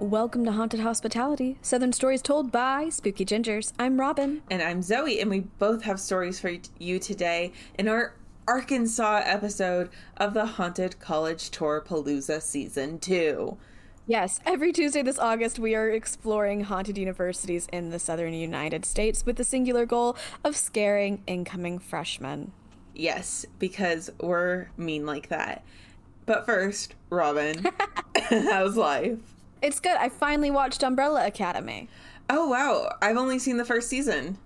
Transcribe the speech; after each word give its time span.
Welcome 0.00 0.46
to 0.46 0.52
Haunted 0.52 0.80
Hospitality, 0.80 1.58
Southern 1.60 1.92
Stories 1.92 2.22
Told 2.22 2.50
by 2.50 2.88
Spooky 2.88 3.26
Gingers. 3.26 3.74
I'm 3.78 4.00
Robin. 4.00 4.40
And 4.50 4.62
I'm 4.62 4.80
Zoe, 4.80 5.20
and 5.20 5.28
we 5.28 5.40
both 5.40 5.82
have 5.82 6.00
stories 6.00 6.40
for 6.40 6.50
you 6.78 6.98
today 6.98 7.52
in 7.78 7.86
our 7.86 8.14
Arkansas 8.48 9.20
episode 9.26 9.90
of 10.16 10.32
the 10.32 10.46
Haunted 10.46 10.98
College 11.00 11.50
Tour 11.50 11.84
Palooza 11.86 12.40
Season 12.40 12.98
2. 12.98 13.58
Yes, 14.06 14.40
every 14.46 14.72
Tuesday 14.72 15.02
this 15.02 15.18
August, 15.18 15.58
we 15.58 15.74
are 15.74 15.90
exploring 15.90 16.62
haunted 16.62 16.96
universities 16.96 17.68
in 17.70 17.90
the 17.90 17.98
southern 17.98 18.32
United 18.32 18.86
States 18.86 19.26
with 19.26 19.36
the 19.36 19.44
singular 19.44 19.84
goal 19.84 20.16
of 20.42 20.56
scaring 20.56 21.22
incoming 21.26 21.78
freshmen. 21.78 22.52
Yes, 22.94 23.44
because 23.58 24.08
we're 24.18 24.68
mean 24.78 25.04
like 25.04 25.28
that. 25.28 25.62
But 26.24 26.46
first, 26.46 26.94
Robin, 27.10 27.66
how's 28.30 28.78
life? 28.78 29.18
It's 29.62 29.80
good. 29.80 29.96
I 29.96 30.08
finally 30.08 30.50
watched 30.50 30.82
Umbrella 30.82 31.26
Academy. 31.26 31.88
Oh 32.28 32.48
wow, 32.48 32.96
I've 33.02 33.16
only 33.16 33.38
seen 33.38 33.56
the 33.56 33.64
first 33.64 33.88
season. 33.88 34.38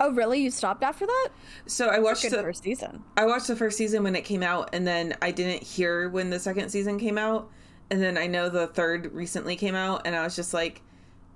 Oh 0.00 0.12
really? 0.12 0.40
You 0.40 0.50
stopped 0.50 0.82
after 0.82 1.06
that? 1.06 1.28
So 1.66 1.88
I 1.88 1.98
watched 1.98 2.22
the 2.22 2.30
first 2.30 2.62
season. 2.62 3.02
I 3.16 3.26
watched 3.26 3.46
the 3.46 3.56
first 3.56 3.76
season 3.76 4.02
when 4.02 4.16
it 4.16 4.24
came 4.24 4.42
out, 4.42 4.70
and 4.72 4.86
then 4.86 5.16
I 5.22 5.30
didn't 5.30 5.62
hear 5.62 6.08
when 6.08 6.30
the 6.30 6.38
second 6.38 6.70
season 6.70 6.98
came 6.98 7.18
out, 7.18 7.50
and 7.90 8.02
then 8.02 8.16
I 8.16 8.26
know 8.26 8.48
the 8.48 8.66
third 8.66 9.12
recently 9.12 9.56
came 9.56 9.74
out, 9.74 10.02
and 10.06 10.16
I 10.16 10.24
was 10.24 10.34
just 10.34 10.54
like, 10.54 10.82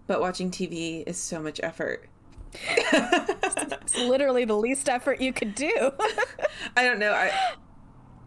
but 0.06 0.20
watching 0.20 0.50
TV 0.50 1.04
is 1.06 1.16
so 1.18 1.40
much 1.40 1.60
effort. 1.62 2.08
It's 3.86 3.96
literally 3.96 4.44
the 4.44 4.56
least 4.56 4.88
effort 4.88 5.20
you 5.20 5.32
could 5.32 5.54
do. 5.54 5.92
I 6.76 6.82
don't 6.82 6.98
know. 6.98 7.12
I 7.12 7.30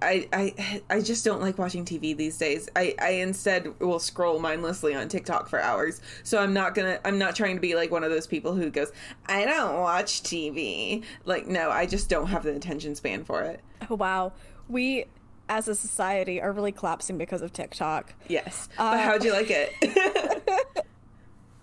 I 0.02 0.28
I 0.34 0.82
I 0.90 1.02
just 1.02 1.26
don't 1.26 1.42
like 1.42 1.58
watching 1.58 1.84
TV 1.86 2.16
these 2.16 2.38
days. 2.38 2.70
I 2.76 2.96
I 3.00 3.10
instead 3.12 3.80
will 3.80 4.00
scroll 4.00 4.40
mindlessly 4.40 4.96
on 4.96 5.08
TikTok 5.10 5.50
for 5.50 5.62
hours. 5.62 6.02
So 6.24 6.40
I'm 6.40 6.54
not 6.54 6.76
to 6.76 7.06
I'm 7.08 7.18
not 7.18 7.36
trying 7.36 7.56
to 7.56 7.62
be 7.62 7.76
like 7.76 7.92
one 7.92 8.04
of 8.04 8.12
those 8.12 8.28
people 8.28 8.54
who 8.56 8.70
goes, 8.70 8.92
"I 9.28 9.46
don't 9.46 9.80
watch 9.80 10.24
TV." 10.24 11.04
Like 11.26 11.48
no, 11.48 11.70
I 11.70 11.86
just 11.86 12.10
don't 12.10 12.28
have 12.28 12.44
the 12.44 12.56
attention 12.56 12.96
span 12.96 13.24
for 13.26 13.42
it. 13.44 13.60
oh, 13.90 13.96
wow. 13.96 14.34
We, 14.68 15.06
as 15.50 15.68
a 15.68 15.74
society, 15.76 16.40
are 16.42 16.52
really 16.52 16.72
collapsing 16.72 17.18
because 17.18 17.42
of 17.42 17.52
TikTok. 17.52 18.14
Yes. 18.28 18.70
Uh, 18.78 18.92
but 18.92 19.00
how'd 19.04 19.24
you 19.24 19.34
like 19.34 19.50
it? 19.50 20.86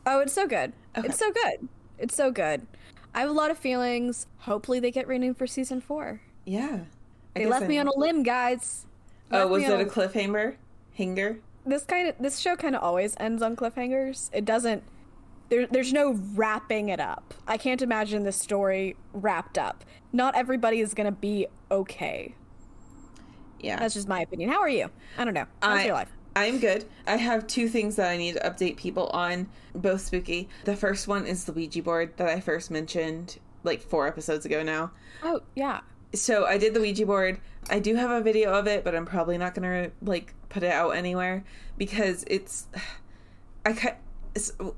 Oh, 0.09 0.21
it's 0.21 0.33
so 0.33 0.47
good. 0.47 0.73
Okay. 0.97 1.09
It's 1.09 1.19
so 1.19 1.33
good. 1.33 1.69
It's 1.99 2.15
so 2.15 2.31
good. 2.31 2.65
I 3.13 3.21
have 3.21 3.29
a 3.29 3.33
lot 3.33 3.51
of 3.51 3.59
feelings. 3.59 4.29
Hopefully, 4.39 4.79
they 4.79 4.93
get 4.93 5.09
renewed 5.09 5.37
for 5.37 5.47
season 5.49 5.81
four. 5.81 6.21
yeah. 6.45 6.81
I 7.37 7.41
They 7.41 7.47
left 7.47 7.65
I 7.65 7.69
me 7.69 7.79
on 7.79 7.87
a 7.87 7.97
limb, 7.97 8.23
guys. 8.23 8.87
Oh, 9.31 9.47
was 9.47 9.63
it 9.63 9.81
a 9.81 9.85
cliffhanger? 9.85 10.57
Hanger? 10.95 11.39
this 11.67 11.85
kind 11.85 12.09
of 12.09 12.15
this 12.19 12.39
show 12.39 12.57
kind 12.57 12.75
of 12.75 12.83
always 12.83 13.15
ends 13.19 13.43
on 13.43 13.57
cliffhangers. 13.57 14.31
It 14.33 14.45
doesn't. 14.45 14.83
There, 15.49 15.67
there's 15.67 15.93
no 15.93 16.13
wrapping 16.35 16.89
it 16.89 17.01
up. 17.01 17.35
I 17.47 17.57
can't 17.57 17.83
imagine 17.83 18.25
this 18.25 18.37
story 18.37 18.97
wrapped 19.13 19.59
up. 19.59 19.85
Not 20.13 20.35
everybody 20.35 20.81
is 20.81 20.95
gonna 20.95 21.13
be 21.13 21.47
okay. 21.71 22.35
Yeah. 23.61 23.79
That's 23.79 23.95
just 23.95 24.09
my 24.09 24.21
opinion. 24.21 24.51
How 24.51 24.61
are 24.61 24.69
you? 24.69 24.91
I 25.19 25.25
don't 25.25 25.35
know. 25.35 25.47
How's 25.63 25.79
I, 25.79 25.85
your 25.85 25.95
life? 25.95 26.13
I'm 26.35 26.59
good. 26.59 26.85
I 27.07 27.17
have 27.17 27.47
two 27.47 27.69
things 27.69 27.97
that 27.97 28.11
I 28.11 28.17
need 28.17 28.35
to 28.35 28.41
update 28.41 28.77
people 28.77 29.07
on, 29.09 29.49
both 29.75 30.03
spooky. 30.03 30.49
The 30.65 30.77
first 30.77 31.09
one 31.09 31.27
is 31.27 31.45
the 31.45 31.53
Ouija 31.53 31.83
board 31.83 32.17
that 32.17 32.29
I 32.29 32.41
first 32.41 32.71
mentioned 32.71 33.39
like 33.63 33.81
four 33.81 34.07
episodes 34.07 34.47
ago 34.47 34.63
now. 34.63 34.93
Oh 35.23 35.41
yeah. 35.55 35.81
So 36.15 36.47
I 36.47 36.59
did 36.59 36.75
the 36.75 36.81
Ouija 36.81 37.07
board. 37.07 37.41
I 37.69 37.79
do 37.79 37.95
have 37.97 38.11
a 38.11 38.21
video 38.21 38.53
of 38.53 38.67
it, 38.67 38.85
but 38.85 38.95
I'm 38.95 39.07
probably 39.07 39.39
not 39.39 39.55
gonna 39.55 39.91
like 40.03 40.35
put 40.49 40.63
it 40.63 40.73
out 40.73 40.91
anywhere 40.91 41.45
because 41.77 42.25
it's. 42.29 42.67
I 43.65 43.73
cut. 43.73 43.99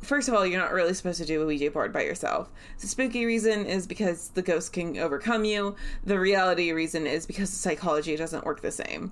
First 0.02 0.28
of 0.28 0.34
all, 0.34 0.46
you're 0.46 0.60
not 0.60 0.72
really 0.72 0.94
supposed 0.94 1.18
to 1.18 1.26
do 1.26 1.42
a 1.42 1.46
Ouija 1.46 1.70
board 1.72 1.92
by 1.92 2.04
yourself. 2.04 2.50
The 2.80 2.86
spooky 2.86 3.26
reason 3.26 3.66
is 3.66 3.88
because 3.88 4.28
the 4.30 4.40
ghost 4.40 4.72
can 4.72 4.96
overcome 4.98 5.44
you. 5.44 5.74
The 6.04 6.18
reality 6.18 6.70
reason 6.70 7.08
is 7.08 7.26
because 7.26 7.50
psychology 7.50 8.14
doesn't 8.16 8.44
work 8.46 8.62
the 8.62 8.70
same. 8.70 9.10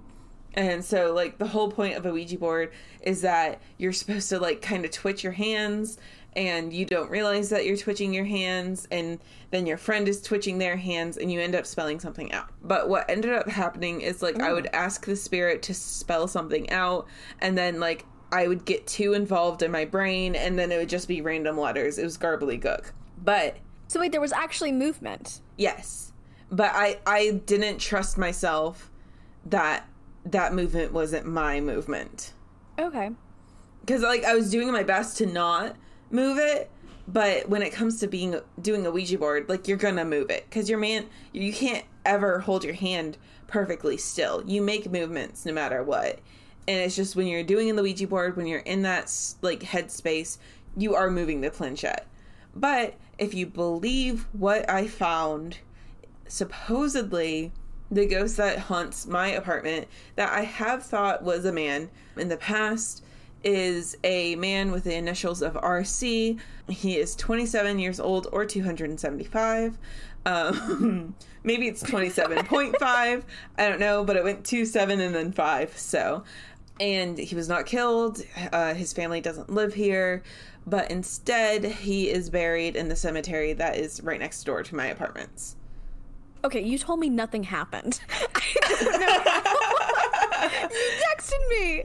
And 0.56 0.82
so, 0.82 1.12
like, 1.12 1.36
the 1.36 1.48
whole 1.48 1.70
point 1.70 1.96
of 1.96 2.06
a 2.06 2.12
Ouija 2.12 2.38
board 2.38 2.72
is 3.02 3.20
that 3.20 3.60
you're 3.76 3.92
supposed 3.92 4.30
to, 4.30 4.38
like, 4.38 4.62
kind 4.62 4.84
of 4.86 4.90
twitch 4.90 5.22
your 5.22 5.34
hands, 5.34 5.98
and 6.36 6.72
you 6.72 6.84
don't 6.84 7.10
realize 7.10 7.48
that 7.48 7.66
you're 7.66 7.76
twitching 7.76 8.14
your 8.14 8.26
hands, 8.26 8.86
and 8.90 9.18
then 9.50 9.66
your 9.66 9.78
friend 9.78 10.06
is 10.06 10.22
twitching 10.22 10.58
their 10.58 10.76
hands, 10.76 11.16
and 11.16 11.32
you 11.32 11.40
end 11.40 11.56
up 11.56 11.66
spelling 11.66 11.98
something 11.98 12.30
out. 12.32 12.50
But 12.62 12.88
what 12.88 13.08
ended 13.10 13.32
up 13.32 13.48
happening 13.48 14.02
is, 14.02 14.22
like, 14.22 14.40
I 14.40 14.52
would 14.52 14.66
mm. 14.66 14.74
ask 14.74 15.04
the 15.04 15.16
spirit 15.16 15.62
to 15.62 15.74
spell 15.74 16.28
something 16.28 16.70
out, 16.70 17.08
and 17.40 17.56
then, 17.58 17.80
like, 17.80 18.04
I 18.32 18.48
would 18.48 18.64
get 18.64 18.86
too 18.86 19.14
involved 19.14 19.62
in 19.62 19.70
my 19.70 19.84
brain, 19.84 20.34
and 20.34 20.58
then 20.58 20.70
it 20.72 20.76
would 20.76 20.88
just 20.88 21.08
be 21.08 21.20
random 21.20 21.58
letters. 21.58 21.98
It 21.98 22.04
was 22.04 22.18
garbly 22.18 22.60
gook. 22.60 22.90
But 23.22 23.56
So 23.88 24.00
wait, 24.00 24.12
there 24.12 24.20
was 24.20 24.32
actually 24.32 24.72
movement. 24.72 25.40
Yes. 25.56 26.12
But 26.50 26.72
I 26.74 26.98
I 27.06 27.40
didn't 27.46 27.78
trust 27.78 28.18
myself 28.18 28.90
that 29.46 29.88
that 30.24 30.54
movement 30.54 30.92
wasn't 30.92 31.26
my 31.26 31.60
movement. 31.60 32.32
Okay. 32.78 33.10
Cuz 33.86 34.02
like 34.02 34.24
I 34.24 34.34
was 34.34 34.50
doing 34.50 34.72
my 34.72 34.82
best 34.82 35.16
to 35.18 35.26
not 35.26 35.76
move 36.10 36.38
it, 36.38 36.70
but 37.08 37.48
when 37.48 37.62
it 37.62 37.72
comes 37.72 38.00
to 38.00 38.06
being 38.06 38.40
doing 38.60 38.86
a 38.86 38.90
Ouija 38.90 39.18
board, 39.18 39.48
like 39.48 39.68
you're 39.68 39.78
to 39.78 40.04
move 40.04 40.30
it 40.30 40.50
cuz 40.50 40.68
your 40.68 40.78
man 40.78 41.06
you 41.32 41.52
can't 41.52 41.84
ever 42.04 42.40
hold 42.40 42.64
your 42.64 42.74
hand 42.74 43.16
perfectly 43.46 43.96
still. 43.96 44.42
You 44.46 44.62
make 44.62 44.90
movements 44.90 45.44
no 45.46 45.52
matter 45.52 45.82
what. 45.82 46.18
And 46.68 46.80
it's 46.80 46.96
just 46.96 47.14
when 47.14 47.28
you're 47.28 47.44
doing 47.44 47.74
the 47.76 47.82
Ouija 47.82 48.08
board, 48.08 48.36
when 48.36 48.46
you're 48.46 48.60
in 48.60 48.82
that 48.82 49.12
like 49.42 49.60
headspace, 49.60 50.38
you 50.76 50.94
are 50.94 51.10
moving 51.10 51.40
the 51.40 51.50
planchette. 51.50 52.06
But 52.54 52.94
if 53.18 53.34
you 53.34 53.46
believe 53.46 54.26
what 54.32 54.68
I 54.68 54.88
found, 54.88 55.58
supposedly 56.26 57.52
the 57.90 58.06
ghost 58.06 58.36
that 58.36 58.58
haunts 58.58 59.06
my 59.06 59.28
apartment 59.28 59.86
that 60.16 60.32
I 60.32 60.42
have 60.42 60.82
thought 60.82 61.22
was 61.22 61.44
a 61.44 61.52
man 61.52 61.88
in 62.16 62.28
the 62.28 62.36
past 62.36 63.04
is 63.46 63.96
a 64.02 64.34
man 64.34 64.72
with 64.72 64.82
the 64.82 64.96
initials 64.96 65.40
of 65.40 65.54
RC. 65.54 66.38
He 66.68 66.96
is 66.98 67.14
27 67.14 67.78
years 67.78 68.00
old 68.00 68.26
or 68.32 68.44
275. 68.44 69.78
Um, 70.26 71.14
maybe 71.44 71.68
it's 71.68 71.80
27.5. 71.84 73.22
I 73.56 73.68
don't 73.68 73.78
know, 73.78 74.04
but 74.04 74.16
it 74.16 74.24
went 74.24 74.44
2, 74.44 74.64
7, 74.64 75.00
and 75.00 75.14
then 75.14 75.30
5. 75.30 75.78
So, 75.78 76.24
and 76.80 77.16
he 77.16 77.36
was 77.36 77.48
not 77.48 77.66
killed. 77.66 78.20
Uh, 78.52 78.74
his 78.74 78.92
family 78.92 79.20
doesn't 79.20 79.48
live 79.48 79.72
here, 79.74 80.24
but 80.66 80.90
instead 80.90 81.64
he 81.64 82.10
is 82.10 82.28
buried 82.28 82.74
in 82.74 82.88
the 82.88 82.96
cemetery 82.96 83.52
that 83.52 83.76
is 83.76 84.02
right 84.02 84.18
next 84.18 84.42
door 84.42 84.64
to 84.64 84.74
my 84.74 84.86
apartments. 84.86 85.54
Okay, 86.42 86.62
you 86.62 86.78
told 86.78 86.98
me 86.98 87.08
nothing 87.08 87.44
happened. 87.44 88.00
I 88.10 88.26
don't 88.80 89.00
know. 89.00 90.68
you 90.76 90.90
texted 91.14 91.48
me. 91.48 91.84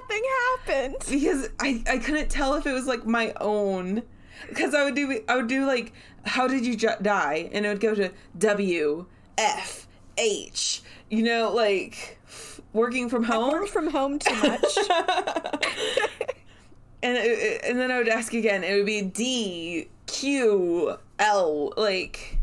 Nothing 0.00 0.22
happened. 0.66 0.96
because 1.10 1.48
I, 1.60 1.82
I 1.88 1.98
couldn't 1.98 2.30
tell 2.30 2.54
if 2.54 2.66
it 2.66 2.72
was 2.72 2.86
like 2.86 3.06
my 3.06 3.32
own 3.40 4.02
because 4.48 4.74
I 4.74 4.84
would 4.84 4.94
do 4.94 5.20
I 5.28 5.36
would 5.36 5.46
do 5.48 5.66
like 5.66 5.92
how 6.24 6.46
did 6.48 6.64
you 6.66 6.76
ju- 6.76 6.88
die 7.00 7.48
and 7.52 7.64
it 7.64 7.68
would 7.68 7.80
go 7.80 7.94
to 7.94 8.10
W 8.38 9.06
F 9.38 9.86
H 10.18 10.82
you 11.10 11.22
know 11.22 11.52
like 11.52 12.18
working 12.72 13.08
from 13.08 13.24
home 13.24 13.52
Work 13.52 13.68
from 13.68 13.88
home 13.88 14.18
too 14.18 14.34
much. 14.34 14.76
and 17.02 17.16
it, 17.18 17.60
and 17.64 17.78
then 17.78 17.90
I 17.90 17.98
would 17.98 18.08
ask 18.08 18.32
again 18.34 18.62
it 18.64 18.74
would 18.74 18.86
be 18.86 19.02
D 19.02 19.88
Q 20.06 20.96
L 21.18 21.72
like 21.76 22.38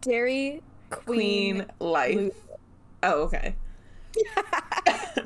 Dairy 0.00 0.62
Queen. 0.90 1.64
Queen 1.64 1.66
life 1.80 2.16
Lu- 2.16 2.32
oh 3.02 3.22
okay 3.24 3.54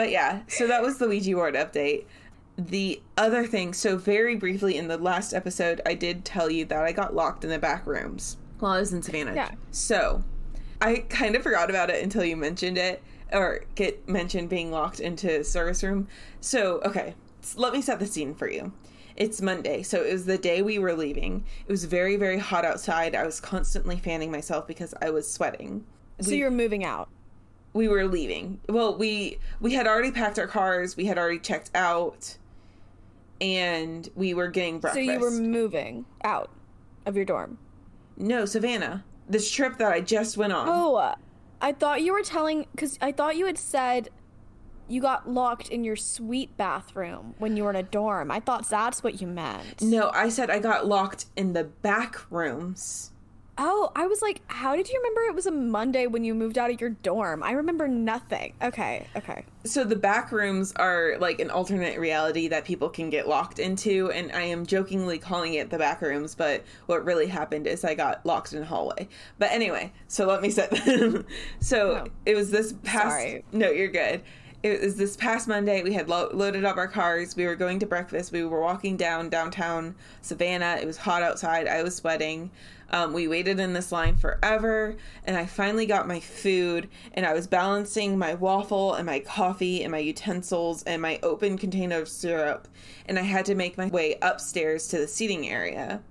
but 0.00 0.10
yeah, 0.10 0.40
so 0.48 0.66
that 0.66 0.80
was 0.80 0.96
the 0.96 1.06
Ouija 1.06 1.34
board 1.34 1.54
update. 1.54 2.06
The 2.56 3.02
other 3.18 3.46
thing, 3.46 3.74
so 3.74 3.98
very 3.98 4.34
briefly 4.34 4.78
in 4.78 4.88
the 4.88 4.96
last 4.96 5.34
episode, 5.34 5.82
I 5.84 5.92
did 5.92 6.24
tell 6.24 6.50
you 6.50 6.64
that 6.64 6.82
I 6.82 6.92
got 6.92 7.14
locked 7.14 7.44
in 7.44 7.50
the 7.50 7.58
back 7.58 7.86
rooms 7.86 8.38
while 8.60 8.72
I 8.72 8.80
was 8.80 8.94
in 8.94 9.02
Savannah. 9.02 9.34
Yeah. 9.34 9.50
So 9.72 10.24
I 10.80 11.04
kind 11.10 11.36
of 11.36 11.42
forgot 11.42 11.68
about 11.68 11.90
it 11.90 12.02
until 12.02 12.24
you 12.24 12.34
mentioned 12.34 12.78
it, 12.78 13.02
or 13.30 13.60
get 13.74 14.08
mentioned 14.08 14.48
being 14.48 14.70
locked 14.70 15.00
into 15.00 15.44
service 15.44 15.82
room. 15.82 16.08
So, 16.40 16.80
okay, 16.86 17.14
let 17.56 17.74
me 17.74 17.82
set 17.82 17.98
the 17.98 18.06
scene 18.06 18.34
for 18.34 18.48
you. 18.48 18.72
It's 19.16 19.42
Monday, 19.42 19.82
so 19.82 20.02
it 20.02 20.14
was 20.14 20.24
the 20.24 20.38
day 20.38 20.62
we 20.62 20.78
were 20.78 20.94
leaving. 20.94 21.44
It 21.66 21.70
was 21.70 21.84
very, 21.84 22.16
very 22.16 22.38
hot 22.38 22.64
outside. 22.64 23.14
I 23.14 23.26
was 23.26 23.38
constantly 23.38 23.98
fanning 23.98 24.30
myself 24.32 24.66
because 24.66 24.94
I 25.02 25.10
was 25.10 25.30
sweating. 25.30 25.84
So 26.22 26.30
We- 26.30 26.38
you're 26.38 26.50
moving 26.50 26.86
out. 26.86 27.10
We 27.72 27.88
were 27.88 28.04
leaving. 28.06 28.60
Well, 28.68 28.96
we 28.96 29.38
we 29.60 29.74
had 29.74 29.86
already 29.86 30.10
packed 30.10 30.38
our 30.38 30.46
cars. 30.46 30.96
We 30.96 31.06
had 31.06 31.18
already 31.18 31.38
checked 31.38 31.70
out, 31.74 32.36
and 33.40 34.08
we 34.14 34.34
were 34.34 34.48
getting 34.48 34.80
breakfast. 34.80 35.06
So 35.06 35.12
you 35.12 35.20
were 35.20 35.30
moving 35.30 36.04
out 36.24 36.50
of 37.06 37.16
your 37.16 37.24
dorm. 37.24 37.58
no 38.16 38.44
Savannah. 38.44 39.04
This 39.28 39.50
trip 39.50 39.78
that 39.78 39.92
I 39.92 40.00
just 40.00 40.36
went 40.36 40.52
on. 40.52 40.68
Oh, 40.68 41.14
I 41.60 41.72
thought 41.72 42.02
you 42.02 42.12
were 42.12 42.22
telling 42.22 42.66
because 42.72 42.98
I 43.00 43.12
thought 43.12 43.36
you 43.36 43.46
had 43.46 43.58
said 43.58 44.08
you 44.88 45.00
got 45.00 45.30
locked 45.30 45.68
in 45.68 45.84
your 45.84 45.94
suite 45.94 46.56
bathroom 46.56 47.34
when 47.38 47.56
you 47.56 47.62
were 47.62 47.70
in 47.70 47.76
a 47.76 47.82
dorm. 47.82 48.30
I 48.30 48.40
thought 48.40 48.68
that's 48.68 49.04
what 49.04 49.20
you 49.20 49.28
meant. 49.28 49.80
No, 49.80 50.10
I 50.12 50.30
said 50.30 50.50
I 50.50 50.58
got 50.58 50.86
locked 50.86 51.26
in 51.36 51.52
the 51.52 51.62
back 51.64 52.30
rooms. 52.30 53.09
Oh, 53.62 53.92
I 53.94 54.06
was 54.06 54.22
like, 54.22 54.40
how 54.46 54.74
did 54.74 54.88
you 54.88 54.96
remember 54.98 55.20
it 55.30 55.34
was 55.34 55.44
a 55.44 55.50
Monday 55.50 56.06
when 56.06 56.24
you 56.24 56.34
moved 56.34 56.56
out 56.56 56.70
of 56.70 56.80
your 56.80 56.88
dorm? 56.90 57.42
I 57.42 57.52
remember 57.52 57.86
nothing. 57.86 58.54
Okay, 58.62 59.06
okay. 59.14 59.44
So 59.64 59.84
the 59.84 59.96
back 59.96 60.32
rooms 60.32 60.72
are 60.76 61.16
like 61.20 61.40
an 61.40 61.50
alternate 61.50 61.98
reality 61.98 62.48
that 62.48 62.64
people 62.64 62.88
can 62.88 63.10
get 63.10 63.28
locked 63.28 63.58
into, 63.58 64.10
and 64.12 64.32
I 64.32 64.42
am 64.44 64.64
jokingly 64.64 65.18
calling 65.18 65.54
it 65.54 65.68
the 65.68 65.76
back 65.76 66.00
rooms, 66.00 66.34
but 66.34 66.64
what 66.86 67.04
really 67.04 67.26
happened 67.26 67.66
is 67.66 67.84
I 67.84 67.94
got 67.94 68.24
locked 68.24 68.54
in 68.54 68.62
a 68.62 68.64
hallway. 68.64 69.06
But 69.38 69.50
anyway, 69.52 69.92
so 70.08 70.26
let 70.26 70.40
me 70.40 70.48
set 70.50 70.70
them. 70.86 71.26
so 71.60 72.04
Oh. 72.06 72.10
it 72.24 72.34
was 72.36 72.50
this 72.50 72.72
past. 72.82 73.08
Sorry. 73.08 73.44
No, 73.52 73.70
you're 73.70 73.88
good. 73.88 74.22
It 74.62 74.82
was 74.82 74.96
this 74.96 75.16
past 75.16 75.48
Monday. 75.48 75.82
We 75.82 75.94
had 75.94 76.08
lo- 76.10 76.28
loaded 76.34 76.66
up 76.66 76.76
our 76.76 76.88
cars. 76.88 77.34
We 77.34 77.46
were 77.46 77.56
going 77.56 77.78
to 77.78 77.86
breakfast. 77.86 78.30
We 78.30 78.44
were 78.44 78.60
walking 78.60 78.98
down 78.98 79.30
downtown 79.30 79.94
Savannah. 80.20 80.78
It 80.80 80.86
was 80.86 80.98
hot 80.98 81.22
outside. 81.22 81.66
I 81.66 81.82
was 81.82 81.96
sweating. 81.96 82.50
Um, 82.90 83.12
we 83.12 83.28
waited 83.28 83.60
in 83.60 83.72
this 83.72 83.92
line 83.92 84.16
forever, 84.16 84.96
and 85.24 85.36
I 85.36 85.46
finally 85.46 85.86
got 85.86 86.08
my 86.08 86.20
food. 86.20 86.88
And 87.14 87.24
I 87.24 87.32
was 87.32 87.46
balancing 87.46 88.18
my 88.18 88.34
waffle 88.34 88.94
and 88.94 89.06
my 89.06 89.20
coffee 89.20 89.82
and 89.82 89.92
my 89.92 89.98
utensils 89.98 90.82
and 90.82 91.00
my 91.00 91.18
open 91.22 91.56
container 91.56 91.98
of 91.98 92.08
syrup. 92.08 92.66
And 93.06 93.18
I 93.18 93.22
had 93.22 93.44
to 93.46 93.54
make 93.54 93.78
my 93.78 93.86
way 93.86 94.16
upstairs 94.22 94.88
to 94.88 94.98
the 94.98 95.08
seating 95.08 95.48
area 95.48 96.02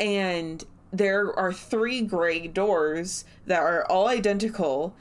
and 0.00 0.64
there 0.92 1.36
are 1.38 1.52
three 1.52 2.00
gray 2.00 2.46
doors 2.46 3.24
that 3.46 3.60
are 3.60 3.84
all 3.86 4.08
identical 4.08 4.94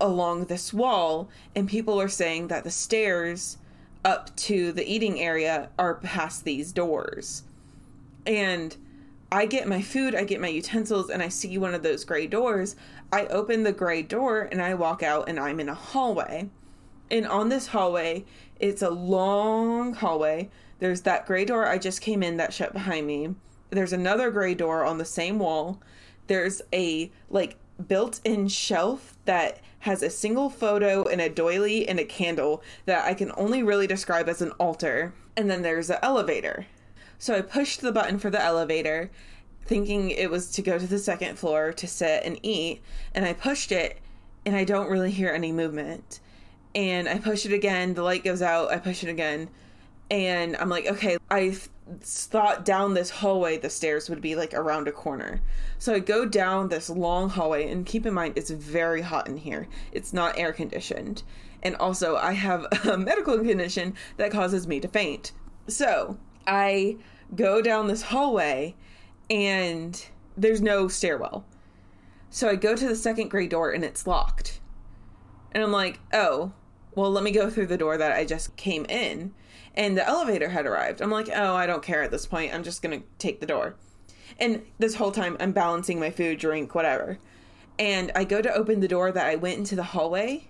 along 0.00 0.44
this 0.44 0.72
wall 0.72 1.28
and 1.54 1.68
people 1.68 2.00
are 2.00 2.08
saying 2.08 2.48
that 2.48 2.64
the 2.64 2.70
stairs 2.70 3.56
up 4.04 4.34
to 4.36 4.72
the 4.72 4.86
eating 4.90 5.20
area 5.20 5.68
are 5.78 5.94
past 5.94 6.44
these 6.44 6.70
doors 6.70 7.42
and 8.26 8.76
i 9.32 9.44
get 9.44 9.66
my 9.66 9.82
food 9.82 10.14
i 10.14 10.24
get 10.24 10.40
my 10.40 10.48
utensils 10.48 11.10
and 11.10 11.22
i 11.22 11.28
see 11.28 11.58
one 11.58 11.74
of 11.74 11.82
those 11.82 12.04
gray 12.04 12.26
doors. 12.26 12.76
I 13.12 13.26
open 13.26 13.62
the 13.62 13.72
gray 13.72 14.02
door 14.02 14.48
and 14.50 14.60
i 14.62 14.74
walk 14.74 15.02
out 15.02 15.28
and 15.28 15.38
i'm 15.38 15.60
in 15.60 15.68
a 15.68 15.74
hallway. 15.74 16.48
And 17.10 17.26
on 17.26 17.48
this 17.48 17.68
hallway 17.68 18.24
it's 18.58 18.82
a 18.82 18.90
long 18.90 19.94
hallway. 19.94 20.50
There's 20.78 21.02
that 21.02 21.26
gray 21.26 21.44
door 21.44 21.66
i 21.66 21.78
just 21.78 22.00
came 22.00 22.22
in 22.22 22.36
that 22.36 22.52
shut 22.52 22.72
behind 22.72 23.06
me. 23.06 23.34
There's 23.70 23.92
another 23.92 24.30
gray 24.30 24.54
door 24.54 24.84
on 24.84 24.98
the 24.98 25.04
same 25.04 25.38
wall. 25.38 25.80
There's 26.28 26.62
a 26.72 27.10
like 27.28 27.56
built-in 27.88 28.48
shelf 28.48 29.14
that 29.24 29.60
has 29.80 30.02
a 30.02 30.10
single 30.10 30.50
photo 30.50 31.04
and 31.04 31.20
a 31.20 31.28
doily 31.28 31.86
and 31.86 32.00
a 32.00 32.04
candle 32.04 32.62
that 32.86 33.04
i 33.04 33.12
can 33.12 33.30
only 33.36 33.62
really 33.62 33.86
describe 33.86 34.28
as 34.28 34.40
an 34.40 34.52
altar. 34.52 35.14
And 35.36 35.50
then 35.50 35.62
there's 35.62 35.90
an 35.90 35.98
elevator 36.02 36.66
so 37.18 37.34
i 37.34 37.40
pushed 37.40 37.80
the 37.80 37.92
button 37.92 38.18
for 38.18 38.30
the 38.30 38.42
elevator 38.42 39.10
thinking 39.64 40.10
it 40.10 40.30
was 40.30 40.50
to 40.50 40.62
go 40.62 40.78
to 40.78 40.86
the 40.86 40.98
second 40.98 41.36
floor 41.36 41.72
to 41.72 41.86
sit 41.86 42.22
and 42.24 42.38
eat 42.42 42.80
and 43.14 43.24
i 43.24 43.32
pushed 43.32 43.72
it 43.72 43.98
and 44.44 44.54
i 44.54 44.64
don't 44.64 44.90
really 44.90 45.10
hear 45.10 45.30
any 45.30 45.52
movement 45.52 46.20
and 46.76 47.08
I 47.08 47.18
push 47.18 47.46
it 47.46 47.52
again. 47.52 47.94
The 47.94 48.02
light 48.02 48.22
goes 48.22 48.42
out. 48.42 48.70
I 48.70 48.76
push 48.76 49.02
it 49.02 49.08
again, 49.08 49.48
and 50.10 50.56
I'm 50.58 50.68
like, 50.68 50.86
okay. 50.86 51.16
I 51.30 51.40
th- 51.48 51.68
thought 52.00 52.64
down 52.64 52.92
this 52.92 53.08
hallway, 53.08 53.56
the 53.56 53.70
stairs 53.70 54.10
would 54.10 54.20
be 54.20 54.36
like 54.36 54.52
around 54.52 54.86
a 54.86 54.92
corner. 54.92 55.40
So 55.78 55.94
I 55.94 56.00
go 56.00 56.26
down 56.26 56.68
this 56.68 56.90
long 56.90 57.30
hallway, 57.30 57.70
and 57.70 57.86
keep 57.86 58.04
in 58.04 58.12
mind, 58.12 58.34
it's 58.36 58.50
very 58.50 59.00
hot 59.00 59.26
in 59.26 59.38
here. 59.38 59.66
It's 59.90 60.12
not 60.12 60.38
air 60.38 60.52
conditioned, 60.52 61.22
and 61.62 61.74
also 61.76 62.16
I 62.16 62.34
have 62.34 62.66
a 62.84 62.98
medical 62.98 63.38
condition 63.38 63.94
that 64.18 64.30
causes 64.30 64.68
me 64.68 64.78
to 64.80 64.88
faint. 64.88 65.32
So 65.68 66.18
I 66.46 66.96
go 67.34 67.60
down 67.60 67.86
this 67.86 68.02
hallway, 68.02 68.74
and 69.30 70.06
there's 70.36 70.60
no 70.60 70.88
stairwell. 70.88 71.44
So 72.30 72.48
I 72.48 72.56
go 72.56 72.76
to 72.76 72.88
the 72.88 72.96
second 72.96 73.28
gray 73.28 73.46
door, 73.46 73.70
and 73.70 73.84
it's 73.84 74.06
locked. 74.06 74.60
And 75.52 75.62
I'm 75.62 75.72
like, 75.72 76.00
oh, 76.12 76.52
well, 76.94 77.10
let 77.10 77.24
me 77.24 77.30
go 77.30 77.48
through 77.50 77.66
the 77.66 77.78
door 77.78 77.96
that 77.96 78.12
I 78.12 78.24
just 78.24 78.56
came 78.56 78.84
in. 78.86 79.34
And 79.74 79.96
the 79.96 80.06
elevator 80.06 80.48
had 80.48 80.66
arrived. 80.66 81.00
I'm 81.00 81.10
like, 81.10 81.28
oh, 81.34 81.54
I 81.54 81.66
don't 81.66 81.82
care 81.82 82.02
at 82.02 82.10
this 82.10 82.26
point. 82.26 82.54
I'm 82.54 82.62
just 82.62 82.82
going 82.82 83.00
to 83.00 83.06
take 83.18 83.40
the 83.40 83.46
door. 83.46 83.76
And 84.38 84.62
this 84.78 84.94
whole 84.94 85.12
time, 85.12 85.36
I'm 85.40 85.52
balancing 85.52 86.00
my 86.00 86.10
food, 86.10 86.38
drink, 86.38 86.74
whatever. 86.74 87.18
And 87.78 88.10
I 88.14 88.24
go 88.24 88.40
to 88.40 88.52
open 88.52 88.80
the 88.80 88.88
door 88.88 89.12
that 89.12 89.26
I 89.26 89.36
went 89.36 89.58
into 89.58 89.76
the 89.76 89.82
hallway, 89.82 90.48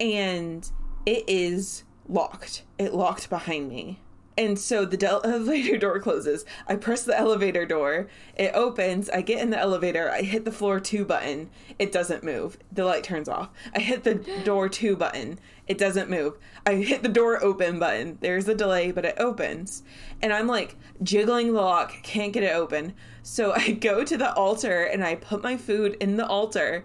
and 0.00 0.68
it 1.04 1.24
is 1.28 1.84
locked. 2.08 2.62
It 2.78 2.92
locked 2.94 3.30
behind 3.30 3.68
me. 3.68 4.00
And 4.38 4.58
so 4.58 4.84
the 4.84 5.06
elevator 5.06 5.78
door 5.78 5.98
closes. 6.00 6.44
I 6.66 6.76
press 6.76 7.04
the 7.04 7.18
elevator 7.18 7.64
door. 7.66 8.08
It 8.36 8.52
opens. 8.54 9.08
I 9.10 9.22
get 9.22 9.40
in 9.40 9.50
the 9.50 9.58
elevator. 9.58 10.10
I 10.10 10.22
hit 10.22 10.44
the 10.44 10.52
floor 10.52 10.80
two 10.80 11.04
button. 11.04 11.50
It 11.78 11.92
doesn't 11.92 12.24
move. 12.24 12.58
The 12.72 12.84
light 12.84 13.04
turns 13.04 13.28
off. 13.28 13.50
I 13.74 13.80
hit 13.80 14.04
the 14.04 14.14
door 14.44 14.68
two 14.68 14.96
button. 14.96 15.38
It 15.66 15.78
doesn't 15.78 16.10
move. 16.10 16.38
I 16.64 16.74
hit 16.74 17.02
the 17.02 17.08
door 17.08 17.42
open 17.42 17.78
button. 17.78 18.18
There's 18.20 18.46
a 18.46 18.54
delay, 18.54 18.92
but 18.92 19.04
it 19.04 19.16
opens. 19.18 19.82
And 20.22 20.32
I'm 20.32 20.46
like 20.46 20.76
jiggling 21.02 21.52
the 21.52 21.60
lock, 21.60 22.02
can't 22.02 22.32
get 22.32 22.44
it 22.44 22.54
open. 22.54 22.94
So 23.22 23.52
I 23.56 23.72
go 23.72 24.04
to 24.04 24.16
the 24.16 24.32
altar 24.34 24.84
and 24.84 25.02
I 25.02 25.16
put 25.16 25.42
my 25.42 25.56
food 25.56 25.96
in 26.00 26.16
the 26.16 26.26
altar. 26.26 26.84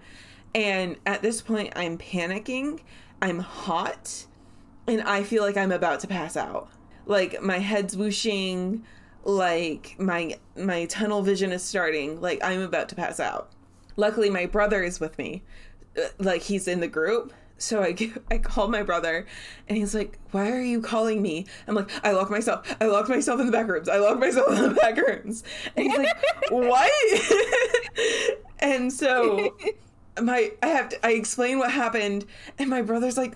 And 0.53 0.97
at 1.05 1.21
this 1.21 1.41
point, 1.41 1.73
I'm 1.75 1.97
panicking. 1.97 2.79
I'm 3.21 3.39
hot. 3.39 4.25
And 4.87 5.01
I 5.01 5.23
feel 5.23 5.43
like 5.43 5.57
I'm 5.57 5.71
about 5.71 5.99
to 6.01 6.07
pass 6.07 6.35
out 6.35 6.69
like 7.05 7.41
my 7.41 7.57
head's 7.57 7.95
whooshing 7.95 8.83
like 9.23 9.95
my 9.99 10.35
my 10.55 10.85
tunnel 10.85 11.21
vision 11.21 11.51
is 11.51 11.63
starting 11.63 12.19
like 12.21 12.39
i'm 12.43 12.61
about 12.61 12.89
to 12.89 12.95
pass 12.95 13.19
out. 13.19 13.51
Luckily 13.97 14.29
my 14.29 14.45
brother 14.45 14.83
is 14.83 14.99
with 14.99 15.17
me. 15.17 15.43
Uh, 15.97 16.07
like 16.17 16.41
he's 16.41 16.67
in 16.67 16.79
the 16.79 16.87
group. 16.87 17.33
So 17.57 17.83
I 17.83 17.95
I 18.31 18.37
call 18.39 18.67
my 18.67 18.81
brother 18.83 19.25
and 19.67 19.77
he's 19.77 19.93
like 19.93 20.17
why 20.31 20.51
are 20.51 20.61
you 20.61 20.81
calling 20.81 21.21
me? 21.21 21.45
I'm 21.67 21.75
like 21.75 21.89
i 22.03 22.11
locked 22.11 22.31
myself 22.31 22.75
i 22.81 22.85
locked 22.85 23.09
myself 23.09 23.39
in 23.39 23.45
the 23.45 23.51
back 23.51 23.67
rooms 23.67 23.89
i 23.89 23.97
locked 23.97 24.19
myself 24.19 24.49
in 24.49 24.69
the 24.69 24.75
back 24.81 24.97
rooms. 24.97 25.43
And 25.75 25.87
he's 25.87 25.97
like 25.97 26.17
what? 26.49 26.91
And 28.63 28.93
so 28.93 29.55
my 30.21 30.51
i 30.61 30.67
have 30.67 30.89
to 30.89 31.05
i 31.05 31.11
explain 31.11 31.57
what 31.57 31.71
happened 31.71 32.25
and 32.59 32.69
my 32.69 32.81
brother's 32.81 33.17
like 33.17 33.35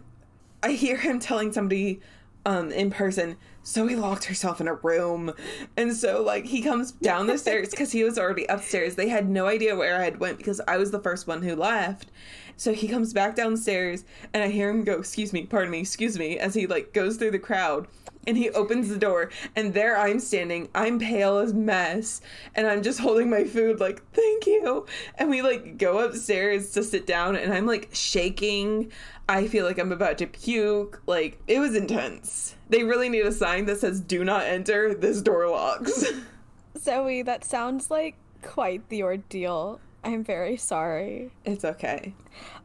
I 0.62 0.72
hear 0.72 0.98
him 0.98 1.20
telling 1.20 1.51
somebody 1.51 2.00
um 2.46 2.72
in 2.72 2.89
person, 2.89 3.38
Zoe 3.65 3.95
locked 3.95 4.25
herself 4.25 4.62
in 4.62 4.67
a 4.67 4.75
room. 4.75 5.34
And 5.75 5.95
so 5.95 6.22
like 6.22 6.45
he 6.45 6.62
comes 6.62 6.91
down 6.91 7.27
the 7.27 7.38
stairs 7.38 7.69
because 7.69 7.91
he 7.91 8.03
was 8.03 8.17
already 8.17 8.45
upstairs. 8.45 8.95
They 8.95 9.10
had 9.10 9.29
no 9.29 9.48
idea 9.48 9.75
where 9.75 10.00
I 10.00 10.03
had 10.05 10.19
went 10.19 10.38
because 10.38 10.62
I 10.67 10.77
was 10.77 10.91
the 10.91 11.00
first 11.00 11.27
one 11.27 11.41
who 11.41 11.55
left. 11.55 12.12
So 12.57 12.74
he 12.74 12.88
comes 12.88 13.12
back 13.12 13.36
downstairs 13.36 14.05
and 14.34 14.43
I 14.43 14.50
hear 14.50 14.69
him 14.69 14.84
go, 14.84 15.00
excuse 15.00 15.34
me, 15.34 15.45
pardon 15.45 15.72
me, 15.72 15.79
excuse 15.79 16.17
me, 16.17 16.38
as 16.39 16.53
he 16.53 16.67
like 16.67 16.93
goes 16.93 17.17
through 17.17 17.31
the 17.31 17.39
crowd 17.39 17.88
and 18.27 18.38
he 18.38 18.50
opens 18.51 18.89
the 18.89 18.98
door 18.98 19.29
and 19.55 19.74
there 19.74 19.98
I'm 19.98 20.19
standing. 20.19 20.69
I'm 20.74 21.00
pale 21.00 21.38
as 21.39 21.53
mess 21.53 22.22
and 22.55 22.67
I'm 22.67 22.81
just 22.81 23.00
holding 23.00 23.29
my 23.29 23.43
food 23.43 23.79
like, 23.79 24.01
thank 24.13 24.45
you. 24.45 24.86
And 25.17 25.29
we 25.29 25.41
like 25.41 25.77
go 25.77 26.00
upstairs 26.00 26.72
to 26.72 26.84
sit 26.84 27.05
down 27.05 27.36
and 27.36 27.53
I'm 27.53 27.65
like 27.65 27.89
shaking. 27.93 28.91
I 29.27 29.48
feel 29.48 29.65
like 29.65 29.79
I'm 29.79 29.91
about 29.91 30.17
to 30.20 30.27
puke. 30.27 31.01
Like 31.05 31.39
it 31.48 31.60
was 31.60 31.75
intense. 31.75 32.55
They 32.70 32.84
really 32.84 33.10
need 33.10 33.25
a 33.25 33.32
sign 33.32 33.65
that 33.65 33.79
says 33.79 34.00
do 34.00 34.24
not 34.24 34.44
enter. 34.46 34.94
This 34.94 35.22
door 35.22 35.50
locks. 35.50 36.05
Zoe, 36.77 37.22
that 37.24 37.44
sounds 37.44 37.89
like 37.89 38.15
quite 38.41 38.88
the 38.89 39.03
ordeal. 39.03 39.79
I'm 40.03 40.24
very 40.24 40.55
sorry. 40.55 41.32
it's 41.46 41.65
okay. 41.65 42.13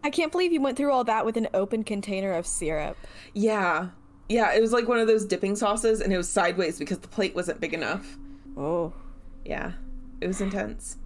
I 0.05 0.11
can't 0.11 0.31
believe 0.31 0.53
you 0.53 0.61
went 0.61 0.77
through 0.77 0.93
all 0.93 1.05
that 1.05 1.25
with 1.25 1.39
an 1.39 1.49
open 1.55 1.85
container 1.85 2.33
of 2.33 2.47
syrup. 2.47 2.99
Yeah. 3.33 3.89
Yeah, 4.29 4.53
it 4.53 4.61
was 4.61 4.73
like 4.73 4.87
one 4.87 4.99
of 4.99 5.07
those 5.07 5.25
dipping 5.25 5.57
sauces 5.57 6.03
and 6.03 6.13
it 6.13 6.19
was 6.19 6.29
sideways 6.29 6.79
because 6.79 6.99
the 6.99 7.09
plate 7.09 7.35
wasn't 7.35 7.61
big 7.61 7.73
enough. 7.73 8.19
Oh. 8.59 8.93
Yeah. 9.45 9.73
It 10.21 10.27
was 10.27 10.43
intense. 10.43 10.99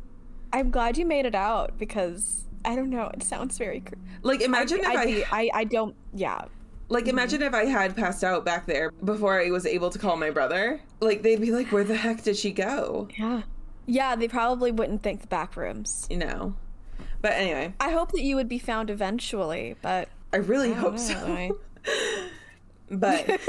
I'm 0.52 0.70
glad 0.70 0.98
you 0.98 1.06
made 1.06 1.24
it 1.24 1.36
out 1.36 1.78
because 1.78 2.44
I 2.64 2.76
don't 2.76 2.90
know, 2.90 3.10
it 3.14 3.22
sounds 3.22 3.58
very 3.58 3.80
cr- 3.80 3.94
Like 4.22 4.40
imagine 4.40 4.80
if 4.80 4.86
I'd 4.86 4.96
I 4.96 5.04
be- 5.06 5.24
I 5.30 5.50
I 5.54 5.64
don't 5.64 5.94
yeah. 6.12 6.44
Like, 6.88 7.04
mm-hmm. 7.04 7.18
imagine 7.18 7.42
if 7.42 7.54
I 7.54 7.64
had 7.64 7.96
passed 7.96 8.22
out 8.22 8.44
back 8.44 8.66
there 8.66 8.90
before 8.90 9.40
I 9.40 9.50
was 9.50 9.64
able 9.64 9.88
to 9.90 9.98
call 9.98 10.16
my 10.16 10.30
brother. 10.30 10.80
Like, 11.00 11.22
they'd 11.22 11.40
be 11.40 11.50
like, 11.50 11.72
where 11.72 11.82
the 11.82 11.96
heck 11.96 12.22
did 12.22 12.36
she 12.36 12.52
go? 12.52 13.08
Yeah. 13.18 13.42
Yeah, 13.86 14.16
they 14.16 14.28
probably 14.28 14.70
wouldn't 14.70 15.02
think 15.02 15.22
the 15.22 15.26
back 15.26 15.56
rooms. 15.56 16.06
You 16.10 16.18
know? 16.18 16.54
But 17.24 17.32
anyway, 17.32 17.72
I 17.80 17.90
hope 17.90 18.12
that 18.12 18.20
you 18.20 18.36
would 18.36 18.48
be 18.48 18.58
found 18.58 18.90
eventually, 18.90 19.76
but 19.80 20.10
I 20.32 20.36
really 20.36 20.72
I 20.72 20.74
hope 20.74 20.96
don't 20.96 20.98
so. 20.98 21.26
know, 21.26 21.56
but, 22.90 23.40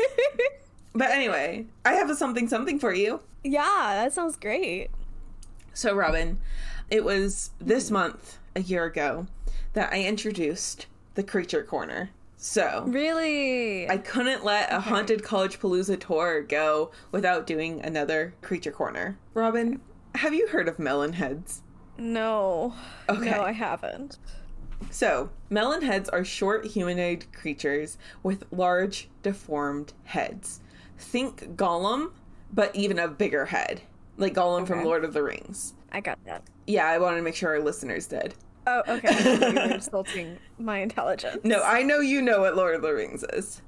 but 0.93 1.11
anyway, 1.11 1.65
I 1.83 1.93
have 1.93 2.09
a 2.09 2.15
something 2.15 2.47
something 2.47 2.79
for 2.79 2.93
you. 2.93 3.19
yeah, 3.43 4.01
that 4.01 4.13
sounds 4.13 4.37
great. 4.37 4.91
So, 5.73 5.93
Robin, 5.93 6.39
it 6.89 7.03
was 7.03 7.49
this 7.59 7.85
mm-hmm. 7.85 7.95
month, 7.95 8.37
a 8.55 8.61
year 8.61 8.85
ago, 8.85 9.27
that 9.73 9.91
I 9.93 10.01
introduced 10.03 10.87
the 11.15 11.23
Creature 11.23 11.63
Corner. 11.63 12.09
So 12.37 12.83
Really? 12.87 13.89
I 13.89 13.97
couldn't 13.97 14.43
let 14.43 14.71
a 14.71 14.79
haunted 14.81 15.23
college 15.23 15.59
palooza 15.59 15.99
tour 15.99 16.41
go 16.41 16.91
without 17.11 17.47
doing 17.47 17.81
another 17.83 18.33
creature 18.41 18.71
corner. 18.71 19.17
Robin, 19.33 19.81
have 20.15 20.33
you 20.33 20.47
heard 20.47 20.67
of 20.67 20.77
melon 20.79 21.13
heads? 21.13 21.61
no. 21.97 22.73
Okay. 23.09 23.31
No, 23.31 23.41
I 23.41 23.53
haven't. 23.53 24.17
So, 24.91 25.29
melon 25.49 25.81
heads 25.81 26.09
are 26.09 26.25
short 26.25 26.65
humanoid 26.67 27.25
creatures 27.33 27.97
with 28.21 28.43
large, 28.51 29.07
deformed 29.23 29.93
heads. 30.03 30.59
Think 30.97 31.55
Gollum, 31.55 32.11
but 32.53 32.75
even 32.75 32.99
a 32.99 33.07
bigger 33.07 33.45
head, 33.45 33.81
like 34.17 34.33
Gollum 34.33 34.67
from 34.67 34.83
Lord 34.83 35.05
of 35.05 35.13
the 35.13 35.23
Rings. 35.23 35.73
I 35.93 36.01
got 36.01 36.19
that. 36.25 36.43
Yeah, 36.67 36.85
I 36.87 36.97
wanted 36.97 37.17
to 37.17 37.23
make 37.23 37.35
sure 37.35 37.51
our 37.51 37.61
listeners 37.61 38.05
did. 38.07 38.35
Oh, 38.67 38.81
okay. 38.87 39.37
you 39.49 39.53
were 39.53 39.61
insulting 39.73 40.37
my 40.57 40.79
intelligence. 40.79 41.41
No, 41.43 41.61
I 41.63 41.83
know 41.83 41.99
you 41.99 42.21
know 42.21 42.41
what 42.41 42.55
Lord 42.55 42.75
of 42.75 42.81
the 42.81 42.93
Rings 42.93 43.23
is. 43.33 43.61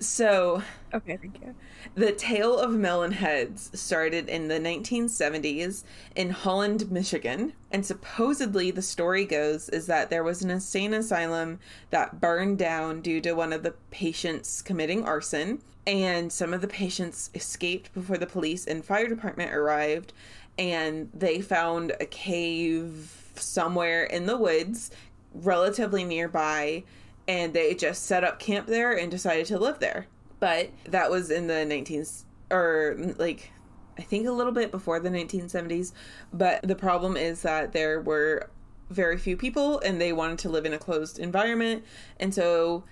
So, 0.00 0.62
Okay, 0.92 1.16
thank 1.16 1.40
you. 1.40 1.54
the 1.94 2.12
tale 2.12 2.58
of 2.58 2.72
melon 2.72 3.12
heads 3.12 3.70
started 3.80 4.28
in 4.28 4.48
the 4.48 4.58
1970s 4.58 5.84
in 6.16 6.30
Holland, 6.30 6.90
Michigan, 6.90 7.52
and 7.70 7.86
supposedly 7.86 8.70
the 8.70 8.82
story 8.82 9.24
goes 9.24 9.68
is 9.70 9.86
that 9.86 10.10
there 10.10 10.24
was 10.24 10.42
an 10.42 10.50
insane 10.50 10.92
asylum 10.92 11.58
that 11.90 12.20
burned 12.20 12.58
down 12.58 13.00
due 13.00 13.20
to 13.22 13.32
one 13.32 13.52
of 13.52 13.62
the 13.62 13.74
patients 13.90 14.60
committing 14.62 15.04
arson, 15.04 15.62
and 15.86 16.32
some 16.32 16.52
of 16.52 16.60
the 16.60 16.68
patients 16.68 17.30
escaped 17.34 17.94
before 17.94 18.18
the 18.18 18.26
police 18.26 18.66
and 18.66 18.84
fire 18.84 19.08
department 19.08 19.54
arrived, 19.54 20.12
and 20.58 21.08
they 21.14 21.40
found 21.40 21.92
a 22.00 22.04
cave 22.06 23.23
somewhere 23.40 24.04
in 24.04 24.26
the 24.26 24.36
woods 24.36 24.90
relatively 25.32 26.04
nearby 26.04 26.84
and 27.26 27.54
they 27.54 27.74
just 27.74 28.04
set 28.04 28.24
up 28.24 28.38
camp 28.38 28.66
there 28.66 28.92
and 28.92 29.10
decided 29.10 29.46
to 29.46 29.58
live 29.58 29.78
there. 29.78 30.06
But 30.40 30.70
that 30.84 31.10
was 31.10 31.30
in 31.30 31.46
the 31.46 31.54
19s 31.54 32.24
or 32.50 32.96
like 33.18 33.50
I 33.98 34.02
think 34.02 34.26
a 34.26 34.32
little 34.32 34.52
bit 34.52 34.70
before 34.70 34.98
the 34.98 35.08
1970s, 35.08 35.92
but 36.32 36.62
the 36.66 36.74
problem 36.74 37.16
is 37.16 37.42
that 37.42 37.72
there 37.72 38.00
were 38.00 38.50
very 38.90 39.16
few 39.16 39.36
people 39.36 39.78
and 39.80 40.00
they 40.00 40.12
wanted 40.12 40.38
to 40.40 40.48
live 40.48 40.66
in 40.66 40.74
a 40.74 40.78
closed 40.78 41.18
environment 41.18 41.84
and 42.20 42.34
so 42.34 42.84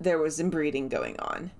there 0.00 0.18
was 0.18 0.38
inbreeding 0.38 0.88
going 0.88 1.18
on. 1.20 1.50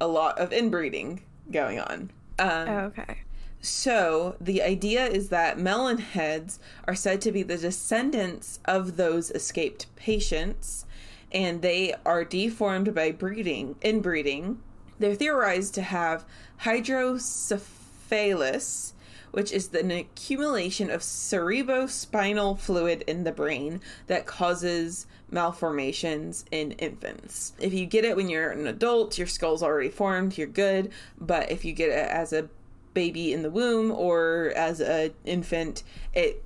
A 0.00 0.06
lot 0.06 0.38
of 0.38 0.52
inbreeding 0.52 1.22
going 1.50 1.80
on. 1.80 2.10
Um, 2.38 2.68
Oh, 2.68 2.78
okay. 2.86 3.22
So, 3.60 4.36
the 4.40 4.62
idea 4.62 5.04
is 5.06 5.30
that 5.30 5.58
melon 5.58 5.98
heads 5.98 6.60
are 6.84 6.94
said 6.94 7.20
to 7.22 7.32
be 7.32 7.42
the 7.42 7.58
descendants 7.58 8.60
of 8.64 8.96
those 8.96 9.32
escaped 9.32 9.86
patients, 9.96 10.86
and 11.32 11.60
they 11.60 11.92
are 12.06 12.22
deformed 12.24 12.94
by 12.94 13.10
breeding, 13.10 13.74
inbreeding. 13.82 14.60
They're 15.00 15.16
theorized 15.16 15.74
to 15.74 15.82
have 15.82 16.24
hydrocephalus, 16.58 18.92
which 19.32 19.52
is 19.52 19.74
an 19.74 19.90
accumulation 19.90 20.88
of 20.90 21.00
cerebrospinal 21.00 22.56
fluid 22.58 23.02
in 23.06 23.24
the 23.24 23.32
brain 23.32 23.80
that 24.06 24.24
causes 24.24 25.06
malformations 25.30 26.44
in 26.50 26.72
infants. 26.72 27.52
If 27.58 27.74
you 27.74 27.86
get 27.86 28.04
it 28.04 28.16
when 28.16 28.28
you're 28.28 28.50
an 28.50 28.68
adult, 28.68 29.18
your 29.18 29.26
skull's 29.26 29.62
already 29.62 29.90
formed, 29.90 30.38
you're 30.38 30.46
good, 30.46 30.90
but 31.20 31.50
if 31.50 31.64
you 31.64 31.72
get 31.72 31.90
it 31.90 32.08
as 32.08 32.32
a 32.32 32.48
baby 32.94 33.32
in 33.32 33.42
the 33.42 33.50
womb 33.50 33.90
or 33.90 34.52
as 34.56 34.80
an 34.80 35.12
infant, 35.24 35.82
it 36.14 36.44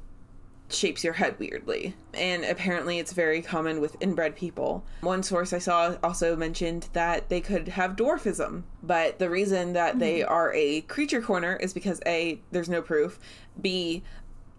shapes 0.74 1.04
your 1.04 1.12
head 1.12 1.38
weirdly. 1.38 1.94
And 2.14 2.44
apparently, 2.44 2.98
it's 2.98 3.12
very 3.12 3.42
common 3.42 3.80
with 3.80 3.96
inbred 4.00 4.36
people. 4.36 4.84
One 5.00 5.22
source 5.22 5.52
I 5.52 5.58
saw 5.58 5.96
also 6.02 6.36
mentioned 6.36 6.88
that 6.92 7.28
they 7.28 7.40
could 7.40 7.68
have 7.68 7.96
dwarfism, 7.96 8.62
but 8.82 9.18
the 9.18 9.30
reason 9.30 9.74
that 9.74 9.98
they 9.98 10.20
hmm. 10.20 10.28
are 10.28 10.52
a 10.54 10.82
creature 10.82 11.22
corner 11.22 11.56
is 11.56 11.72
because 11.72 12.00
A, 12.06 12.40
there's 12.50 12.68
no 12.68 12.82
proof, 12.82 13.18
B, 13.60 14.02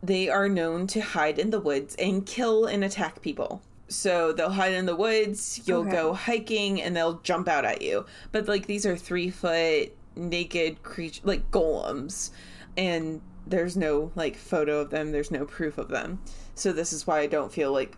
they 0.01 0.29
are 0.29 0.49
known 0.49 0.85
to 0.87 0.99
hide 0.99 1.39
in 1.39 1.49
the 1.49 1.61
woods 1.61 1.95
and 1.95 2.25
kill 2.25 2.65
and 2.65 2.83
attack 2.83 3.21
people. 3.21 3.61
So 3.87 4.33
they'll 4.33 4.49
hide 4.49 4.73
in 4.73 4.85
the 4.85 4.95
woods, 4.95 5.61
you'll 5.65 5.81
Okay. 5.81 5.91
go 5.91 6.13
hiking, 6.13 6.81
and 6.81 6.95
they'll 6.95 7.19
jump 7.19 7.47
out 7.47 7.63
at 7.63 7.81
you. 7.81 8.05
But 8.31 8.47
like 8.47 8.65
these 8.65 8.85
are 8.85 8.97
three 8.97 9.29
foot 9.29 9.93
naked 10.15 10.83
creature 10.83 11.21
like 11.23 11.49
golems, 11.51 12.31
and 12.77 13.21
there's 13.45 13.75
no 13.75 14.11
like 14.15 14.35
photo 14.35 14.79
of 14.79 14.89
them, 14.89 15.11
there's 15.11 15.31
no 15.31 15.45
proof 15.45 15.77
of 15.77 15.89
them. 15.89 16.19
So 16.55 16.71
this 16.71 16.93
is 16.93 17.07
why 17.07 17.21
I 17.21 17.27
don't 17.27 17.51
feel 17.51 17.71
like 17.71 17.97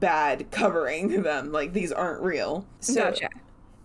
bad 0.00 0.50
covering 0.50 1.22
them. 1.22 1.52
Like 1.52 1.72
these 1.72 1.92
aren't 1.92 2.22
real. 2.22 2.66
So 2.80 2.94
gotcha. 2.94 3.30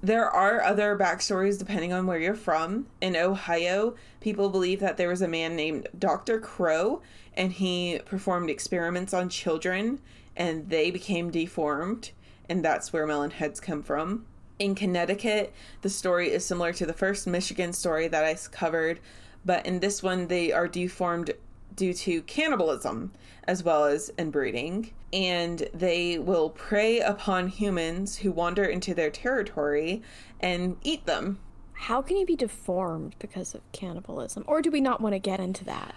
there 0.01 0.29
are 0.29 0.61
other 0.61 0.97
backstories 0.97 1.57
depending 1.57 1.93
on 1.93 2.05
where 2.05 2.19
you're 2.19 2.35
from. 2.35 2.87
In 3.01 3.15
Ohio, 3.15 3.95
people 4.19 4.49
believe 4.49 4.79
that 4.79 4.97
there 4.97 5.09
was 5.09 5.21
a 5.21 5.27
man 5.27 5.55
named 5.55 5.87
Dr. 5.97 6.39
Crow 6.39 7.01
and 7.33 7.51
he 7.51 7.99
performed 8.05 8.49
experiments 8.49 9.13
on 9.13 9.29
children 9.29 9.99
and 10.35 10.69
they 10.69 10.91
became 10.91 11.31
deformed. 11.31 12.11
And 12.49 12.63
that's 12.63 12.91
where 12.91 13.07
melon 13.07 13.31
heads 13.31 13.59
come 13.59 13.81
from. 13.81 14.25
In 14.59 14.75
Connecticut, 14.75 15.53
the 15.81 15.89
story 15.89 16.31
is 16.31 16.45
similar 16.45 16.73
to 16.73 16.85
the 16.85 16.93
first 16.93 17.27
Michigan 17.27 17.73
story 17.73 18.07
that 18.07 18.23
I 18.23 18.35
covered, 18.51 18.99
but 19.43 19.65
in 19.65 19.79
this 19.79 20.03
one, 20.03 20.27
they 20.27 20.51
are 20.51 20.67
deformed 20.67 21.31
due 21.75 21.93
to 21.93 22.21
cannibalism 22.23 23.11
as 23.45 23.63
well 23.63 23.85
as 23.85 24.11
inbreeding, 24.17 24.91
and 25.11 25.67
they 25.73 26.17
will 26.17 26.49
prey 26.49 26.99
upon 26.99 27.47
humans 27.47 28.17
who 28.17 28.31
wander 28.31 28.63
into 28.63 28.93
their 28.93 29.09
territory 29.09 30.01
and 30.39 30.77
eat 30.83 31.05
them. 31.05 31.39
How 31.73 32.01
can 32.01 32.15
you 32.15 32.25
be 32.25 32.35
deformed 32.35 33.15
because 33.19 33.53
of 33.53 33.61
cannibalism? 33.71 34.43
Or 34.47 34.61
do 34.61 34.71
we 34.71 34.79
not 34.79 35.01
want 35.01 35.13
to 35.13 35.19
get 35.19 35.39
into 35.39 35.65
that? 35.65 35.95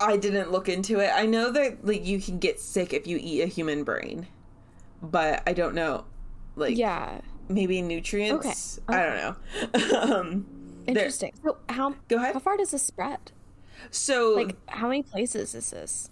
I 0.00 0.16
didn't 0.16 0.52
look 0.52 0.68
into 0.68 1.00
it. 1.00 1.10
I 1.12 1.26
know 1.26 1.50
that 1.50 1.84
like 1.84 2.06
you 2.06 2.20
can 2.20 2.38
get 2.38 2.60
sick 2.60 2.92
if 2.92 3.06
you 3.06 3.18
eat 3.20 3.42
a 3.42 3.46
human 3.46 3.82
brain, 3.82 4.28
but 5.02 5.42
I 5.46 5.52
don't 5.52 5.74
know, 5.74 6.04
like 6.56 6.76
Yeah. 6.76 7.20
Maybe 7.48 7.82
nutrients. 7.82 8.80
Okay. 8.88 8.98
I 8.98 9.02
don't 9.72 9.82
know. 9.92 9.98
um, 10.00 10.46
there- 10.86 10.96
Interesting. 10.96 11.32
So 11.44 11.56
how 11.68 11.94
Go 12.08 12.16
ahead. 12.16 12.34
how 12.34 12.40
far 12.40 12.56
does 12.56 12.70
this 12.70 12.82
spread? 12.82 13.18
so 13.90 14.34
Like 14.34 14.56
how 14.70 14.88
many 14.88 15.02
places 15.02 15.54
is 15.54 15.70
this? 15.70 16.10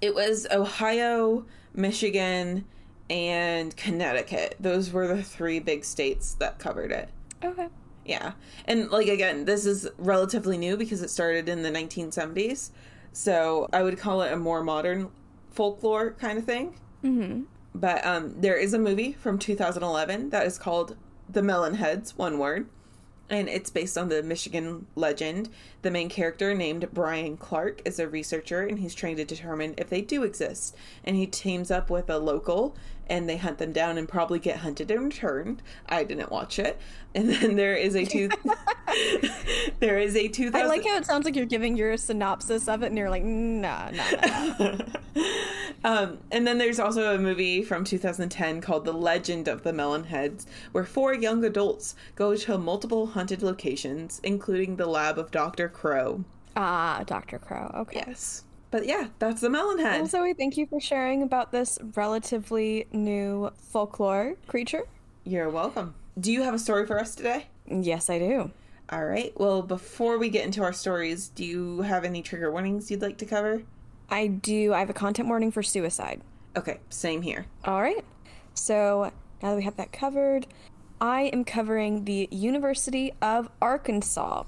it 0.00 0.14
was 0.14 0.46
Ohio, 0.50 1.44
Michigan, 1.74 2.64
and 3.10 3.76
Connecticut. 3.76 4.56
Those 4.60 4.90
were 4.92 5.06
the 5.06 5.22
three 5.22 5.58
big 5.60 5.84
states 5.84 6.34
that 6.34 6.58
covered 6.58 6.90
it. 6.92 7.08
Okay. 7.44 7.68
Yeah. 8.06 8.32
And 8.66 8.90
like 8.90 9.08
again, 9.08 9.44
this 9.44 9.64
is 9.66 9.88
relatively 9.98 10.56
new 10.58 10.76
because 10.76 11.02
it 11.02 11.10
started 11.10 11.48
in 11.48 11.62
the 11.62 11.70
1970s. 11.70 12.70
So 13.12 13.68
I 13.72 13.82
would 13.82 13.98
call 13.98 14.22
it 14.22 14.32
a 14.32 14.36
more 14.36 14.62
modern 14.64 15.10
folklore 15.52 16.12
kind 16.12 16.38
of 16.38 16.44
thing. 16.44 16.74
Mm-hmm. 17.04 17.42
But 17.74 18.06
um, 18.06 18.40
there 18.40 18.56
is 18.56 18.72
a 18.72 18.78
movie 18.78 19.12
from 19.12 19.38
2011 19.38 20.30
that 20.30 20.46
is 20.46 20.58
called 20.58 20.96
The 21.28 21.42
Melon 21.42 21.74
Heads, 21.74 22.16
one 22.16 22.38
word. 22.38 22.66
And 23.30 23.48
it's 23.48 23.70
based 23.70 23.96
on 23.96 24.10
the 24.10 24.22
Michigan 24.22 24.86
legend. 24.94 25.48
The 25.82 25.90
main 25.90 26.10
character, 26.10 26.54
named 26.54 26.88
Brian 26.92 27.36
Clark, 27.38 27.80
is 27.84 27.98
a 27.98 28.06
researcher 28.06 28.62
and 28.62 28.78
he's 28.78 28.94
trying 28.94 29.16
to 29.16 29.24
determine 29.24 29.74
if 29.78 29.88
they 29.88 30.02
do 30.02 30.22
exist. 30.22 30.76
And 31.04 31.16
he 31.16 31.26
teams 31.26 31.70
up 31.70 31.88
with 31.88 32.10
a 32.10 32.18
local 32.18 32.76
and 33.08 33.28
they 33.28 33.38
hunt 33.38 33.58
them 33.58 33.72
down 33.72 33.98
and 33.98 34.08
probably 34.08 34.38
get 34.38 34.58
hunted 34.58 34.90
in 34.90 35.04
return. 35.04 35.60
I 35.88 36.04
didn't 36.04 36.30
watch 36.30 36.58
it. 36.58 36.78
And 37.14 37.30
then 37.30 37.56
there 37.56 37.74
is 37.74 37.96
a 37.96 38.04
two. 38.04 38.28
there 39.80 39.98
is 39.98 40.16
a 40.16 40.28
2000. 40.28 40.54
I 40.54 40.68
like 40.68 40.84
how 40.84 40.96
it 40.96 41.06
sounds 41.06 41.24
like 41.24 41.36
you're 41.36 41.46
giving 41.46 41.76
your 41.76 41.96
synopsis 41.96 42.68
of 42.68 42.82
it 42.82 42.86
and 42.86 42.98
you're 42.98 43.10
like, 43.10 43.24
nah, 43.24 43.90
nah, 43.90 44.10
nah. 44.58 44.78
Um, 45.84 46.18
and 46.32 46.46
then 46.46 46.58
there's 46.58 46.80
also 46.80 47.14
a 47.14 47.18
movie 47.18 47.62
from 47.62 47.84
2010 47.84 48.60
called 48.60 48.84
The 48.84 48.92
Legend 48.92 49.46
of 49.46 49.62
the 49.62 49.72
Melon 49.72 50.04
Heads, 50.04 50.46
where 50.72 50.84
four 50.84 51.14
young 51.14 51.44
adults 51.44 51.94
go 52.16 52.34
to 52.34 52.58
multiple 52.58 53.06
haunted 53.08 53.42
locations, 53.42 54.20
including 54.24 54.76
the 54.76 54.86
lab 54.86 55.18
of 55.18 55.30
Dr. 55.30 55.68
Crow. 55.68 56.24
ah, 56.56 57.04
Dr. 57.06 57.38
Crow. 57.38 57.70
Okay. 57.74 58.02
Yes. 58.06 58.44
But 58.70 58.86
yeah, 58.86 59.08
that's 59.20 59.40
the 59.40 59.48
Melonhead. 59.48 59.98
Well, 59.98 60.06
Zoe, 60.06 60.34
thank 60.34 60.56
you 60.56 60.66
for 60.66 60.80
sharing 60.80 61.22
about 61.22 61.52
this 61.52 61.78
relatively 61.94 62.86
new 62.90 63.50
folklore 63.56 64.34
creature. 64.48 64.82
You're 65.22 65.48
welcome. 65.48 65.94
Do 66.18 66.32
you 66.32 66.42
have 66.42 66.54
a 66.54 66.58
story 66.58 66.84
for 66.86 66.98
us 66.98 67.14
today? 67.14 67.46
Yes, 67.68 68.10
I 68.10 68.18
do. 68.18 68.50
All 68.90 69.04
right. 69.04 69.32
Well, 69.38 69.62
before 69.62 70.18
we 70.18 70.28
get 70.28 70.44
into 70.44 70.62
our 70.62 70.72
stories, 70.72 71.28
do 71.28 71.44
you 71.44 71.82
have 71.82 72.04
any 72.04 72.20
trigger 72.20 72.50
warnings 72.50 72.90
you'd 72.90 73.00
like 73.00 73.18
to 73.18 73.26
cover? 73.26 73.62
I 74.10 74.26
do. 74.28 74.72
I 74.72 74.80
have 74.80 74.90
a 74.90 74.94
content 74.94 75.28
warning 75.28 75.50
for 75.50 75.62
suicide. 75.62 76.20
Okay, 76.56 76.78
same 76.88 77.22
here. 77.22 77.46
All 77.64 77.82
right. 77.82 78.04
So 78.54 79.10
now 79.42 79.50
that 79.50 79.56
we 79.56 79.64
have 79.64 79.76
that 79.76 79.92
covered, 79.92 80.46
I 81.00 81.22
am 81.32 81.44
covering 81.44 82.04
the 82.04 82.28
University 82.30 83.12
of 83.20 83.50
Arkansas. 83.60 84.44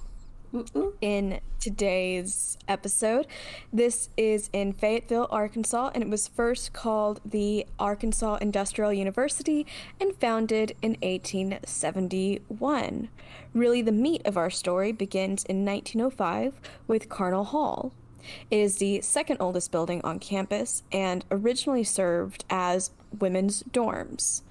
in 1.00 1.40
today's 1.60 2.56
episode. 2.68 3.26
This 3.72 4.08
is 4.16 4.48
in 4.52 4.72
Fayetteville, 4.72 5.28
Arkansas, 5.30 5.90
and 5.94 6.02
it 6.02 6.08
was 6.08 6.26
first 6.28 6.72
called 6.72 7.20
the 7.24 7.66
Arkansas 7.78 8.36
Industrial 8.36 8.92
University 8.92 9.66
and 10.00 10.16
founded 10.16 10.76
in 10.82 10.92
1871. 11.02 13.08
Really, 13.52 13.82
the 13.82 13.92
meat 13.92 14.22
of 14.24 14.36
our 14.36 14.50
story 14.50 14.92
begins 14.92 15.44
in 15.44 15.64
1905 15.64 16.60
with 16.86 17.08
Carnall 17.08 17.46
Hall. 17.46 17.92
It 18.50 18.58
is 18.58 18.76
the 18.76 19.00
second 19.00 19.38
oldest 19.40 19.72
building 19.72 20.00
on 20.04 20.18
campus 20.18 20.82
and 20.92 21.24
originally 21.30 21.84
served 21.84 22.44
as 22.50 22.90
women's 23.18 23.62
dorms. 23.64 24.42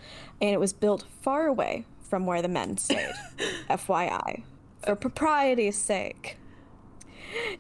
And 0.41 0.51
it 0.51 0.59
was 0.59 0.73
built 0.73 1.05
far 1.21 1.47
away 1.47 1.85
from 2.01 2.25
where 2.25 2.41
the 2.41 2.47
men 2.47 2.77
stayed, 2.77 3.13
FYI, 3.69 4.43
for 4.83 4.95
propriety's 4.95 5.77
sake. 5.77 6.37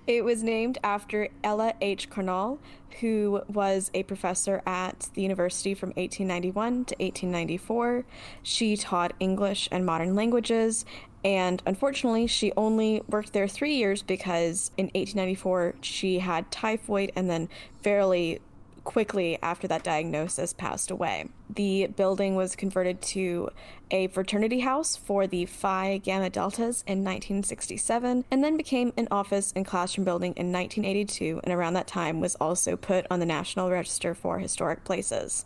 It 0.07 0.23
was 0.23 0.43
named 0.43 0.77
after 0.83 1.29
Ella 1.43 1.73
H. 1.81 2.09
Carnall, 2.09 2.59
who 3.01 3.41
was 3.47 3.91
a 3.93 4.03
professor 4.03 4.61
at 4.65 5.09
the 5.15 5.21
university 5.21 5.73
from 5.73 5.89
1891 5.89 6.85
to 6.85 6.95
1894. 6.95 8.05
She 8.41 8.77
taught 8.77 9.13
English 9.19 9.67
and 9.71 9.85
modern 9.85 10.15
languages, 10.15 10.85
and 11.25 11.63
unfortunately, 11.65 12.27
she 12.27 12.53
only 12.55 13.01
worked 13.09 13.33
there 13.33 13.47
three 13.47 13.73
years 13.73 14.03
because 14.03 14.69
in 14.77 14.85
1894 14.85 15.73
she 15.81 16.19
had 16.19 16.51
typhoid 16.51 17.11
and 17.15 17.27
then 17.27 17.49
fairly 17.81 18.41
quickly 18.83 19.39
after 19.41 19.67
that 19.67 19.83
diagnosis 19.83 20.53
passed 20.53 20.91
away. 20.91 21.27
The 21.49 21.87
building 21.87 22.35
was 22.35 22.55
converted 22.55 23.01
to 23.01 23.49
a 23.89 24.05
fraternity 24.07 24.59
house 24.59 24.95
for 24.95 25.25
the 25.25 25.45
Phi 25.45 25.97
Gamma 25.97 26.29
Deltas 26.29 26.83
in 26.85 26.99
1967 26.99 28.25
and 28.29 28.43
then 28.43 28.55
became 28.55 28.93
an 28.95 29.07
office 29.09 29.51
and 29.55 29.65
classroom 29.65 30.05
building 30.05 30.33
in 30.33 30.51
1982 30.51 31.41
and 31.43 31.51
around 31.51 31.73
that 31.73 31.87
time 31.87 32.19
was 32.21 32.35
also 32.35 32.75
put 32.75 33.07
on 33.09 33.19
the 33.19 33.25
National 33.25 33.71
Register 33.71 34.13
for 34.13 34.37
Historic 34.37 34.83
Places. 34.83 35.45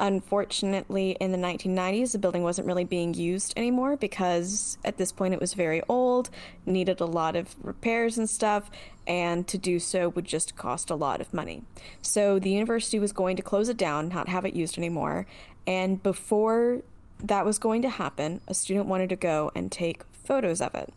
Unfortunately, 0.00 1.10
in 1.20 1.30
the 1.30 1.36
1990s, 1.36 2.12
the 2.12 2.18
building 2.18 2.42
wasn't 2.42 2.66
really 2.66 2.84
being 2.84 3.12
used 3.12 3.52
anymore 3.54 3.98
because 3.98 4.78
at 4.82 4.96
this 4.96 5.12
point 5.12 5.34
it 5.34 5.40
was 5.40 5.52
very 5.52 5.82
old, 5.90 6.30
needed 6.64 7.02
a 7.02 7.04
lot 7.04 7.36
of 7.36 7.54
repairs 7.62 8.16
and 8.16 8.28
stuff, 8.28 8.70
and 9.06 9.46
to 9.46 9.58
do 9.58 9.78
so 9.78 10.08
would 10.08 10.24
just 10.24 10.56
cost 10.56 10.88
a 10.88 10.94
lot 10.94 11.20
of 11.20 11.34
money. 11.34 11.64
So 12.00 12.38
the 12.38 12.48
university 12.48 12.98
was 12.98 13.12
going 13.12 13.36
to 13.36 13.42
close 13.42 13.68
it 13.68 13.76
down, 13.76 14.08
not 14.08 14.28
have 14.28 14.46
it 14.46 14.54
used 14.54 14.78
anymore, 14.78 15.26
and 15.66 16.02
before 16.02 16.80
that 17.22 17.44
was 17.44 17.58
going 17.58 17.82
to 17.82 17.90
happen, 17.90 18.40
a 18.48 18.54
student 18.54 18.86
wanted 18.86 19.10
to 19.10 19.16
go 19.16 19.52
and 19.54 19.70
take 19.70 20.04
photos 20.24 20.62
of 20.62 20.74
it. 20.74 20.94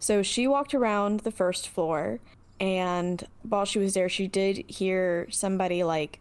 So 0.00 0.24
she 0.24 0.48
walked 0.48 0.74
around 0.74 1.20
the 1.20 1.30
first 1.30 1.68
floor, 1.68 2.18
and 2.58 3.28
while 3.48 3.64
she 3.64 3.78
was 3.78 3.94
there, 3.94 4.08
she 4.08 4.26
did 4.26 4.64
hear 4.66 5.28
somebody 5.30 5.84
like 5.84 6.18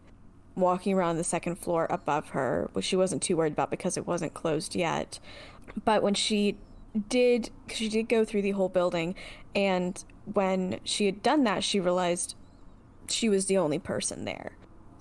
walking 0.56 0.94
around 0.94 1.18
the 1.18 1.24
second 1.24 1.56
floor 1.56 1.88
above 1.90 2.30
her, 2.30 2.70
which 2.74 2.86
she 2.86 2.96
wasn't 2.96 3.22
too 3.22 3.38
worried 3.38 3.54
about 3.54 3.72
because 3.72 3.98
it 3.98 4.06
wasn't 4.06 4.34
closed 4.34 4.76
yet. 4.76 5.20
But 5.84 6.04
when 6.04 6.14
she 6.14 6.58
did, 7.10 7.50
cause 7.68 7.78
she 7.78 7.90
did 7.90 8.08
go 8.10 8.24
through 8.24 8.44
the 8.44 8.52
whole 8.52 8.70
building, 8.70 9.16
and 9.56 10.04
when 10.32 10.80
she 10.84 11.06
had 11.06 11.24
done 11.24 11.44
that, 11.46 11.64
she 11.64 11.80
realized 11.80 12.36
she 13.10 13.30
was 13.30 13.48
the 13.48 13.58
only 13.58 13.80
person 13.80 14.26
there. 14.26 14.54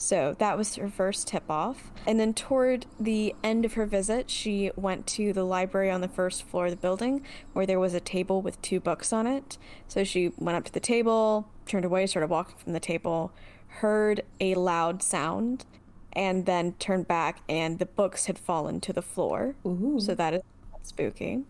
So 0.02 0.34
that 0.40 0.58
was 0.58 0.74
her 0.74 0.88
first 0.88 1.28
tip 1.28 1.48
off. 1.48 1.92
And 2.08 2.18
then 2.18 2.34
toward 2.34 2.86
the 2.98 3.36
end 3.44 3.64
of 3.64 3.74
her 3.74 3.86
visit, 3.86 4.28
she 4.28 4.72
went 4.74 5.06
to 5.08 5.32
the 5.32 5.44
library 5.44 5.92
on 5.92 6.00
the 6.00 6.08
first 6.08 6.42
floor 6.42 6.64
of 6.64 6.72
the 6.72 6.76
building 6.76 7.24
where 7.52 7.66
there 7.66 7.78
was 7.78 7.94
a 7.94 8.00
table 8.00 8.42
with 8.42 8.60
two 8.62 8.80
books 8.80 9.12
on 9.12 9.28
it. 9.28 9.58
So 9.86 10.02
she 10.02 10.32
went 10.38 10.58
up 10.58 10.64
to 10.64 10.72
the 10.72 10.80
table, 10.80 11.48
turned 11.66 11.84
away, 11.84 12.08
started 12.08 12.30
walking 12.30 12.56
from 12.56 12.72
the 12.72 12.80
table, 12.80 13.32
heard 13.80 14.22
a 14.40 14.54
loud 14.54 15.02
sound, 15.02 15.64
and 16.12 16.46
then 16.46 16.74
turned 16.74 17.08
back, 17.08 17.40
and 17.48 17.78
the 17.78 17.86
books 17.86 18.26
had 18.26 18.38
fallen 18.38 18.80
to 18.80 18.92
the 18.92 19.02
floor. 19.02 19.54
Ooh. 19.66 19.98
So 20.00 20.14
that 20.14 20.34
is 20.34 20.42
spooky. 20.82 21.42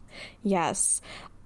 Yes. 0.42 1.00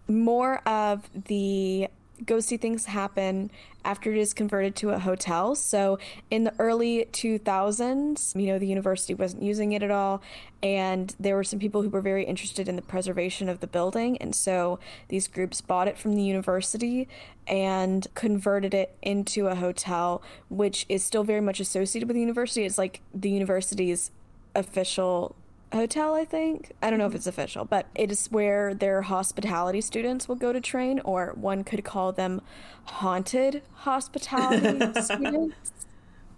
More 0.08 0.58
of 0.68 1.08
the 1.26 1.88
ghosty 2.24 2.60
things 2.60 2.86
happen 2.86 3.50
after 3.84 4.12
it 4.12 4.18
is 4.18 4.34
converted 4.34 4.74
to 4.76 4.90
a 4.90 4.98
hotel. 4.98 5.54
So 5.54 5.98
in 6.30 6.44
the 6.44 6.52
early 6.58 7.06
2000s, 7.12 8.40
you 8.40 8.46
know, 8.48 8.58
the 8.58 8.66
university 8.66 9.14
wasn't 9.14 9.42
using 9.42 9.72
it 9.72 9.82
at 9.82 9.90
all. 9.90 10.22
And 10.62 11.14
there 11.20 11.36
were 11.36 11.44
some 11.44 11.58
people 11.58 11.82
who 11.82 11.88
were 11.88 12.00
very 12.00 12.24
interested 12.24 12.68
in 12.68 12.76
the 12.76 12.82
preservation 12.82 13.48
of 13.48 13.60
the 13.60 13.66
building. 13.66 14.16
And 14.18 14.34
so 14.34 14.78
these 15.08 15.28
groups 15.28 15.60
bought 15.60 15.88
it 15.88 15.98
from 15.98 16.16
the 16.16 16.22
university 16.22 17.08
and 17.46 18.06
converted 18.14 18.74
it 18.74 18.96
into 19.02 19.46
a 19.46 19.54
hotel, 19.54 20.22
which 20.48 20.86
is 20.88 21.04
still 21.04 21.22
very 21.22 21.40
much 21.40 21.60
associated 21.60 22.08
with 22.08 22.14
the 22.14 22.20
university. 22.20 22.64
It's 22.64 22.78
like 22.78 23.02
the 23.14 23.30
university's 23.30 24.10
official 24.54 25.36
hotel, 25.72 26.14
I 26.14 26.24
think. 26.24 26.72
I 26.82 26.90
don't 26.90 26.98
know 26.98 27.06
if 27.06 27.14
it's 27.14 27.26
official, 27.26 27.64
but 27.64 27.86
it 27.94 28.10
is 28.10 28.26
where 28.28 28.74
their 28.74 29.02
hospitality 29.02 29.80
students 29.80 30.28
will 30.28 30.36
go 30.36 30.52
to 30.52 30.60
train, 30.60 31.00
or 31.00 31.32
one 31.34 31.64
could 31.64 31.84
call 31.84 32.12
them 32.12 32.40
haunted 32.84 33.62
hospitality 33.74 35.00
students. 35.02 35.72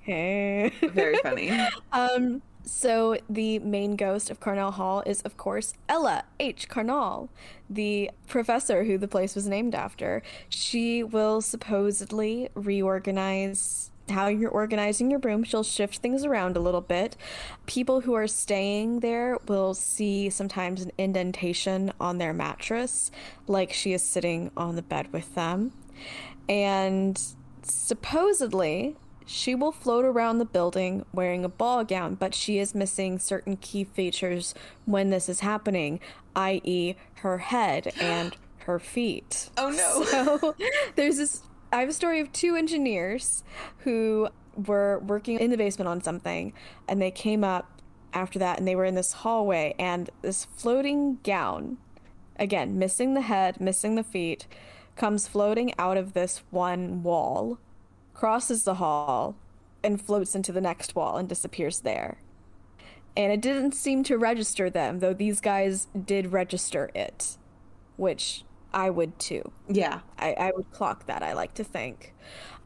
Hey. 0.01 0.73
Very 0.83 1.17
funny. 1.23 1.51
Um, 1.93 2.43
so 2.65 3.17
the 3.31 3.59
main 3.61 3.97
ghost 3.97 4.31
of 4.31 4.41
Carnall 4.41 4.75
Hall 4.75 5.03
is, 5.07 5.23
of 5.23 5.37
course, 5.37 5.73
Ella 5.89 6.25
H. 6.39 6.69
Carnall, 6.69 7.29
the 7.69 8.11
professor 8.27 8.85
who 8.85 8.99
the 8.99 9.09
place 9.09 9.35
was 9.35 9.47
named 9.49 9.75
after. 9.75 10.23
She 10.49 11.03
will 11.03 11.41
supposedly 11.41 12.49
reorganize 12.55 13.91
how 14.11 14.29
you're 14.29 14.51
organizing 14.51 15.11
your 15.11 15.21
room. 15.21 15.45
She'll 15.45 15.63
shift 15.63 15.99
things 15.99 16.25
around 16.25 16.57
a 16.57 16.61
little 16.61 16.81
bit. 16.81 17.17
People 17.67 18.01
who 18.01 18.15
are 18.15 18.27
staying 18.27 19.01
there 19.01 19.39
will 19.47 19.75
see 19.75 20.31
sometimes 20.31 20.83
an 20.83 20.93
indentation 20.99 21.93
on 22.01 22.19
their 22.19 22.33
mattress, 22.33 23.11
like 23.47 23.73
she 23.73 23.93
is 23.93 24.03
sitting 24.03 24.51
on 24.57 24.77
the 24.77 24.83
bed 24.83 25.13
with 25.13 25.35
them. 25.35 25.73
And 26.49 27.21
supposedly, 27.63 28.97
she 29.27 29.55
will 29.55 29.73
float 29.73 30.07
around 30.07 30.39
the 30.39 30.47
building 30.47 31.05
wearing 31.13 31.45
a 31.45 31.51
ball 31.51 31.85
gown, 31.85 32.15
but 32.15 32.35
she 32.35 32.59
is 32.59 32.75
missing 32.75 33.19
certain 33.19 33.59
key 33.59 33.85
features 33.85 34.55
when 34.87 35.11
this 35.11 35.29
is 35.29 35.41
happening, 35.41 36.01
i.e., 36.35 36.95
her 37.17 37.39
head 37.39 37.93
and 38.01 38.35
her 38.61 38.79
feet. 38.79 39.51
Oh 39.59 39.71
no. 39.71 40.05
So 40.05 40.55
there's 40.97 41.17
this 41.19 41.43
I 41.73 41.81
have 41.81 41.89
a 41.89 41.93
story 41.93 42.21
of 42.21 42.33
two 42.33 42.57
engineers 42.57 43.45
who 43.79 44.29
were 44.57 45.01
working 45.01 45.39
in 45.39 45.51
the 45.51 45.57
basement 45.57 45.89
on 45.89 46.03
something 46.03 46.53
and 46.89 47.01
they 47.01 47.11
came 47.11 47.45
up 47.45 47.83
after 48.13 48.39
that 48.39 48.59
and 48.59 48.67
they 48.67 48.75
were 48.75 48.87
in 48.87 48.95
this 48.95 49.13
hallway 49.13 49.75
and 49.79 50.11
this 50.23 50.45
floating 50.45 51.19
gown 51.23 51.77
again 52.37 52.79
missing 52.79 53.15
the 53.15 53.21
head 53.21 53.61
missing 53.61 53.95
the 53.95 54.03
feet 54.03 54.47
comes 54.97 55.29
floating 55.29 55.73
out 55.79 55.97
of 55.97 56.15
this 56.15 56.43
one 56.51 57.03
wall 57.03 57.59
crosses 58.15 58.65
the 58.65 58.75
hall 58.75 59.37
and 59.85 60.03
floats 60.03 60.35
into 60.35 60.51
the 60.51 60.61
next 60.61 60.97
wall 60.97 61.17
and 61.17 61.29
disappears 61.29 61.81
there. 61.81 62.19
And 63.17 63.33
it 63.33 63.41
didn't 63.41 63.73
seem 63.73 64.03
to 64.05 64.19
register 64.19 64.69
them 64.69 64.99
though 64.99 65.15
these 65.15 65.41
guys 65.41 65.87
did 66.05 66.33
register 66.33 66.91
it 66.95 67.37
which 67.97 68.45
I 68.73 68.91
would 68.91 69.19
too. 69.19 69.51
Yeah. 69.69 70.01
I, 70.19 70.33
I 70.35 70.53
would 70.55 70.71
clock 70.73 71.07
that, 71.07 71.23
I 71.23 71.33
like 71.33 71.55
to 71.55 71.65
think. 71.65 72.15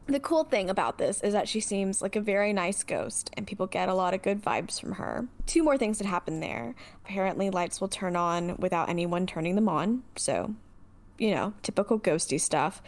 The 0.05 0.19
cool 0.19 0.43
thing 0.43 0.69
about 0.69 0.97
this 0.97 1.21
is 1.21 1.31
that 1.31 1.47
she 1.47 1.61
seems 1.61 2.01
like 2.01 2.17
a 2.17 2.21
very 2.21 2.51
nice 2.51 2.83
ghost, 2.83 3.29
and 3.37 3.47
people 3.47 3.67
get 3.67 3.87
a 3.87 3.93
lot 3.93 4.13
of 4.13 4.21
good 4.21 4.43
vibes 4.43 4.77
from 4.77 4.93
her. 4.93 5.27
Two 5.45 5.63
more 5.63 5.77
things 5.77 5.97
that 5.99 6.07
happen 6.07 6.41
there. 6.41 6.75
Apparently, 7.05 7.49
lights 7.49 7.79
will 7.79 7.87
turn 7.87 8.17
on 8.17 8.57
without 8.57 8.89
anyone 8.89 9.25
turning 9.25 9.55
them 9.55 9.69
on, 9.69 10.03
so, 10.17 10.55
you 11.17 11.31
know, 11.31 11.53
typical 11.61 11.99
ghosty 11.99 12.39
stuff. 12.39 12.81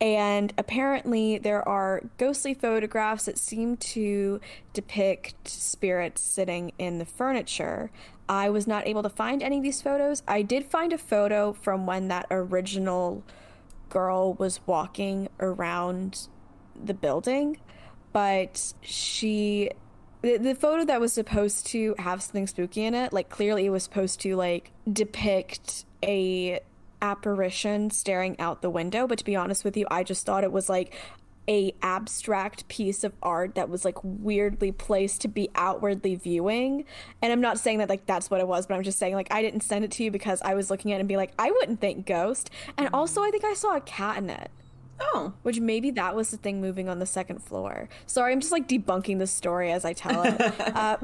And 0.00 0.52
apparently, 0.58 1.38
there 1.38 1.66
are 1.68 2.02
ghostly 2.18 2.54
photographs 2.54 3.24
that 3.24 3.38
seem 3.38 3.76
to 3.78 4.40
depict 4.72 5.48
spirits 5.48 6.22
sitting 6.22 6.72
in 6.78 6.98
the 6.98 7.06
furniture. 7.06 7.90
I 8.28 8.50
was 8.50 8.66
not 8.66 8.86
able 8.86 9.02
to 9.02 9.08
find 9.08 9.42
any 9.42 9.56
of 9.56 9.62
these 9.62 9.82
photos. 9.82 10.22
I 10.28 10.42
did 10.42 10.64
find 10.66 10.92
a 10.92 10.98
photo 10.98 11.52
from 11.52 11.86
when 11.86 12.08
that 12.08 12.26
original 12.30 13.24
girl 13.88 14.34
was 14.34 14.60
walking 14.66 15.28
around 15.40 16.28
the 16.82 16.94
building, 16.94 17.58
but 18.12 18.72
she 18.82 19.70
the, 20.22 20.36
the 20.36 20.54
photo 20.54 20.84
that 20.84 21.00
was 21.00 21.12
supposed 21.12 21.66
to 21.68 21.94
have 21.98 22.22
something 22.22 22.46
spooky 22.46 22.84
in 22.84 22.94
it, 22.94 23.12
like 23.12 23.30
clearly 23.30 23.66
it 23.66 23.70
was 23.70 23.82
supposed 23.82 24.20
to 24.20 24.36
like 24.36 24.70
depict 24.90 25.84
a 26.02 26.60
apparition 27.02 27.90
staring 27.90 28.38
out 28.38 28.62
the 28.62 28.70
window, 28.70 29.06
but 29.06 29.18
to 29.18 29.24
be 29.24 29.36
honest 29.36 29.64
with 29.64 29.76
you, 29.76 29.86
I 29.90 30.02
just 30.02 30.24
thought 30.26 30.44
it 30.44 30.52
was 30.52 30.68
like 30.68 30.94
a 31.48 31.74
abstract 31.82 32.68
piece 32.68 33.02
of 33.02 33.12
art 33.22 33.54
that 33.54 33.68
was 33.68 33.84
like 33.84 33.96
weirdly 34.02 34.70
placed 34.70 35.22
to 35.22 35.28
be 35.28 35.48
outwardly 35.54 36.14
viewing 36.14 36.84
and 37.22 37.32
i'm 37.32 37.40
not 37.40 37.58
saying 37.58 37.78
that 37.78 37.88
like 37.88 38.04
that's 38.04 38.30
what 38.30 38.40
it 38.40 38.46
was 38.46 38.66
but 38.66 38.74
i'm 38.74 38.82
just 38.82 38.98
saying 38.98 39.14
like 39.14 39.26
i 39.32 39.40
didn't 39.40 39.62
send 39.62 39.82
it 39.82 39.90
to 39.90 40.04
you 40.04 40.10
because 40.10 40.40
i 40.42 40.54
was 40.54 40.70
looking 40.70 40.92
at 40.92 40.96
it 40.96 41.00
and 41.00 41.08
be 41.08 41.16
like 41.16 41.32
i 41.38 41.50
wouldn't 41.50 41.80
think 41.80 42.04
ghost 42.04 42.50
and 42.76 42.90
also 42.92 43.22
i 43.22 43.30
think 43.30 43.42
i 43.42 43.54
saw 43.54 43.74
a 43.74 43.80
cat 43.80 44.18
in 44.18 44.28
it 44.28 44.50
Oh. 45.00 45.32
which 45.42 45.60
maybe 45.60 45.90
that 45.92 46.14
was 46.14 46.30
the 46.30 46.36
thing 46.36 46.60
moving 46.60 46.88
on 46.88 46.98
the 46.98 47.06
second 47.06 47.42
floor. 47.42 47.88
Sorry, 48.06 48.32
I'm 48.32 48.40
just 48.40 48.52
like 48.52 48.68
debunking 48.68 49.18
the 49.18 49.26
story 49.26 49.72
as 49.72 49.84
I 49.84 49.92
tell 49.92 50.22
it. 50.22 50.38
uh, 50.76 50.98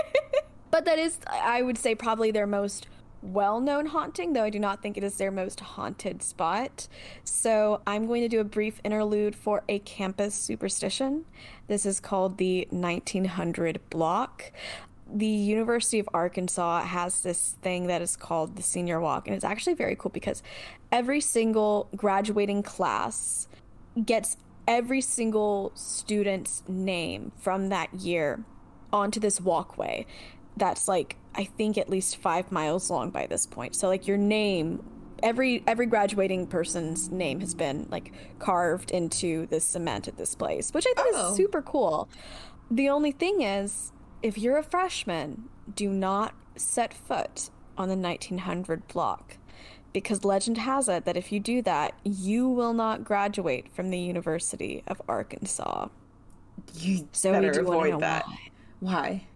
but 0.70 0.84
that 0.86 0.98
is, 0.98 1.18
I 1.30 1.62
would 1.62 1.78
say, 1.78 1.94
probably 1.94 2.30
their 2.30 2.46
most 2.46 2.88
well 3.22 3.60
known 3.60 3.86
haunting, 3.86 4.32
though 4.32 4.44
I 4.44 4.50
do 4.50 4.58
not 4.58 4.82
think 4.82 4.96
it 4.96 5.04
is 5.04 5.16
their 5.16 5.30
most 5.30 5.60
haunted 5.60 6.22
spot. 6.22 6.88
So 7.24 7.80
I'm 7.86 8.06
going 8.06 8.22
to 8.22 8.28
do 8.28 8.40
a 8.40 8.44
brief 8.44 8.80
interlude 8.84 9.34
for 9.36 9.62
a 9.68 9.78
campus 9.80 10.34
superstition. 10.34 11.24
This 11.68 11.86
is 11.86 12.00
called 12.00 12.38
the 12.38 12.66
1900 12.70 13.80
block 13.90 14.52
the 15.14 15.26
University 15.26 15.98
of 15.98 16.08
Arkansas 16.14 16.84
has 16.84 17.20
this 17.20 17.56
thing 17.60 17.88
that 17.88 18.00
is 18.00 18.16
called 18.16 18.56
the 18.56 18.62
Senior 18.62 18.98
Walk, 18.98 19.26
and 19.26 19.36
it's 19.36 19.44
actually 19.44 19.74
very 19.74 19.94
cool 19.94 20.10
because 20.10 20.42
every 20.90 21.20
single 21.20 21.88
graduating 21.94 22.62
class 22.62 23.46
gets 24.02 24.38
every 24.66 25.00
single 25.00 25.72
student's 25.74 26.62
name 26.66 27.32
from 27.36 27.68
that 27.68 27.92
year 27.92 28.42
onto 28.92 29.20
this 29.20 29.40
walkway 29.40 30.06
that's 30.56 30.86
like 30.86 31.16
I 31.34 31.44
think 31.44 31.78
at 31.78 31.88
least 31.88 32.16
five 32.16 32.52
miles 32.52 32.90
long 32.90 33.10
by 33.10 33.26
this 33.26 33.46
point. 33.46 33.74
So 33.76 33.88
like 33.88 34.06
your 34.06 34.18
name 34.18 34.82
every 35.22 35.62
every 35.68 35.86
graduating 35.86 36.46
person's 36.48 37.08
name 37.10 37.38
has 37.40 37.54
been 37.54 37.86
like 37.90 38.12
carved 38.40 38.90
into 38.90 39.46
the 39.46 39.60
cement 39.60 40.08
at 40.08 40.16
this 40.16 40.34
place, 40.34 40.72
which 40.72 40.84
I 40.86 40.92
think 41.02 41.14
Oh. 41.16 41.30
is 41.30 41.36
super 41.36 41.62
cool. 41.62 42.08
The 42.70 42.88
only 42.88 43.12
thing 43.12 43.42
is, 43.42 43.92
if 44.22 44.36
you're 44.36 44.56
a 44.58 44.62
freshman, 44.62 45.44
do 45.74 45.90
not 45.90 46.34
set 46.56 46.92
foot 46.92 47.50
on 47.78 47.88
the 47.88 47.96
1900 47.96 48.88
block. 48.88 49.36
Because 49.92 50.24
legend 50.24 50.58
has 50.58 50.88
it 50.88 51.04
that 51.04 51.16
if 51.18 51.30
you 51.30 51.38
do 51.38 51.60
that, 51.62 51.94
you 52.02 52.48
will 52.48 52.72
not 52.72 53.04
graduate 53.04 53.66
from 53.74 53.90
the 53.90 53.98
University 53.98 54.82
of 54.86 55.00
Arkansas. 55.06 55.88
You 56.74 57.08
So 57.12 57.30
we 57.30 57.36
better 57.36 57.52
do 57.52 57.64
wanna 57.66 57.80
know 57.80 57.86
avoid 57.96 58.02
that. 58.02 58.24
why. 58.26 58.38
Why? 58.80 59.26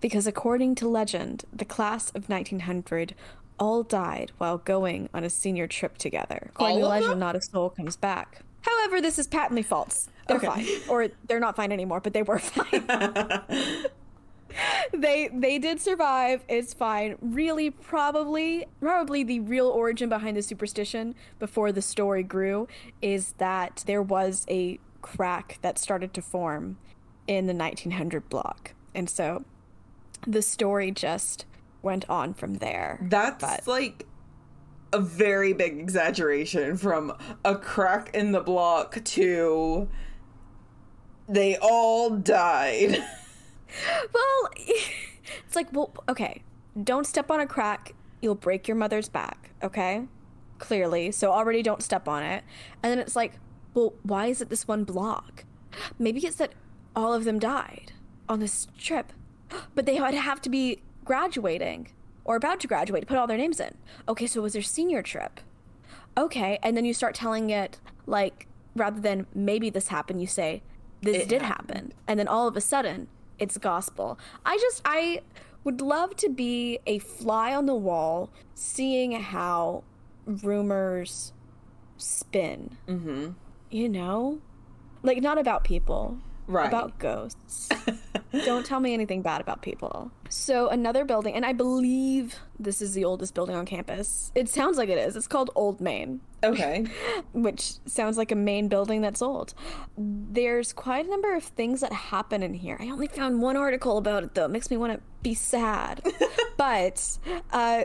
Because 0.00 0.26
according 0.26 0.74
to 0.76 0.88
legend, 0.88 1.44
the 1.52 1.64
class 1.64 2.10
of 2.10 2.28
1900 2.28 3.14
all 3.58 3.82
died 3.82 4.32
while 4.38 4.58
going 4.58 5.08
on 5.14 5.22
a 5.24 5.30
senior 5.30 5.66
trip 5.66 5.98
together. 5.98 6.48
According 6.50 6.78
to 6.78 6.82
All 6.84 6.92
of 6.92 6.98
legend, 7.00 7.12
them? 7.12 7.18
not 7.20 7.36
a 7.36 7.40
soul 7.42 7.70
comes 7.70 7.96
back. 7.96 8.40
However, 8.62 9.00
this 9.00 9.18
is 9.18 9.26
patently 9.26 9.62
false. 9.62 10.08
They're 10.28 10.36
Okay. 10.38 10.46
fine, 10.46 10.66
or 10.88 11.08
they're 11.26 11.40
not 11.40 11.56
fine 11.56 11.72
anymore, 11.72 12.00
but 12.00 12.12
they 12.12 12.22
were 12.22 12.38
fine. 12.38 12.86
they 14.92 15.28
they 15.32 15.58
did 15.58 15.80
survive. 15.80 16.44
It's 16.48 16.74
fine. 16.74 17.16
Really, 17.20 17.70
probably 17.70 18.66
probably 18.80 19.24
the 19.24 19.40
real 19.40 19.66
origin 19.68 20.08
behind 20.08 20.36
the 20.36 20.42
superstition 20.42 21.14
before 21.38 21.72
the 21.72 21.82
story 21.82 22.22
grew 22.22 22.68
is 23.00 23.32
that 23.38 23.82
there 23.86 24.02
was 24.02 24.44
a 24.48 24.78
crack 25.00 25.58
that 25.62 25.78
started 25.78 26.12
to 26.14 26.22
form 26.22 26.76
in 27.26 27.46
the 27.46 27.54
1900 27.54 28.28
block, 28.28 28.74
and 28.94 29.08
so 29.08 29.44
the 30.26 30.42
story 30.42 30.90
just 30.90 31.46
went 31.82 32.08
on 32.08 32.34
from 32.34 32.54
there. 32.54 32.98
That's 33.02 33.44
But- 33.44 33.66
like 33.66 34.06
a 34.92 35.00
very 35.00 35.52
big 35.52 35.78
exaggeration 35.78 36.76
from 36.76 37.16
a 37.44 37.56
crack 37.56 38.14
in 38.14 38.32
the 38.32 38.40
block 38.40 39.02
to 39.04 39.88
they 41.28 41.56
all 41.56 42.10
died. 42.10 43.02
Well, 44.12 44.50
it's 44.56 45.56
like, 45.56 45.72
well, 45.72 45.94
okay, 46.06 46.42
don't 46.84 47.06
step 47.06 47.30
on 47.30 47.40
a 47.40 47.46
crack. 47.46 47.94
You'll 48.20 48.34
break 48.34 48.68
your 48.68 48.76
mother's 48.76 49.08
back, 49.08 49.48
okay? 49.62 50.06
Clearly. 50.58 51.10
So 51.10 51.32
already 51.32 51.62
don't 51.62 51.82
step 51.82 52.06
on 52.06 52.22
it. 52.22 52.44
And 52.82 52.90
then 52.92 52.98
it's 52.98 53.16
like, 53.16 53.38
well, 53.72 53.94
why 54.02 54.26
is 54.26 54.42
it 54.42 54.50
this 54.50 54.68
one 54.68 54.84
block? 54.84 55.44
Maybe 55.98 56.20
it's 56.26 56.36
that 56.36 56.52
all 56.94 57.14
of 57.14 57.24
them 57.24 57.38
died 57.38 57.92
on 58.28 58.40
this 58.40 58.68
trip, 58.78 59.12
but 59.74 59.86
they 59.86 60.00
would 60.00 60.14
have 60.14 60.40
to 60.42 60.50
be 60.50 60.82
graduating 61.04 61.88
or 62.24 62.36
about 62.36 62.60
to 62.60 62.66
graduate 62.68 63.02
to 63.02 63.06
put 63.06 63.16
all 63.18 63.26
their 63.26 63.36
names 63.38 63.60
in. 63.60 63.74
Okay, 64.08 64.26
so 64.26 64.40
it 64.40 64.42
was 64.42 64.52
their 64.52 64.62
senior 64.62 65.02
trip. 65.02 65.40
Okay, 66.16 66.58
and 66.62 66.76
then 66.76 66.84
you 66.84 66.94
start 66.94 67.14
telling 67.14 67.50
it 67.50 67.80
like 68.06 68.46
rather 68.76 69.00
than 69.00 69.26
maybe 69.34 69.70
this 69.70 69.88
happened, 69.88 70.20
you 70.20 70.26
say 70.26 70.62
this 71.00 71.22
It 71.24 71.28
did 71.28 71.42
happened. 71.42 71.76
happen, 71.76 71.92
and 72.06 72.18
then 72.20 72.28
all 72.28 72.46
of 72.46 72.56
a 72.56 72.60
sudden 72.60 73.08
it's 73.38 73.58
gospel. 73.58 74.18
I 74.46 74.56
just 74.58 74.82
I 74.84 75.22
would 75.64 75.80
love 75.80 76.14
to 76.16 76.28
be 76.28 76.78
a 76.86 76.98
fly 76.98 77.54
on 77.54 77.66
the 77.66 77.74
wall, 77.74 78.30
seeing 78.54 79.12
how 79.12 79.82
rumors 80.26 81.32
spin. 81.96 82.76
Mm-hmm. 82.88 83.30
You 83.70 83.88
know, 83.88 84.40
like 85.02 85.20
not 85.22 85.38
about 85.38 85.64
people, 85.64 86.18
Right. 86.52 86.68
About 86.68 86.98
ghosts. 86.98 87.68
Don't 88.44 88.64
tell 88.64 88.80
me 88.80 88.94
anything 88.94 89.22
bad 89.22 89.40
about 89.40 89.62
people. 89.62 90.10
So 90.28 90.68
another 90.68 91.04
building, 91.04 91.34
and 91.34 91.44
I 91.44 91.52
believe 91.52 92.36
this 92.58 92.82
is 92.82 92.94
the 92.94 93.04
oldest 93.04 93.34
building 93.34 93.56
on 93.56 93.66
campus. 93.66 94.32
It 94.34 94.48
sounds 94.48 94.76
like 94.76 94.88
it 94.88 94.98
is. 94.98 95.16
It's 95.16 95.26
called 95.26 95.50
Old 95.54 95.80
Main 95.80 96.20
okay. 96.44 96.86
which 97.32 97.74
sounds 97.86 98.16
like 98.16 98.32
a 98.32 98.36
main 98.36 98.68
building 98.68 99.00
that's 99.00 99.22
old. 99.22 99.54
There's 99.96 100.72
quite 100.72 101.06
a 101.06 101.10
number 101.10 101.34
of 101.34 101.44
things 101.44 101.80
that 101.80 101.92
happen 101.92 102.42
in 102.42 102.54
here. 102.54 102.76
I 102.80 102.88
only 102.90 103.08
found 103.08 103.40
one 103.40 103.56
article 103.56 103.98
about 103.98 104.24
it 104.24 104.34
though. 104.34 104.46
It 104.46 104.50
makes 104.50 104.70
me 104.70 104.76
want 104.76 104.92
to 104.94 105.00
be 105.22 105.34
sad. 105.34 106.02
but 106.56 107.18
uh, 107.52 107.84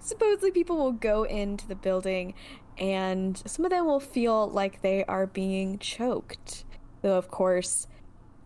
supposedly 0.00 0.50
people 0.50 0.76
will 0.76 0.92
go 0.92 1.24
into 1.24 1.66
the 1.66 1.76
building 1.76 2.34
and 2.78 3.40
some 3.46 3.64
of 3.64 3.70
them 3.70 3.86
will 3.86 4.00
feel 4.00 4.48
like 4.48 4.82
they 4.82 5.04
are 5.04 5.26
being 5.26 5.78
choked. 5.78 6.64
Though, 7.04 7.18
of 7.18 7.30
course, 7.30 7.86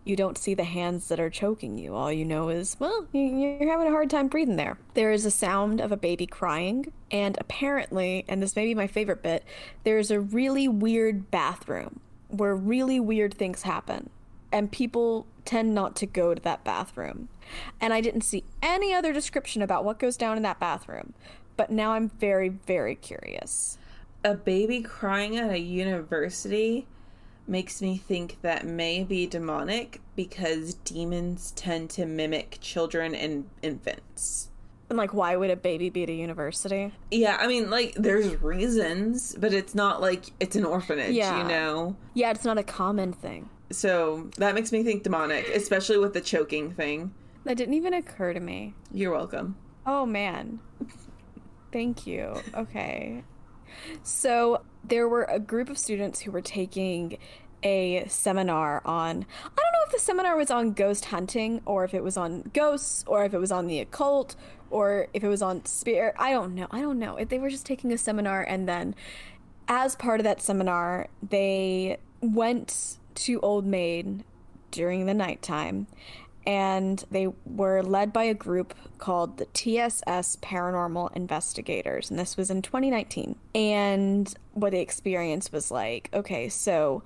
you 0.03 0.17
don't 0.17 0.37
see 0.37 0.53
the 0.53 0.65
hands 0.65 1.07
that 1.07 1.17
are 1.17 1.29
choking 1.29 1.77
you. 1.77 1.95
All 1.95 2.11
you 2.11 2.25
know 2.25 2.49
is, 2.49 2.75
well, 2.77 3.07
you- 3.13 3.21
you're 3.21 3.71
having 3.71 3.87
a 3.87 3.91
hard 3.91 4.09
time 4.09 4.27
breathing 4.27 4.57
there. 4.57 4.77
There 4.95 5.13
is 5.13 5.25
a 5.25 5.31
sound 5.31 5.79
of 5.79 5.93
a 5.93 5.97
baby 5.97 6.27
crying, 6.27 6.91
and 7.09 7.37
apparently, 7.39 8.25
and 8.27 8.43
this 8.43 8.57
may 8.57 8.65
be 8.65 8.75
my 8.75 8.85
favorite 8.85 9.23
bit, 9.23 9.45
there's 9.85 10.11
a 10.11 10.19
really 10.19 10.67
weird 10.67 11.31
bathroom 11.31 12.01
where 12.27 12.53
really 12.53 12.99
weird 12.99 13.33
things 13.33 13.61
happen, 13.61 14.09
and 14.51 14.69
people 14.73 15.25
tend 15.45 15.73
not 15.73 15.95
to 15.95 16.05
go 16.05 16.33
to 16.35 16.41
that 16.41 16.65
bathroom. 16.65 17.29
And 17.79 17.93
I 17.93 18.01
didn't 18.01 18.25
see 18.25 18.43
any 18.61 18.93
other 18.93 19.13
description 19.13 19.61
about 19.61 19.85
what 19.85 19.99
goes 19.99 20.17
down 20.17 20.35
in 20.35 20.43
that 20.43 20.59
bathroom, 20.59 21.13
but 21.55 21.71
now 21.71 21.93
I'm 21.93 22.09
very, 22.09 22.49
very 22.49 22.95
curious. 22.95 23.77
A 24.25 24.35
baby 24.35 24.81
crying 24.81 25.37
at 25.37 25.49
a 25.49 25.59
university 25.59 26.87
makes 27.49 27.81
me 27.81 27.97
think 27.97 28.37
that 28.41 28.65
may 28.65 29.03
be 29.03 29.25
demonic 29.27 30.01
because 30.15 30.75
demons 30.75 31.51
tend 31.55 31.89
to 31.91 32.05
mimic 32.05 32.57
children 32.61 33.15
and 33.15 33.49
infants. 33.61 34.49
And 34.89 34.97
like, 34.97 35.13
why 35.13 35.35
would 35.35 35.49
a 35.51 35.55
baby 35.55 35.89
be 35.89 36.03
at 36.03 36.09
a 36.09 36.13
university? 36.13 36.91
Yeah, 37.11 37.37
I 37.39 37.47
mean, 37.47 37.69
like, 37.69 37.93
there's 37.95 38.41
reasons, 38.41 39.35
but 39.39 39.53
it's 39.53 39.75
not 39.75 40.01
like 40.01 40.31
it's 40.39 40.55
an 40.55 40.65
orphanage, 40.65 41.13
Yeah. 41.13 41.37
you 41.41 41.47
know? 41.47 41.95
Yeah, 42.15 42.31
it's 42.31 42.45
not 42.45 42.57
a 42.57 42.63
common 42.63 43.13
thing. 43.13 43.49
So 43.71 44.29
that 44.37 44.55
makes 44.55 44.71
me 44.71 44.83
think 44.83 45.03
demonic, 45.03 45.47
especially 45.49 45.99
with 45.99 46.13
the 46.13 46.21
choking 46.21 46.71
thing. 46.71 47.13
That 47.43 47.55
didn't 47.57 47.75
even 47.75 47.93
occur 47.93 48.33
to 48.33 48.39
me. 48.39 48.73
You're 48.91 49.11
welcome. 49.11 49.57
Oh 49.85 50.05
man. 50.05 50.59
Thank 51.71 52.07
you. 52.07 52.33
Okay. 52.55 53.23
So 54.03 54.61
there 54.83 55.07
were 55.07 55.23
a 55.23 55.39
group 55.39 55.69
of 55.69 55.77
students 55.77 56.21
who 56.21 56.31
were 56.31 56.41
taking 56.41 57.17
a 57.61 58.05
seminar 58.07 58.81
on 58.85 59.25
I 59.43 59.47
don't 59.47 59.73
know 59.73 59.85
if 59.85 59.91
the 59.91 59.99
seminar 59.99 60.37
was 60.37 60.49
on 60.49 60.71
ghost 60.71 61.05
hunting 61.05 61.61
or 61.65 61.83
if 61.83 61.93
it 61.93 62.03
was 62.03 62.15
on 62.15 62.49
ghosts 62.53 63.03
or 63.05 63.25
if 63.25 63.33
it 63.33 63.37
was 63.37 63.51
on 63.51 63.67
the 63.67 63.79
occult 63.79 64.35
or 64.69 65.07
if 65.13 65.23
it 65.23 65.27
was 65.27 65.41
on 65.41 65.65
spirit. 65.65 66.15
I 66.17 66.31
don't 66.31 66.55
know. 66.55 66.67
I 66.71 66.81
don't 66.81 66.99
know. 66.99 67.17
If 67.17 67.29
They 67.29 67.39
were 67.39 67.49
just 67.49 67.65
taking 67.65 67.91
a 67.91 67.97
seminar 67.97 68.43
and 68.43 68.67
then 68.67 68.95
as 69.67 69.95
part 69.95 70.19
of 70.19 70.23
that 70.23 70.41
seminar, 70.41 71.07
they 71.27 71.97
went 72.21 72.97
to 73.15 73.39
Old 73.41 73.65
Main 73.65 74.23
during 74.71 75.05
the 75.05 75.13
nighttime 75.13 75.87
and 76.49 77.05
they 77.11 77.27
were 77.45 77.83
led 77.83 78.11
by 78.11 78.23
a 78.23 78.33
group 78.33 78.73
called 78.97 79.37
the 79.37 79.45
TSS 79.45 80.37
Paranormal 80.41 81.15
Investigators, 81.15 82.09
and 82.09 82.17
this 82.17 82.35
was 82.37 82.49
in 82.49 82.63
2019. 82.63 83.35
And 83.53 84.33
what 84.53 84.71
they 84.71 84.81
experienced 84.81 85.53
was 85.53 85.69
like, 85.69 86.09
okay, 86.11 86.49
so 86.49 87.03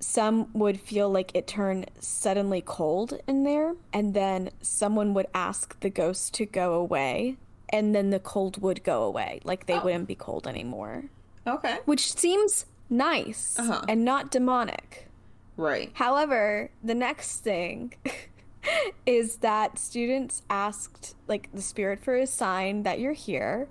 some 0.00 0.48
would 0.54 0.80
feel 0.80 1.10
like 1.10 1.32
it 1.34 1.46
turned 1.46 1.90
suddenly 2.00 2.62
cold 2.64 3.12
in 3.28 3.44
there, 3.44 3.74
and 3.92 4.14
then 4.14 4.48
someone 4.62 5.12
would 5.12 5.26
ask 5.34 5.78
the 5.80 5.90
ghost 5.90 6.32
to 6.34 6.46
go 6.46 6.72
away, 6.72 7.36
and 7.68 7.94
then 7.94 8.08
the 8.08 8.20
cold 8.20 8.62
would 8.62 8.82
go 8.84 9.02
away. 9.02 9.40
Like 9.44 9.66
they 9.66 9.78
wouldn't 9.78 10.08
be 10.08 10.14
cold 10.14 10.46
anymore 10.46 11.04
Okay. 11.46 11.76
which 11.84 12.14
seems 12.14 12.64
nice 12.88 13.58
Uh-huh. 13.58 13.82
and 13.86 14.02
not 14.02 14.30
demonic. 14.30 15.08
Right. 15.58 15.90
However, 15.92 16.70
the 16.82 16.94
next 16.94 17.40
thing 17.40 17.92
is 19.06 19.38
that 19.38 19.78
students 19.78 20.42
asked 20.50 21.14
like 21.28 21.48
the 21.52 21.62
spirit 21.62 22.02
for 22.02 22.16
a 22.16 22.26
sign 22.26 22.82
that 22.84 23.00
you're 23.00 23.12
here, 23.12 23.68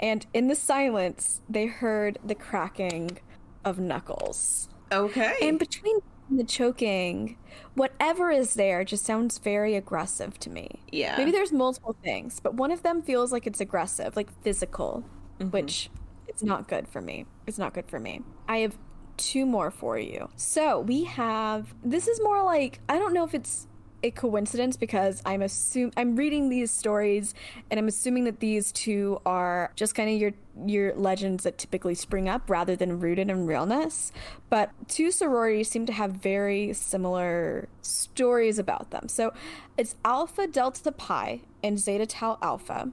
and 0.00 0.26
in 0.34 0.48
the 0.48 0.54
silence, 0.54 1.40
they 1.48 1.66
heard 1.66 2.18
the 2.24 2.34
cracking 2.34 3.18
of 3.64 3.78
knuckles. 3.78 4.68
Okay. 4.92 5.34
And 5.42 5.58
between 5.58 5.98
the 6.30 6.44
choking, 6.44 7.36
whatever 7.74 8.30
is 8.30 8.54
there 8.54 8.84
just 8.84 9.04
sounds 9.04 9.38
very 9.38 9.74
aggressive 9.76 10.38
to 10.40 10.50
me. 10.50 10.82
Yeah. 10.90 11.16
Maybe 11.16 11.30
there's 11.30 11.52
multiple 11.52 11.96
things, 12.02 12.40
but 12.40 12.54
one 12.54 12.70
of 12.72 12.82
them 12.82 13.02
feels 13.02 13.30
like 13.32 13.46
it's 13.46 13.60
aggressive, 13.60 14.16
like 14.16 14.30
physical, 14.42 15.04
Mm-hmm. 15.40 15.50
which 15.50 15.90
it's 16.28 16.44
not 16.44 16.68
good 16.68 16.86
for 16.88 17.00
me. 17.00 17.26
It's 17.46 17.58
not 17.58 17.74
good 17.74 17.88
for 17.88 17.98
me. 17.98 18.22
I 18.48 18.58
have 18.58 18.78
two 19.16 19.44
more 19.46 19.70
for 19.72 19.98
you. 19.98 20.28
So 20.36 20.80
we 20.80 21.04
have 21.04 21.74
this 21.84 22.06
is 22.06 22.20
more 22.22 22.42
like 22.44 22.78
I 22.88 22.98
don't 22.98 23.12
know 23.12 23.24
if 23.24 23.34
it's 23.34 23.66
a 24.04 24.10
coincidence 24.10 24.76
because 24.76 25.22
I'm 25.24 25.42
assume 25.42 25.90
I'm 25.96 26.14
reading 26.14 26.50
these 26.50 26.70
stories 26.70 27.34
and 27.70 27.80
I'm 27.80 27.88
assuming 27.88 28.24
that 28.24 28.38
these 28.38 28.70
two 28.70 29.20
are 29.24 29.72
just 29.74 29.94
kind 29.94 30.10
of 30.10 30.20
your 30.20 30.32
your 30.66 30.94
legends 30.94 31.44
that 31.44 31.58
typically 31.58 31.94
spring 31.94 32.28
up 32.28 32.48
rather 32.48 32.76
than 32.76 33.00
rooted 33.00 33.30
in 33.30 33.46
realness. 33.46 34.12
But 34.50 34.70
two 34.88 35.10
sororities 35.10 35.70
seem 35.70 35.86
to 35.86 35.92
have 35.92 36.12
very 36.12 36.74
similar 36.74 37.68
stories 37.80 38.58
about 38.58 38.90
them. 38.90 39.08
So 39.08 39.32
it's 39.78 39.96
Alpha 40.04 40.46
Delta 40.46 40.92
Pi 40.92 41.40
and 41.62 41.78
Zeta 41.78 42.06
Tau 42.06 42.38
Alpha. 42.42 42.90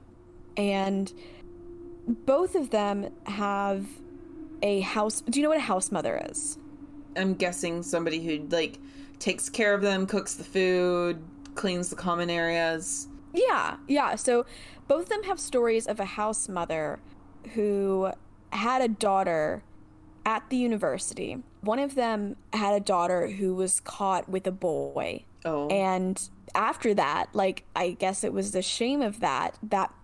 And 0.56 1.12
both 2.08 2.54
of 2.54 2.70
them 2.70 3.12
have 3.26 3.86
a 4.62 4.80
house. 4.80 5.20
Do 5.20 5.38
you 5.38 5.44
know 5.44 5.50
what 5.50 5.58
a 5.58 5.60
house 5.60 5.92
mother 5.92 6.20
is? 6.30 6.58
I'm 7.16 7.34
guessing 7.34 7.82
somebody 7.82 8.24
who 8.24 8.46
like 8.48 8.78
takes 9.22 9.48
care 9.48 9.72
of 9.72 9.82
them, 9.82 10.06
cooks 10.06 10.34
the 10.34 10.44
food, 10.44 11.22
cleans 11.54 11.90
the 11.90 11.96
common 11.96 12.28
areas. 12.28 13.06
Yeah, 13.32 13.76
yeah. 13.86 14.16
So 14.16 14.44
both 14.88 15.04
of 15.04 15.08
them 15.10 15.22
have 15.22 15.38
stories 15.38 15.86
of 15.86 16.00
a 16.00 16.04
house 16.04 16.48
mother 16.48 16.98
who 17.54 18.10
had 18.50 18.82
a 18.82 18.88
daughter 18.88 19.62
at 20.26 20.48
the 20.50 20.56
university. 20.56 21.38
One 21.60 21.78
of 21.78 21.94
them 21.94 22.36
had 22.52 22.74
a 22.74 22.80
daughter 22.80 23.28
who 23.28 23.54
was 23.54 23.80
caught 23.80 24.28
with 24.28 24.46
a 24.46 24.52
boy. 24.52 25.24
Oh. 25.44 25.68
And 25.68 26.20
after 26.54 26.92
that, 26.94 27.28
like, 27.32 27.64
I 27.76 27.92
guess 27.92 28.24
it 28.24 28.32
was 28.32 28.50
the 28.50 28.62
shame 28.62 29.02
of 29.02 29.20
that, 29.20 29.56
that, 29.62 29.94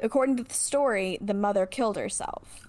according 0.00 0.38
to 0.38 0.44
the 0.44 0.54
story, 0.54 1.18
the 1.20 1.34
mother 1.34 1.66
killed 1.66 1.96
herself. 1.96 2.68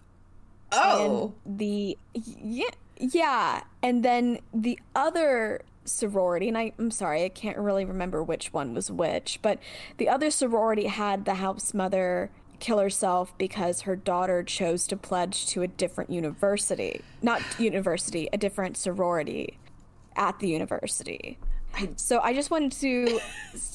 oh. 0.74 1.34
And 1.46 1.60
the 1.60 1.98
yeah, 2.14 2.70
yeah, 3.00 3.62
and 3.82 4.04
then 4.04 4.40
the 4.54 4.80
other 4.96 5.62
sorority, 5.88 6.48
and 6.48 6.58
I, 6.58 6.74
I'm 6.78 6.92
sorry, 6.92 7.24
I 7.24 7.30
can't 7.30 7.58
really 7.58 7.86
remember 7.86 8.22
which 8.22 8.54
one 8.54 8.74
was 8.74 8.92
which, 8.92 9.40
but 9.42 9.60
the 9.98 10.10
other 10.10 10.30
sorority 10.30 10.86
had 10.86 11.26
the 11.26 11.36
house 11.36 11.74
mother 11.74 12.30
kill 12.60 12.80
herself 12.80 13.38
because 13.38 13.82
her 13.82 13.96
daughter 13.96 14.44
chose 14.44 14.88
to 14.88 14.98
pledge 14.98 15.48
to 15.48 15.62
a 15.62 15.68
different 15.68 16.10
university, 16.10 17.02
not 17.22 17.42
university, 17.60 18.28
a 18.34 18.38
different 18.38 18.78
sorority 18.78 19.58
at 20.16 20.40
the 20.40 20.48
university. 20.48 21.38
So 21.96 22.20
I 22.22 22.34
just 22.34 22.50
wanted 22.50 22.72
to 22.72 23.20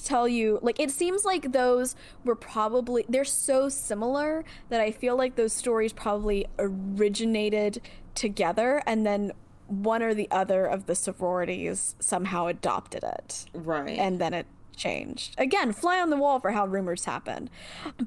tell 0.04 0.26
you, 0.26 0.58
like, 0.62 0.80
it 0.80 0.90
seems 0.90 1.24
like 1.24 1.52
those 1.52 1.94
were 2.24 2.34
probably 2.34 3.04
they're 3.08 3.24
so 3.24 3.68
similar 3.68 4.44
that 4.70 4.80
I 4.80 4.90
feel 4.90 5.16
like 5.16 5.36
those 5.36 5.52
stories 5.52 5.92
probably 5.92 6.46
originated 6.58 7.80
together, 8.16 8.82
and 8.86 9.06
then 9.06 9.32
one 9.72 10.02
or 10.02 10.12
the 10.12 10.28
other 10.30 10.66
of 10.66 10.86
the 10.86 10.94
sororities 10.94 11.94
somehow 11.98 12.46
adopted 12.46 13.02
it, 13.02 13.46
right. 13.54 13.98
and 13.98 14.20
then 14.20 14.34
it 14.34 14.46
changed. 14.76 15.34
Again, 15.38 15.72
fly 15.72 16.00
on 16.00 16.10
the 16.10 16.16
wall 16.16 16.40
for 16.40 16.50
how 16.50 16.66
rumors 16.66 17.04
happen. 17.04 17.48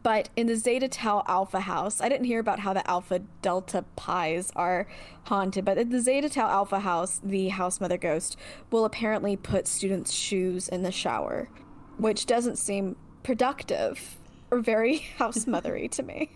But 0.03 0.29
in 0.35 0.47
the 0.47 0.55
Zeta 0.55 0.87
Tau 0.87 1.23
Alpha 1.27 1.61
house, 1.61 2.01
I 2.01 2.09
didn't 2.09 2.25
hear 2.25 2.39
about 2.39 2.59
how 2.59 2.73
the 2.73 2.87
Alpha 2.89 3.19
Delta 3.41 3.83
Pis 3.95 4.51
are 4.55 4.87
haunted, 5.23 5.65
but 5.65 5.77
at 5.77 5.89
the 5.89 5.99
Zeta 5.99 6.29
Tau 6.29 6.49
Alpha 6.49 6.79
house, 6.79 7.19
the 7.23 7.49
house 7.49 7.81
mother 7.81 7.97
ghost 7.97 8.37
will 8.71 8.85
apparently 8.85 9.35
put 9.35 9.67
students' 9.67 10.11
shoes 10.11 10.67
in 10.67 10.83
the 10.83 10.91
shower, 10.91 11.49
which 11.97 12.25
doesn't 12.25 12.57
seem 12.57 12.95
productive 13.23 14.17
or 14.51 14.59
very 14.59 14.97
house 15.17 15.45
mothery 15.45 15.89
to 15.91 16.03
me. 16.03 16.29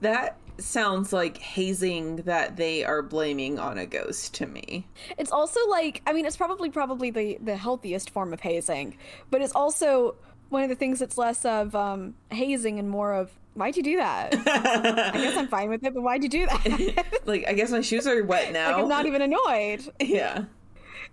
that 0.00 0.38
sounds 0.58 1.12
like 1.12 1.38
hazing 1.38 2.16
that 2.16 2.56
they 2.56 2.84
are 2.84 3.02
blaming 3.02 3.58
on 3.58 3.78
a 3.78 3.86
ghost 3.86 4.34
to 4.34 4.46
me. 4.46 4.86
It's 5.18 5.32
also 5.32 5.60
like 5.68 6.02
I 6.06 6.12
mean 6.12 6.26
it's 6.26 6.36
probably 6.36 6.70
probably 6.70 7.10
the 7.10 7.38
the 7.42 7.56
healthiest 7.56 8.10
form 8.10 8.32
of 8.32 8.40
hazing, 8.40 8.96
but 9.30 9.42
it's 9.42 9.54
also 9.54 10.16
one 10.48 10.62
of 10.62 10.68
the 10.68 10.76
things 10.76 10.98
that's 10.98 11.18
less 11.18 11.44
of 11.44 11.74
um, 11.74 12.14
hazing 12.30 12.78
and 12.78 12.88
more 12.88 13.12
of 13.12 13.30
why'd 13.54 13.76
you 13.76 13.82
do 13.82 13.96
that? 13.96 14.34
I 14.46 15.18
guess 15.18 15.36
I'm 15.36 15.48
fine 15.48 15.70
with 15.70 15.82
it, 15.84 15.94
but 15.94 16.02
why'd 16.02 16.22
you 16.22 16.28
do 16.28 16.46
that? 16.46 17.20
like 17.24 17.46
I 17.48 17.54
guess 17.54 17.70
my 17.70 17.80
shoes 17.80 18.06
are 18.06 18.22
wet 18.24 18.52
now. 18.52 18.72
like 18.72 18.82
I'm 18.82 18.88
not 18.88 19.06
even 19.06 19.22
annoyed. 19.22 19.82
yeah. 20.00 20.44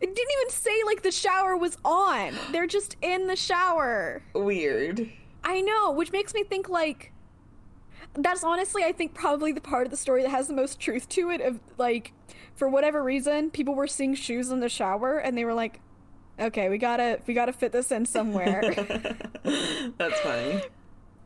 It 0.02 0.14
didn't 0.16 0.32
even 0.42 0.50
say 0.50 0.84
like 0.86 1.04
the 1.04 1.12
shower 1.12 1.56
was 1.56 1.78
on. 1.86 2.34
They're 2.52 2.68
just 2.68 2.98
in 3.02 3.28
the 3.28 3.36
shower. 3.38 4.22
Weird. 4.34 5.10
I 5.46 5.62
know, 5.62 5.92
which 5.92 6.12
makes 6.12 6.34
me 6.34 6.44
think 6.44 6.68
like 6.68 7.13
that's 8.16 8.44
honestly 8.44 8.84
I 8.84 8.92
think 8.92 9.14
probably 9.14 9.52
the 9.52 9.62
part 9.62 9.86
of 9.86 9.92
the 9.92 9.98
story 9.98 10.22
that 10.22 10.30
has 10.30 10.48
the 10.48 10.54
most 10.54 10.80
truth 10.80 11.10
to 11.10 11.30
it 11.32 11.42
of 11.42 11.60
like 11.78 12.14
for 12.56 12.70
whatever 12.70 13.04
reason 13.04 13.50
people 13.50 13.74
were 13.74 13.88
seeing 13.88 14.14
shoes 14.14 14.50
in 14.50 14.60
the 14.60 14.70
shower 14.70 15.18
and 15.18 15.38
they 15.38 15.46
were 15.46 15.54
like 15.54 15.80
okay, 16.40 16.70
we 16.70 16.78
got 16.78 16.98
to 16.98 17.20
we 17.28 17.34
got 17.34 17.46
to 17.46 17.54
fit 17.54 17.72
this 17.72 17.92
in 17.92 18.06
somewhere. 18.06 18.62
That's 19.98 20.20
funny. 20.22 20.62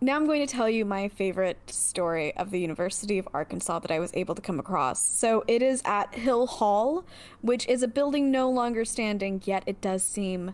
now 0.02 0.15
I'm 0.15 0.26
going 0.26 0.45
to 0.45 0.52
tell 0.52 0.69
you 0.69 0.86
my 0.86 1.08
favorite 1.08 1.58
story 1.69 2.36
of 2.36 2.52
the 2.52 2.60
University 2.60 3.17
of 3.17 3.28
Arkansas 3.34 3.80
that 3.80 3.91
I 3.91 4.00
was 4.00 4.12
able 4.13 4.36
to 4.36 4.41
come 4.41 4.60
across. 4.60 5.02
So 5.02 5.43
it 5.47 5.62
is 5.62 5.82
at 5.86 6.13
Hill 6.13 6.47
Hall, 6.47 7.06
which 7.41 7.67
is 7.67 7.84
a 7.84 7.88
building 7.88 8.32
no 8.32 8.50
longer 8.50 8.86
standing, 8.86 9.41
yet 9.45 9.63
it 9.65 9.82
does 9.82 10.04
seem 10.04 10.54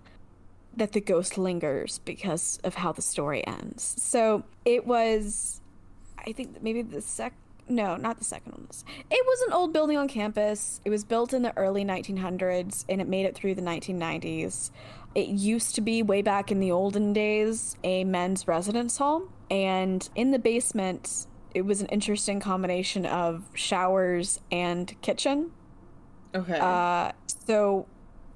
that 0.75 0.93
the 0.93 1.01
ghost 1.01 1.37
lingers 1.37 1.99
because 1.99 2.59
of 2.63 2.75
how 2.75 2.91
the 2.91 3.01
story 3.01 3.45
ends. 3.45 3.95
So 4.01 4.43
it 4.65 4.87
was, 4.87 5.61
I 6.25 6.31
think 6.31 6.61
maybe 6.61 6.81
the 6.81 7.01
sec. 7.01 7.33
No, 7.69 7.95
not 7.95 8.17
the 8.17 8.25
second 8.25 8.51
one. 8.51 8.67
It 9.09 9.25
was 9.25 9.41
an 9.47 9.53
old 9.53 9.71
building 9.71 9.97
on 9.97 10.09
campus. 10.09 10.81
It 10.83 10.89
was 10.89 11.05
built 11.05 11.33
in 11.33 11.43
the 11.43 11.55
early 11.57 11.85
1900s 11.85 12.83
and 12.89 12.99
it 12.99 13.07
made 13.07 13.25
it 13.25 13.35
through 13.35 13.55
the 13.55 13.61
1990s. 13.61 14.69
It 15.15 15.27
used 15.27 15.75
to 15.75 15.81
be, 15.81 16.03
way 16.03 16.21
back 16.21 16.51
in 16.51 16.59
the 16.59 16.71
olden 16.71 17.13
days, 17.13 17.77
a 17.83 18.03
men's 18.03 18.49
residence 18.49 18.97
hall. 18.97 19.29
And 19.49 20.07
in 20.15 20.31
the 20.31 20.39
basement, 20.39 21.27
it 21.53 21.61
was 21.61 21.81
an 21.81 21.87
interesting 21.87 22.39
combination 22.39 23.05
of 23.05 23.43
showers 23.53 24.39
and 24.51 24.93
kitchen. 25.01 25.51
Okay. 26.35 26.59
Uh, 26.59 27.11
so, 27.45 27.85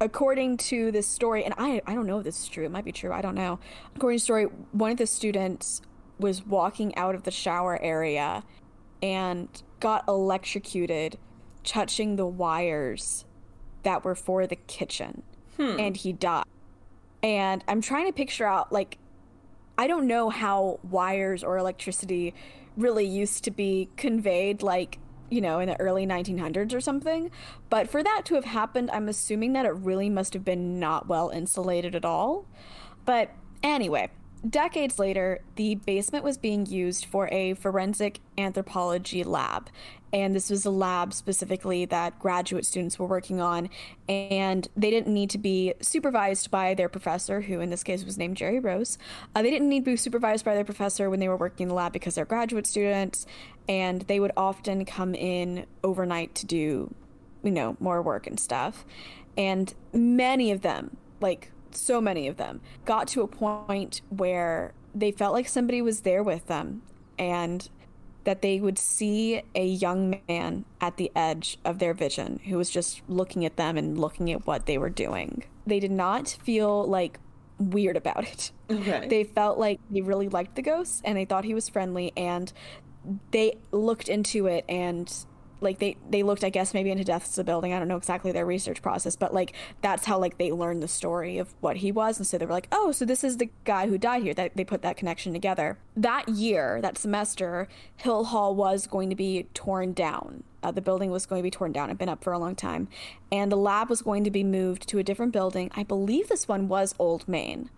according 0.00 0.56
to 0.58 0.92
this 0.92 1.06
story, 1.06 1.44
and 1.44 1.52
I, 1.58 1.82
I 1.86 1.94
don't 1.94 2.06
know 2.06 2.18
if 2.18 2.24
this 2.24 2.38
is 2.38 2.48
true, 2.48 2.64
it 2.64 2.70
might 2.70 2.84
be 2.84 2.92
true, 2.92 3.12
I 3.12 3.20
don't 3.20 3.34
know. 3.34 3.58
According 3.96 4.18
to 4.18 4.22
the 4.22 4.24
story, 4.24 4.44
one 4.72 4.92
of 4.92 4.98
the 4.98 5.06
students 5.06 5.82
was 6.18 6.44
walking 6.44 6.94
out 6.96 7.14
of 7.14 7.24
the 7.24 7.30
shower 7.30 7.80
area 7.82 8.44
and 9.02 9.48
got 9.80 10.04
electrocuted 10.08 11.18
touching 11.64 12.16
the 12.16 12.26
wires 12.26 13.24
that 13.82 14.04
were 14.04 14.14
for 14.14 14.46
the 14.46 14.56
kitchen. 14.56 15.22
Hmm. 15.56 15.76
And 15.78 15.96
he 15.96 16.12
died. 16.12 16.44
And 17.22 17.64
I'm 17.66 17.80
trying 17.80 18.06
to 18.06 18.12
picture 18.12 18.46
out, 18.46 18.72
like, 18.72 18.98
I 19.76 19.86
don't 19.86 20.06
know 20.06 20.30
how 20.30 20.80
wires 20.82 21.42
or 21.42 21.58
electricity 21.58 22.34
really 22.76 23.06
used 23.06 23.44
to 23.44 23.50
be 23.50 23.88
conveyed, 23.96 24.62
like, 24.62 24.98
you 25.30 25.40
know, 25.40 25.58
in 25.58 25.68
the 25.68 25.78
early 25.80 26.06
1900s 26.06 26.72
or 26.74 26.80
something. 26.80 27.30
But 27.70 27.88
for 27.88 28.02
that 28.02 28.22
to 28.26 28.34
have 28.34 28.44
happened, 28.44 28.90
I'm 28.92 29.08
assuming 29.08 29.52
that 29.54 29.66
it 29.66 29.74
really 29.74 30.08
must 30.08 30.32
have 30.34 30.44
been 30.44 30.78
not 30.78 31.08
well 31.08 31.28
insulated 31.28 31.94
at 31.94 32.04
all. 32.04 32.46
But 33.04 33.30
anyway, 33.62 34.10
decades 34.48 34.98
later, 34.98 35.40
the 35.56 35.76
basement 35.76 36.24
was 36.24 36.36
being 36.38 36.66
used 36.66 37.04
for 37.04 37.28
a 37.32 37.54
forensic 37.54 38.20
anthropology 38.36 39.24
lab. 39.24 39.70
And 40.12 40.34
this 40.34 40.48
was 40.48 40.64
a 40.64 40.70
lab 40.70 41.12
specifically 41.12 41.84
that 41.86 42.18
graduate 42.18 42.64
students 42.64 42.98
were 42.98 43.06
working 43.06 43.40
on. 43.40 43.68
And 44.08 44.66
they 44.76 44.90
didn't 44.90 45.12
need 45.12 45.30
to 45.30 45.38
be 45.38 45.74
supervised 45.80 46.50
by 46.50 46.74
their 46.74 46.88
professor, 46.88 47.42
who 47.42 47.60
in 47.60 47.70
this 47.70 47.82
case 47.82 48.04
was 48.04 48.16
named 48.16 48.36
Jerry 48.36 48.58
Rose. 48.58 48.98
Uh, 49.34 49.42
they 49.42 49.50
didn't 49.50 49.68
need 49.68 49.84
to 49.84 49.90
be 49.90 49.96
supervised 49.96 50.44
by 50.44 50.54
their 50.54 50.64
professor 50.64 51.10
when 51.10 51.20
they 51.20 51.28
were 51.28 51.36
working 51.36 51.64
in 51.64 51.68
the 51.68 51.74
lab 51.74 51.92
because 51.92 52.14
they're 52.14 52.24
graduate 52.24 52.66
students. 52.66 53.26
And 53.68 54.02
they 54.02 54.18
would 54.18 54.32
often 54.36 54.84
come 54.84 55.14
in 55.14 55.66
overnight 55.84 56.34
to 56.36 56.46
do, 56.46 56.94
you 57.42 57.50
know, 57.50 57.76
more 57.80 58.00
work 58.00 58.26
and 58.26 58.40
stuff. 58.40 58.86
And 59.36 59.74
many 59.92 60.50
of 60.50 60.62
them, 60.62 60.96
like 61.20 61.52
so 61.74 62.00
many 62.00 62.28
of 62.28 62.36
them, 62.36 62.60
got 62.84 63.08
to 63.08 63.22
a 63.22 63.28
point 63.28 64.02
where 64.08 64.72
they 64.94 65.10
felt 65.10 65.32
like 65.32 65.48
somebody 65.48 65.82
was 65.82 66.00
there 66.00 66.22
with 66.22 66.46
them. 66.46 66.82
And 67.18 67.68
that 68.28 68.42
they 68.42 68.60
would 68.60 68.78
see 68.78 69.40
a 69.54 69.64
young 69.64 70.20
man 70.28 70.66
at 70.82 70.98
the 70.98 71.10
edge 71.16 71.56
of 71.64 71.78
their 71.78 71.94
vision 71.94 72.38
who 72.44 72.58
was 72.58 72.68
just 72.68 73.00
looking 73.08 73.42
at 73.46 73.56
them 73.56 73.78
and 73.78 73.96
looking 73.96 74.30
at 74.30 74.46
what 74.46 74.66
they 74.66 74.76
were 74.76 74.90
doing. 74.90 75.44
They 75.66 75.80
did 75.80 75.90
not 75.90 76.28
feel 76.42 76.86
like 76.86 77.18
weird 77.58 77.96
about 77.96 78.24
it. 78.24 78.52
Okay. 78.70 79.08
They 79.08 79.24
felt 79.24 79.58
like 79.58 79.80
they 79.90 80.02
really 80.02 80.28
liked 80.28 80.56
the 80.56 80.62
ghost 80.62 81.00
and 81.06 81.16
they 81.16 81.24
thought 81.24 81.44
he 81.44 81.54
was 81.54 81.70
friendly 81.70 82.12
and 82.18 82.52
they 83.30 83.56
looked 83.72 84.10
into 84.10 84.46
it 84.46 84.66
and 84.68 85.10
like 85.60 85.78
they 85.78 85.96
they 86.08 86.22
looked 86.22 86.44
i 86.44 86.50
guess 86.50 86.74
maybe 86.74 86.90
into 86.90 87.04
deaths 87.04 87.30
of 87.30 87.34
the 87.36 87.44
building. 87.44 87.72
I 87.72 87.78
don't 87.78 87.88
know 87.88 87.96
exactly 87.96 88.32
their 88.32 88.46
research 88.46 88.82
process 88.82 89.16
but 89.16 89.34
like 89.34 89.52
that's 89.82 90.04
how 90.04 90.18
like 90.18 90.38
they 90.38 90.52
learned 90.52 90.82
the 90.82 90.88
story 90.88 91.38
of 91.38 91.54
what 91.60 91.78
he 91.78 91.92
was. 91.92 92.18
And 92.18 92.26
so 92.26 92.38
they 92.38 92.46
were 92.46 92.52
like 92.52 92.68
oh 92.72 92.92
so 92.92 93.04
this 93.04 93.24
is 93.24 93.36
the 93.36 93.50
guy 93.64 93.88
who 93.88 93.98
died 93.98 94.22
here 94.22 94.34
that 94.34 94.56
they 94.56 94.64
put 94.64 94.82
that 94.82 94.96
connection 94.96 95.32
together. 95.32 95.78
That 95.96 96.28
year 96.28 96.80
that 96.82 96.98
semester 96.98 97.68
hill 97.96 98.24
hall 98.24 98.54
was 98.54 98.86
going 98.86 99.10
to 99.10 99.16
be 99.16 99.46
torn 99.54 99.92
down. 99.92 100.44
Uh, 100.62 100.72
the 100.72 100.82
building 100.82 101.10
was 101.10 101.26
going 101.26 101.40
to 101.40 101.44
be 101.44 101.50
torn 101.50 101.72
down. 101.72 101.88
It'd 101.88 101.98
been 101.98 102.08
up 102.08 102.24
for 102.24 102.32
a 102.32 102.38
long 102.38 102.56
time. 102.56 102.88
And 103.30 103.52
the 103.52 103.56
lab 103.56 103.88
was 103.88 104.02
going 104.02 104.24
to 104.24 104.30
be 104.30 104.42
moved 104.42 104.88
to 104.88 104.98
a 104.98 105.04
different 105.04 105.32
building. 105.32 105.70
I 105.76 105.84
believe 105.84 106.28
this 106.28 106.48
one 106.48 106.66
was 106.68 106.94
old 106.98 107.28
main. 107.28 107.70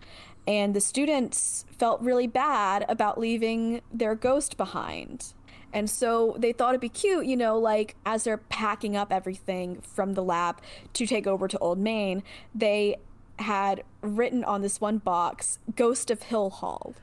And 0.47 0.73
the 0.73 0.81
students 0.81 1.65
felt 1.77 2.01
really 2.01 2.25
bad 2.25 2.85
about 2.89 3.19
leaving 3.19 3.81
their 3.93 4.15
ghost 4.15 4.57
behind 4.57 5.33
and 5.73 5.89
so 5.89 6.35
they 6.37 6.51
thought 6.51 6.69
it'd 6.69 6.81
be 6.81 6.89
cute, 6.89 7.25
you 7.25 7.37
know, 7.37 7.57
like 7.57 7.95
as 8.05 8.23
they're 8.23 8.37
packing 8.37 8.95
up 8.95 9.11
everything 9.11 9.81
from 9.81 10.13
the 10.13 10.23
lab 10.23 10.61
to 10.93 11.05
take 11.05 11.27
over 11.27 11.47
to 11.47 11.57
Old 11.59 11.79
Main, 11.79 12.23
they 12.53 12.97
had 13.39 13.83
written 14.01 14.43
on 14.43 14.61
this 14.61 14.81
one 14.81 14.97
box, 14.97 15.59
Ghost 15.75 16.11
of 16.11 16.23
Hill 16.23 16.49
Hall. 16.49 16.93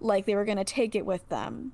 Like 0.00 0.26
they 0.26 0.34
were 0.34 0.44
going 0.44 0.58
to 0.58 0.64
take 0.64 0.94
it 0.94 1.06
with 1.06 1.28
them. 1.28 1.72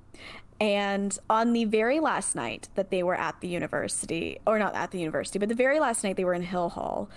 And 0.59 1.17
on 1.29 1.53
the 1.53 1.65
very 1.65 1.99
last 1.99 2.35
night 2.35 2.69
that 2.75 2.89
they 2.89 3.03
were 3.03 3.15
at 3.15 3.41
the 3.41 3.47
university, 3.47 4.39
or 4.47 4.57
not 4.57 4.73
at 4.73 4.91
the 4.91 4.99
university, 4.99 5.37
but 5.37 5.49
the 5.49 5.55
very 5.55 5.79
last 5.79 6.03
night 6.03 6.15
they 6.15 6.23
were 6.23 6.33
in 6.33 6.43
Hill 6.43 6.69
Hall, 6.69 7.09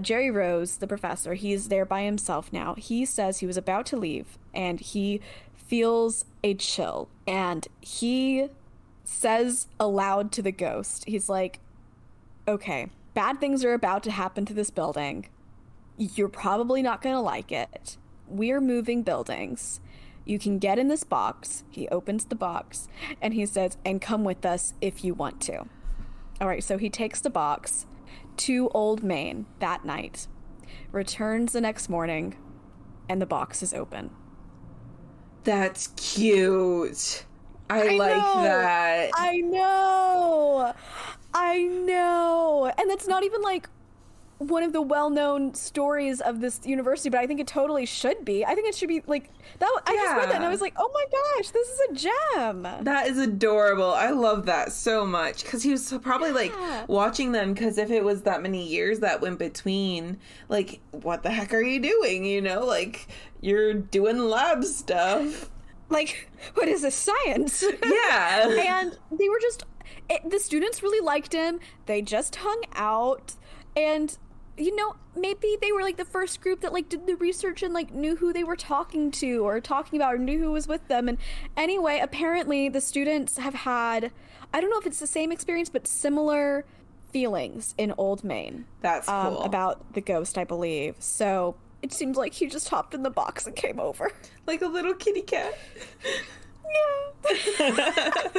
Jerry 0.00 0.30
Rose, 0.30 0.76
the 0.76 0.86
professor, 0.86 1.34
he's 1.34 1.68
there 1.68 1.84
by 1.84 2.02
himself 2.02 2.52
now. 2.52 2.74
He 2.74 3.04
says 3.04 3.38
he 3.38 3.46
was 3.46 3.56
about 3.56 3.84
to 3.86 3.96
leave 3.96 4.38
and 4.54 4.80
he 4.80 5.20
feels 5.54 6.24
a 6.42 6.54
chill. 6.54 7.08
And 7.26 7.66
he 7.80 8.48
says 9.08 9.68
aloud 9.80 10.30
to 10.32 10.42
the 10.42 10.52
ghost, 10.52 11.04
he's 11.06 11.28
like, 11.28 11.60
okay, 12.46 12.90
bad 13.14 13.40
things 13.40 13.64
are 13.64 13.72
about 13.72 14.02
to 14.04 14.10
happen 14.10 14.44
to 14.44 14.54
this 14.54 14.70
building. 14.70 15.28
You're 15.96 16.28
probably 16.28 16.82
not 16.82 17.02
going 17.02 17.14
to 17.14 17.20
like 17.20 17.50
it. 17.50 17.96
We're 18.28 18.60
moving 18.60 19.02
buildings. 19.02 19.80
You 20.24 20.38
can 20.38 20.58
get 20.58 20.78
in 20.78 20.88
this 20.88 21.04
box. 21.04 21.64
He 21.70 21.88
opens 21.88 22.26
the 22.26 22.34
box 22.34 22.86
and 23.20 23.32
he 23.32 23.46
says, 23.46 23.78
and 23.84 24.00
come 24.00 24.24
with 24.24 24.44
us 24.44 24.74
if 24.80 25.02
you 25.02 25.14
want 25.14 25.40
to. 25.42 25.64
All 26.40 26.46
right, 26.46 26.62
so 26.62 26.76
he 26.78 26.90
takes 26.90 27.20
the 27.20 27.30
box 27.30 27.86
to 28.36 28.68
Old 28.68 29.02
Main 29.02 29.46
that 29.58 29.84
night, 29.84 30.28
returns 30.92 31.52
the 31.54 31.60
next 31.60 31.88
morning, 31.88 32.36
and 33.08 33.20
the 33.20 33.26
box 33.26 33.62
is 33.62 33.74
open. 33.74 34.10
That's 35.44 35.88
cute. 35.96 37.24
I, 37.70 37.80
I 37.80 37.96
like 37.96 38.16
know. 38.16 38.42
that. 38.42 39.10
I 39.14 39.36
know. 39.38 40.74
I 41.34 41.62
know. 41.62 42.72
And 42.78 42.90
that's 42.90 43.06
not 43.06 43.24
even 43.24 43.42
like 43.42 43.68
one 44.38 44.62
of 44.62 44.72
the 44.72 44.80
well-known 44.80 45.52
stories 45.52 46.20
of 46.20 46.40
this 46.40 46.60
university, 46.64 47.10
but 47.10 47.18
I 47.18 47.26
think 47.26 47.40
it 47.40 47.48
totally 47.48 47.84
should 47.84 48.24
be. 48.24 48.44
I 48.44 48.54
think 48.54 48.68
it 48.68 48.74
should 48.74 48.88
be 48.88 49.02
like 49.06 49.30
that. 49.58 49.80
I 49.84 49.94
just 49.96 50.16
read 50.16 50.28
that 50.28 50.36
and 50.36 50.44
I 50.44 50.48
was 50.48 50.60
like, 50.60 50.74
"Oh 50.76 50.90
my 50.94 51.04
gosh, 51.10 51.50
this 51.50 51.68
is 51.68 51.80
a 51.90 51.94
gem." 52.34 52.62
That 52.84 53.08
is 53.08 53.18
adorable. 53.18 53.92
I 53.92 54.10
love 54.10 54.46
that 54.46 54.70
so 54.72 55.04
much 55.04 55.42
because 55.42 55.64
he 55.64 55.72
was 55.72 55.92
probably 56.02 56.30
like 56.30 56.52
watching 56.88 57.32
them. 57.32 57.52
Because 57.52 57.78
if 57.78 57.90
it 57.90 58.04
was 58.04 58.22
that 58.22 58.40
many 58.40 58.64
years 58.66 59.00
that 59.00 59.20
went 59.20 59.40
between, 59.40 60.18
like, 60.48 60.80
what 60.92 61.24
the 61.24 61.30
heck 61.30 61.52
are 61.52 61.60
you 61.60 61.80
doing? 61.80 62.24
You 62.24 62.40
know, 62.40 62.64
like 62.64 63.08
you're 63.40 63.74
doing 63.74 64.18
lab 64.18 64.64
stuff. 64.64 65.50
Like, 65.88 66.30
what 66.54 66.68
is 66.68 66.82
this 66.82 66.94
science? 66.94 67.64
Yeah. 67.84 68.80
and 68.80 68.98
they 69.10 69.28
were 69.28 69.40
just 69.40 69.64
it, 70.08 70.30
the 70.30 70.38
students 70.38 70.82
really 70.82 71.04
liked 71.04 71.32
him. 71.32 71.60
They 71.86 72.02
just 72.02 72.36
hung 72.36 72.62
out 72.74 73.34
and 73.76 74.16
you 74.56 74.74
know, 74.74 74.96
maybe 75.14 75.56
they 75.62 75.70
were 75.70 75.82
like 75.82 75.96
the 75.96 76.04
first 76.04 76.40
group 76.40 76.62
that 76.62 76.72
like 76.72 76.88
did 76.88 77.06
the 77.06 77.14
research 77.14 77.62
and 77.62 77.72
like 77.72 77.92
knew 77.92 78.16
who 78.16 78.32
they 78.32 78.42
were 78.42 78.56
talking 78.56 79.10
to 79.12 79.46
or 79.46 79.60
talking 79.60 79.98
about 79.98 80.14
or 80.14 80.18
knew 80.18 80.38
who 80.38 80.50
was 80.50 80.66
with 80.66 80.86
them. 80.88 81.08
And 81.08 81.18
anyway, 81.56 82.00
apparently 82.02 82.68
the 82.68 82.80
students 82.80 83.38
have 83.38 83.54
had 83.54 84.10
I 84.52 84.60
don't 84.60 84.70
know 84.70 84.78
if 84.78 84.86
it's 84.86 85.00
the 85.00 85.06
same 85.06 85.30
experience, 85.30 85.68
but 85.68 85.86
similar 85.86 86.64
feelings 87.12 87.74
in 87.78 87.92
Old 87.96 88.24
Main 88.24 88.66
That's 88.80 89.08
um, 89.08 89.36
about 89.36 89.94
the 89.94 90.00
ghost, 90.00 90.36
I 90.38 90.44
believe. 90.44 90.96
So 90.98 91.56
it 91.82 91.92
seems 91.92 92.16
like 92.16 92.32
he 92.34 92.46
just 92.46 92.68
hopped 92.68 92.94
in 92.94 93.02
the 93.02 93.10
box 93.10 93.46
and 93.46 93.54
came 93.56 93.78
over. 93.80 94.10
like 94.46 94.62
a 94.62 94.66
little 94.66 94.94
kitty 94.94 95.22
cat. 95.22 95.56
Yeah. 96.64 98.30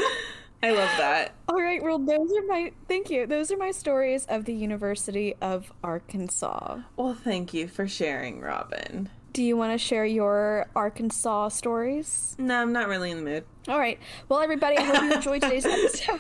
I 0.62 0.72
love 0.72 0.90
that. 0.98 1.36
All 1.48 1.62
right, 1.62 1.82
well, 1.82 2.00
those 2.00 2.32
are 2.34 2.46
my 2.48 2.72
thank 2.88 3.10
you. 3.10 3.26
Those 3.26 3.50
are 3.52 3.58
my 3.58 3.72
stories 3.72 4.26
of 4.26 4.44
the 4.46 4.54
University 4.54 5.36
of 5.42 5.72
Arkansas. 5.84 6.80
Well, 6.98 7.14
thank 7.14 7.54
you 7.54 7.68
for 7.70 7.88
sharing, 7.88 8.42
Robin. 8.42 9.10
Do 9.32 9.42
you 9.44 9.56
want 9.56 9.72
to 9.72 9.78
share 9.78 10.06
your 10.06 10.68
Arkansas 10.76 11.50
stories? 11.50 12.36
No, 12.38 12.62
I'm 12.62 12.74
not 12.74 12.90
really 12.90 13.12
in 13.12 13.18
the 13.18 13.24
mood. 13.24 13.46
All 13.70 13.80
right. 13.80 14.00
Well, 14.28 14.42
everybody, 14.42 14.76
I 14.78 14.84
hope 14.84 15.04
you 15.04 15.14
enjoyed 15.14 15.42
today's 15.44 15.66
episode. 15.68 16.20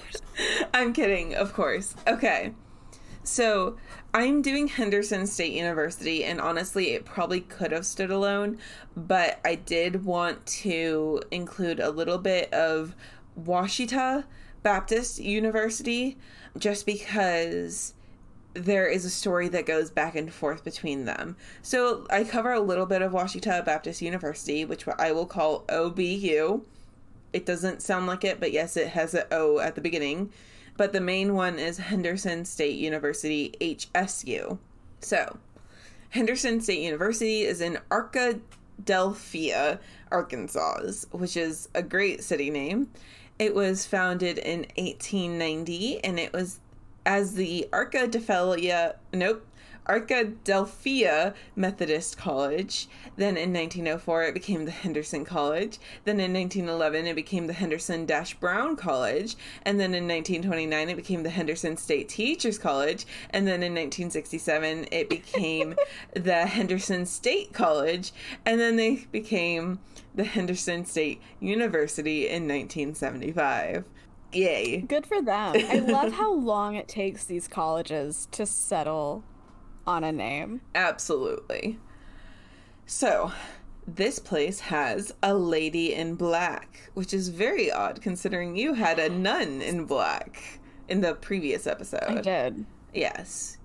I'm 0.73 0.93
kidding, 0.93 1.33
of 1.35 1.53
course. 1.53 1.95
Okay. 2.07 2.53
So, 3.23 3.77
I'm 4.13 4.41
doing 4.41 4.67
Henderson 4.67 5.27
State 5.27 5.53
University, 5.53 6.23
and 6.23 6.41
honestly, 6.41 6.91
it 6.91 7.05
probably 7.05 7.41
could 7.41 7.71
have 7.71 7.85
stood 7.85 8.09
alone, 8.09 8.57
but 8.95 9.39
I 9.45 9.55
did 9.55 10.03
want 10.05 10.45
to 10.47 11.21
include 11.29 11.79
a 11.79 11.91
little 11.91 12.17
bit 12.17 12.51
of 12.53 12.95
Ouachita 13.35 14.25
Baptist 14.63 15.19
University 15.19 16.17
just 16.57 16.85
because 16.85 17.93
there 18.53 18.87
is 18.87 19.05
a 19.05 19.09
story 19.09 19.47
that 19.49 19.65
goes 19.65 19.91
back 19.91 20.15
and 20.15 20.33
forth 20.33 20.63
between 20.63 21.05
them. 21.05 21.35
So, 21.61 22.07
I 22.09 22.23
cover 22.23 22.53
a 22.53 22.59
little 22.59 22.87
bit 22.87 23.01
of 23.01 23.11
Ouachita 23.13 23.63
Baptist 23.65 24.01
University, 24.01 24.65
which 24.65 24.87
I 24.87 25.11
will 25.11 25.27
call 25.27 25.65
OBU. 25.69 26.63
It 27.31 27.45
doesn't 27.45 27.83
sound 27.83 28.07
like 28.07 28.23
it, 28.23 28.39
but 28.39 28.51
yes, 28.51 28.75
it 28.75 28.87
has 28.87 29.13
an 29.13 29.25
O 29.29 29.59
at 29.59 29.75
the 29.75 29.81
beginning. 29.81 30.31
But 30.79 30.93
the 30.93 31.01
main 31.01 31.33
one 31.33 31.59
is 31.59 31.77
Henderson 31.77 32.45
State 32.45 32.77
University, 32.77 33.53
HSU. 33.59 34.59
So, 35.01 35.37
Henderson 36.11 36.61
State 36.61 36.79
University 36.79 37.41
is 37.41 37.59
in 37.59 37.79
Arkadelphia, 37.91 39.79
Arkansas, 40.09 41.05
which 41.11 41.35
is 41.35 41.67
a 41.75 41.83
great 41.83 42.23
city 42.23 42.49
name. 42.49 42.89
It 43.37 43.53
was 43.53 43.85
founded 43.85 44.37
in 44.37 44.59
1890 44.77 46.01
and 46.01 46.17
it 46.17 46.31
was 46.31 46.61
as 47.05 47.33
the 47.33 47.67
Arkadelphia, 47.73 48.95
nope, 49.11 49.45
Arkadelphia 49.89 51.33
Methodist 51.55 52.15
College. 52.15 52.87
Then 53.17 53.35
in 53.37 53.51
1904, 53.51 54.23
it 54.23 54.33
became 54.35 54.65
the 54.65 54.71
Henderson 54.71 55.25
College. 55.25 55.79
Then 56.05 56.19
in 56.19 56.31
1911, 56.31 57.07
it 57.07 57.15
became 57.15 57.47
the 57.47 57.53
Henderson 57.53 58.05
Dash 58.05 58.35
Brown 58.35 58.75
College. 58.75 59.35
And 59.63 59.79
then 59.79 59.95
in 59.95 60.07
1929, 60.07 60.89
it 60.89 60.95
became 60.95 61.23
the 61.23 61.31
Henderson 61.31 61.75
State 61.75 62.07
Teachers 62.07 62.59
College. 62.59 63.07
And 63.31 63.47
then 63.47 63.63
in 63.63 63.73
1967, 63.73 64.87
it 64.91 65.09
became 65.09 65.75
the 66.13 66.45
Henderson 66.45 67.07
State 67.07 67.51
College. 67.51 68.13
And 68.45 68.59
then 68.59 68.75
they 68.75 69.07
became 69.11 69.79
the 70.13 70.23
Henderson 70.23 70.85
State 70.85 71.19
University 71.39 72.27
in 72.27 72.47
1975. 72.47 73.85
Yay. 74.31 74.81
Good 74.81 75.07
for 75.07 75.21
them. 75.21 75.55
I 75.55 75.79
love 75.79 76.13
how 76.13 76.31
long 76.31 76.75
it 76.75 76.87
takes 76.87 77.23
these 77.23 77.47
colleges 77.47 78.27
to 78.31 78.45
settle 78.45 79.23
on 79.89 80.03
a 80.03 80.11
name. 80.11 80.61
Absolutely. 80.75 81.79
So, 82.85 83.31
this 83.87 84.19
place 84.19 84.59
has 84.59 85.11
a 85.23 85.33
lady 85.33 85.93
in 85.93 86.15
black, 86.15 86.91
which 86.93 87.13
is 87.13 87.29
very 87.29 87.71
odd 87.71 88.01
considering 88.01 88.55
you 88.55 88.75
had 88.75 88.99
a 88.99 89.09
nun 89.09 89.61
in 89.61 89.85
black 89.85 90.59
in 90.87 91.01
the 91.01 91.15
previous 91.15 91.65
episode. 91.65 92.03
I 92.03 92.21
did. 92.21 92.65
Yes. 92.93 93.57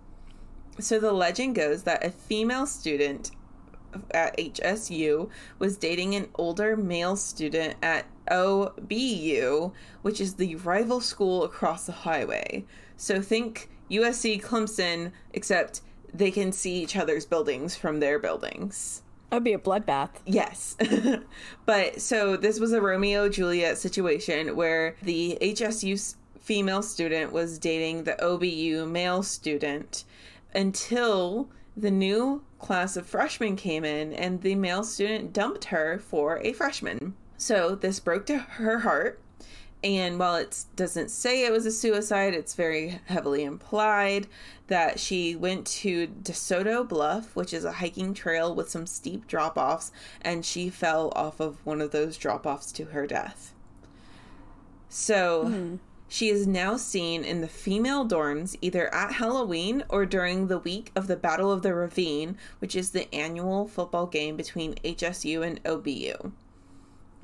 So 0.81 0.99
the 0.99 1.13
legend 1.13 1.55
goes 1.55 1.83
that 1.85 2.05
a 2.05 2.11
female 2.11 2.67
student 2.67 3.31
at 4.11 4.37
HSU 4.37 5.29
was 5.59 5.77
dating 5.77 6.15
an 6.15 6.29
older 6.35 6.77
male 6.77 7.17
student 7.17 7.77
at 7.83 8.07
OBU, 8.31 9.73
which 10.03 10.21
is 10.21 10.35
the 10.35 10.57
rival 10.57 11.01
school 11.01 11.45
across 11.45 11.87
the 11.87 11.93
highway. 11.93 12.65
So 12.97 13.21
think 13.21 13.71
USC 13.91 14.43
Clemson, 14.43 15.13
except 15.33 15.83
they 16.15 16.31
can 16.31 16.53
see 16.53 16.83
each 16.83 16.97
other's 16.97 17.27
buildings 17.27 17.77
from 17.77 18.01
their 18.01 18.19
buildings. 18.19 19.03
That'd 19.31 19.45
be 19.45 19.53
a 19.53 19.59
bloodbath. 19.59 20.11
Yes. 20.27 20.77
but 21.67 22.01
so 22.01 22.37
this 22.37 22.61
was 22.61 22.73
a 22.73 22.81
Romeo 22.81 23.29
Juliet 23.29 23.79
situation 23.79 24.55
where 24.55 24.95
the 25.03 25.37
HSU 25.43 26.15
female 26.41 26.83
student 26.83 27.33
was 27.33 27.59
dating 27.59 28.05
the 28.05 28.15
OBU 28.23 28.89
male 28.89 29.23
student 29.25 30.05
until 30.55 31.49
the 31.77 31.91
new 31.91 32.45
class 32.61 32.97
of 32.97 33.07
freshmen 33.07 33.57
came 33.57 33.85
in 33.85 34.13
and 34.13 34.43
the 34.43 34.55
male 34.55 34.85
student 34.85 35.33
dumped 35.33 35.65
her 35.67 35.99
for 35.99 36.39
a 36.39 36.53
freshman. 36.53 37.15
So 37.37 37.75
this 37.75 37.99
broke 37.99 38.27
to 38.27 38.39
her 38.39 38.81
heart. 38.81 39.21
And 39.85 40.19
while 40.19 40.37
it 40.37 40.65
doesn't 40.77 41.11
say 41.11 41.45
it 41.45 41.53
was 41.53 41.67
a 41.67 41.71
suicide, 41.71 42.33
it's 42.33 42.55
very 42.55 43.01
heavily 43.05 43.45
implied 43.45 44.27
that 44.69 44.99
she 44.99 45.37
went 45.37 45.67
to 45.67 46.07
DeSoto 46.07 46.89
Bluff, 46.89 47.37
which 47.37 47.53
is 47.53 47.67
a 47.67 47.73
hiking 47.73 48.15
trail 48.15 48.55
with 48.55 48.71
some 48.71 48.87
steep 48.87 49.27
drop 49.27 49.59
offs, 49.59 49.93
and 50.23 50.45
she 50.45 50.71
fell 50.71 51.13
off 51.15 51.39
of 51.39 51.65
one 51.67 51.83
of 51.83 51.91
those 51.91 52.17
drop 52.17 52.47
offs 52.47 52.73
to 52.73 52.87
her 52.87 53.07
death. 53.07 53.53
So. 54.89 55.45
Mm 55.45 55.79
she 56.07 56.29
is 56.29 56.47
now 56.47 56.77
seen 56.77 57.25
in 57.25 57.41
the 57.41 57.49
female 57.49 58.07
dorms 58.07 58.57
either 58.61 58.93
at 58.95 59.15
Halloween 59.15 59.83
or 59.89 60.07
during 60.07 60.47
the 60.47 60.61
week 60.61 60.93
of 60.95 61.09
the 61.09 61.17
Battle 61.17 61.51
of 61.51 61.63
the 61.63 61.75
Ravine, 61.75 62.39
which 62.61 62.77
is 62.77 62.91
the 62.91 63.13
annual 63.13 63.67
football 63.67 64.07
game 64.07 64.37
between 64.37 64.75
HSU 64.85 65.45
and 65.45 65.61
OBU. 65.65 66.31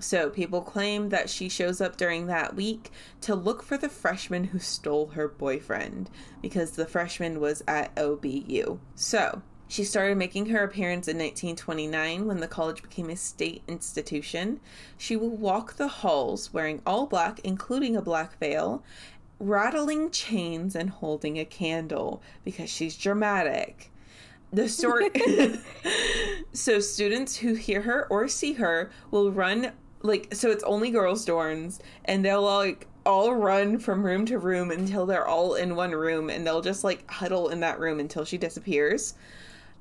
So 0.01 0.31
people 0.31 0.63
claim 0.63 1.11
that 1.11 1.31
she 1.31 1.49
shows 1.49 1.81
up 1.81 1.97
during 1.97 2.27
that 2.27 2.57
week 2.57 2.91
to 3.21 3.35
look 3.35 3.63
for 3.63 3.77
the 3.77 3.89
freshman 3.89 4.45
who 4.45 4.59
stole 4.59 5.09
her 5.09 5.29
boyfriend 5.29 6.11
because 6.43 6.73
the 6.73 6.87
freshman 6.87 7.39
was 7.39 7.63
at 7.69 7.95
OBU. 7.97 8.79
So 8.95 9.43
she 9.71 9.85
started 9.85 10.19
making 10.19 10.47
her 10.47 10.65
appearance 10.65 11.07
in 11.07 11.17
1929 11.17 12.27
when 12.27 12.41
the 12.41 12.49
college 12.49 12.83
became 12.83 13.09
a 13.09 13.15
state 13.15 13.63
institution. 13.69 14.59
She 14.99 15.15
will 15.15 15.37
walk 15.37 15.75
the 15.75 15.87
halls 15.87 16.53
wearing 16.53 16.83
all 16.85 17.07
black, 17.07 17.39
including 17.45 17.95
a 17.95 18.03
black 18.03 18.37
veil, 18.41 18.83
rattling 19.39 20.11
chains 20.11 20.75
and 20.75 20.91
holding 20.91 21.39
a 21.39 21.45
candle 21.45 22.21
because 22.45 22.69
she's 22.69 22.97
dramatic. 22.97 23.93
The 24.53 24.69
story. 24.69 25.11
so, 26.53 26.81
students 26.81 27.37
who 27.37 27.55
hear 27.55 27.83
her 27.83 28.09
or 28.11 28.27
see 28.27 28.55
her 28.55 28.91
will 29.13 29.31
run, 29.31 29.71
like, 30.03 30.35
so 30.35 30.51
it's 30.51 30.65
only 30.65 30.91
girls' 30.91 31.27
dorms, 31.27 31.81
and 32.05 32.25
they'll, 32.25 32.43
like, 32.43 32.87
all 33.07 33.35
run 33.35 33.79
from 33.79 34.05
room 34.05 34.27
to 34.27 34.39
room 34.39 34.71
until 34.71 35.07
they're 35.07 35.27
all 35.27 35.55
in 35.55 35.77
one 35.77 35.93
room, 35.93 36.31
and 36.31 36.47
they'll 36.47 36.61
just, 36.61 36.85
like, 36.85 37.11
huddle 37.11 37.49
in 37.49 37.61
that 37.61 37.79
room 37.79 38.01
until 38.01 38.25
she 38.25 38.39
disappears 38.39 39.15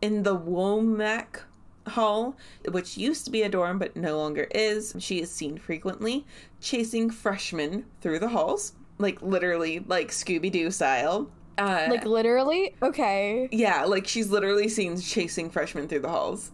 in 0.02 0.24
the 0.24 0.38
Womack 0.38 1.42
Hall, 1.88 2.36
which 2.72 2.98
used 2.98 3.26
to 3.26 3.32
be 3.32 3.42
a 3.42 3.50
dorm 3.50 3.80
but 3.80 3.96
no 3.96 4.18
longer 4.18 4.48
is. 4.52 4.96
She 5.00 5.22
is 5.22 5.32
seen 5.32 5.58
frequently 5.58 6.26
chasing 6.62 7.10
freshmen 7.10 7.86
through 8.02 8.20
the 8.20 8.30
halls, 8.30 8.74
like 8.98 9.22
literally, 9.22 9.80
like 9.88 10.10
Scooby 10.10 10.52
Doo 10.52 10.72
style. 10.72 11.30
Uh, 11.58 11.88
like 11.90 12.06
literally? 12.06 12.76
Okay. 12.82 13.50
Yeah, 13.52 13.86
like 13.86 14.08
she's 14.08 14.30
literally 14.30 14.70
seen 14.70 14.98
chasing 15.00 15.50
freshmen 15.50 15.88
through 15.88 16.00
the 16.02 16.10
halls, 16.10 16.52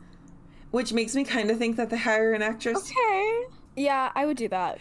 which 0.75 0.91
makes 0.91 1.15
me 1.15 1.23
kind 1.23 1.49
of 1.49 1.57
think 1.57 1.77
that 1.77 1.89
they 1.89 1.95
hire 1.97 2.33
an 2.33 2.41
actress. 2.41 2.77
Okay. 2.77 3.45
Yeah, 3.77 4.11
I 4.13 4.25
would 4.25 4.35
do 4.35 4.49
that. 4.49 4.77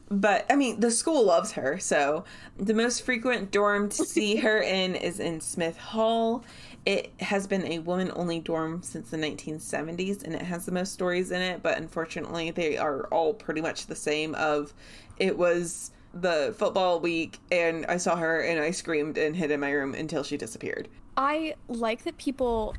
but 0.08 0.46
I 0.48 0.54
mean, 0.54 0.78
the 0.78 0.92
school 0.92 1.26
loves 1.26 1.50
her, 1.52 1.76
so 1.80 2.22
the 2.56 2.72
most 2.72 3.02
frequent 3.02 3.50
dorm 3.50 3.88
to 3.88 4.04
see 4.04 4.36
her 4.36 4.62
in 4.62 4.94
is 4.94 5.18
in 5.18 5.40
Smith 5.40 5.76
Hall. 5.76 6.44
It 6.86 7.12
has 7.18 7.48
been 7.48 7.66
a 7.66 7.80
woman 7.80 8.12
only 8.14 8.38
dorm 8.38 8.80
since 8.84 9.10
the 9.10 9.16
1970s 9.16 10.22
and 10.22 10.36
it 10.36 10.42
has 10.42 10.64
the 10.64 10.72
most 10.72 10.92
stories 10.92 11.32
in 11.32 11.42
it, 11.42 11.60
but 11.60 11.76
unfortunately 11.76 12.52
they 12.52 12.78
are 12.78 13.06
all 13.06 13.34
pretty 13.34 13.60
much 13.60 13.86
the 13.86 13.96
same 13.96 14.36
of 14.36 14.72
it 15.16 15.36
was 15.36 15.90
the 16.14 16.54
football 16.56 17.00
week 17.00 17.40
and 17.50 17.86
I 17.86 17.96
saw 17.96 18.14
her 18.14 18.40
and 18.40 18.60
I 18.60 18.70
screamed 18.70 19.18
and 19.18 19.34
hid 19.34 19.50
in 19.50 19.58
my 19.58 19.72
room 19.72 19.94
until 19.94 20.22
she 20.22 20.36
disappeared. 20.36 20.88
I 21.16 21.56
like 21.66 22.04
that 22.04 22.16
people 22.18 22.76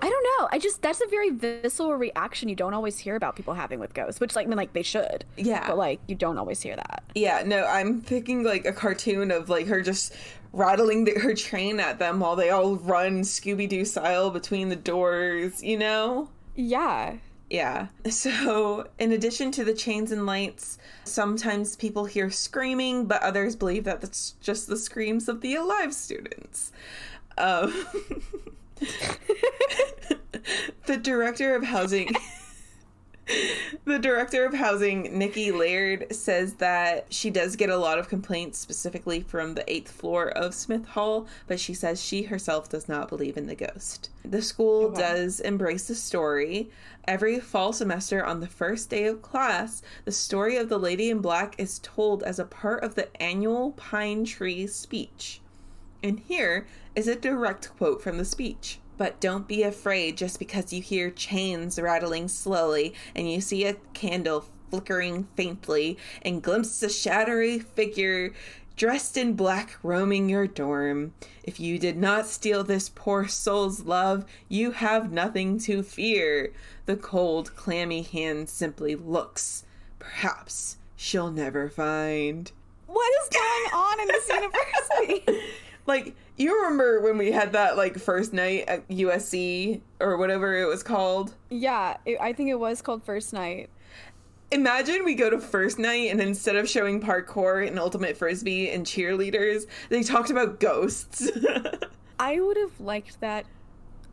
I 0.00 0.08
don't 0.08 0.24
know. 0.40 0.48
I 0.52 0.58
just 0.58 0.82
that's 0.82 1.00
a 1.00 1.06
very 1.08 1.30
visceral 1.30 1.94
reaction 1.94 2.48
you 2.48 2.54
don't 2.54 2.74
always 2.74 2.98
hear 2.98 3.16
about 3.16 3.36
people 3.36 3.54
having 3.54 3.80
with 3.80 3.94
ghosts, 3.94 4.20
which 4.20 4.36
like 4.36 4.46
I 4.46 4.48
mean 4.48 4.56
like 4.56 4.72
they 4.72 4.82
should. 4.82 5.24
Yeah. 5.36 5.66
But 5.66 5.78
like 5.78 6.00
you 6.06 6.14
don't 6.14 6.38
always 6.38 6.62
hear 6.62 6.76
that. 6.76 7.02
Yeah, 7.14 7.42
no, 7.44 7.64
I'm 7.66 8.02
picking 8.02 8.42
like 8.42 8.64
a 8.64 8.72
cartoon 8.72 9.30
of 9.30 9.48
like 9.48 9.66
her 9.66 9.82
just 9.82 10.14
rattling 10.52 11.04
the, 11.04 11.12
her 11.18 11.34
train 11.34 11.80
at 11.80 11.98
them 11.98 12.20
while 12.20 12.36
they 12.36 12.50
all 12.50 12.76
run 12.76 13.22
Scooby 13.22 13.68
Doo 13.68 13.84
style 13.84 14.30
between 14.30 14.68
the 14.68 14.76
doors, 14.76 15.62
you 15.62 15.78
know? 15.78 16.28
Yeah. 16.54 17.16
Yeah. 17.50 17.86
So, 18.10 18.88
in 18.98 19.12
addition 19.12 19.50
to 19.52 19.64
the 19.64 19.72
chains 19.72 20.12
and 20.12 20.26
lights, 20.26 20.78
sometimes 21.04 21.76
people 21.76 22.04
hear 22.04 22.30
screaming, 22.30 23.06
but 23.06 23.22
others 23.22 23.56
believe 23.56 23.84
that 23.84 24.00
that's 24.00 24.32
just 24.40 24.66
the 24.66 24.76
screams 24.76 25.28
of 25.28 25.40
the 25.40 25.54
alive 25.54 25.94
students. 25.94 26.72
Um, 27.38 27.86
the 30.86 30.96
director 30.96 31.54
of 31.54 31.64
housing. 31.64 32.14
the 33.84 33.98
director 33.98 34.44
of 34.44 34.54
housing, 34.54 35.18
Nikki 35.18 35.52
Laird, 35.52 36.14
says 36.14 36.54
that 36.54 37.12
she 37.12 37.30
does 37.30 37.56
get 37.56 37.70
a 37.70 37.76
lot 37.76 37.98
of 37.98 38.08
complaints, 38.08 38.58
specifically 38.58 39.20
from 39.20 39.54
the 39.54 39.70
eighth 39.70 39.90
floor 39.90 40.28
of 40.28 40.54
Smith 40.54 40.86
Hall, 40.86 41.26
but 41.46 41.60
she 41.60 41.74
says 41.74 42.02
she 42.02 42.22
herself 42.22 42.68
does 42.68 42.88
not 42.88 43.08
believe 43.08 43.36
in 43.36 43.46
the 43.46 43.54
ghost. 43.54 44.10
The 44.24 44.42
school 44.42 44.84
oh, 44.84 44.88
okay. 44.88 45.00
does 45.00 45.40
embrace 45.40 45.88
the 45.88 45.94
story. 45.94 46.70
Every 47.06 47.40
fall 47.40 47.72
semester, 47.72 48.24
on 48.24 48.40
the 48.40 48.46
first 48.46 48.90
day 48.90 49.06
of 49.06 49.22
class, 49.22 49.82
the 50.04 50.12
story 50.12 50.56
of 50.56 50.68
the 50.68 50.78
Lady 50.78 51.10
in 51.10 51.20
Black 51.20 51.54
is 51.58 51.78
told 51.80 52.22
as 52.22 52.38
a 52.38 52.44
part 52.44 52.82
of 52.82 52.94
the 52.94 53.14
annual 53.22 53.72
Pine 53.72 54.24
Tree 54.24 54.66
speech. 54.66 55.40
And 56.02 56.20
here 56.20 56.66
is 56.94 57.08
a 57.08 57.16
direct 57.16 57.76
quote 57.76 58.02
from 58.02 58.18
the 58.18 58.24
speech. 58.24 58.78
But 58.96 59.20
don't 59.20 59.46
be 59.46 59.62
afraid 59.62 60.16
just 60.16 60.38
because 60.38 60.72
you 60.72 60.82
hear 60.82 61.10
chains 61.10 61.78
rattling 61.78 62.28
slowly 62.28 62.94
and 63.14 63.30
you 63.30 63.40
see 63.40 63.64
a 63.64 63.76
candle 63.94 64.44
flickering 64.70 65.28
faintly 65.36 65.96
and 66.22 66.42
glimpse 66.42 66.82
a 66.82 66.90
shadowy 66.90 67.60
figure 67.60 68.32
dressed 68.76 69.16
in 69.16 69.32
black 69.34 69.76
roaming 69.82 70.28
your 70.28 70.46
dorm. 70.46 71.12
If 71.42 71.58
you 71.58 71.78
did 71.78 71.96
not 71.96 72.26
steal 72.26 72.62
this 72.62 72.88
poor 72.88 73.26
soul's 73.26 73.84
love, 73.84 74.24
you 74.48 74.70
have 74.70 75.12
nothing 75.12 75.58
to 75.60 75.82
fear. 75.82 76.52
The 76.86 76.96
cold, 76.96 77.54
clammy 77.56 78.02
hand 78.02 78.48
simply 78.48 78.94
looks. 78.94 79.64
Perhaps 79.98 80.76
she'll 80.96 81.30
never 81.30 81.68
find. 81.68 82.50
What 82.86 83.12
is 83.22 83.28
going 83.28 83.82
on 83.82 84.00
in 84.00 84.08
this 84.08 84.28
university? 85.26 85.52
like 85.88 86.14
you 86.36 86.54
remember 86.54 87.00
when 87.00 87.18
we 87.18 87.32
had 87.32 87.54
that 87.54 87.76
like 87.76 87.98
first 87.98 88.32
night 88.32 88.64
at 88.68 88.86
USC 88.88 89.80
or 89.98 90.16
whatever 90.16 90.56
it 90.56 90.66
was 90.66 90.84
called? 90.84 91.34
Yeah, 91.50 91.96
it, 92.04 92.18
I 92.20 92.32
think 92.32 92.50
it 92.50 92.60
was 92.60 92.80
called 92.80 93.02
first 93.02 93.32
night. 93.32 93.70
Imagine 94.50 95.04
we 95.04 95.14
go 95.14 95.28
to 95.28 95.38
first 95.38 95.78
night 95.78 96.10
and 96.10 96.20
instead 96.20 96.56
of 96.56 96.68
showing 96.68 97.00
parkour 97.00 97.66
and 97.66 97.78
ultimate 97.78 98.16
frisbee 98.16 98.70
and 98.70 98.86
cheerleaders, 98.86 99.66
they 99.88 100.02
talked 100.02 100.30
about 100.30 100.60
ghosts. 100.60 101.28
I 102.20 102.40
would 102.40 102.56
have 102.56 102.80
liked 102.80 103.20
that 103.20 103.46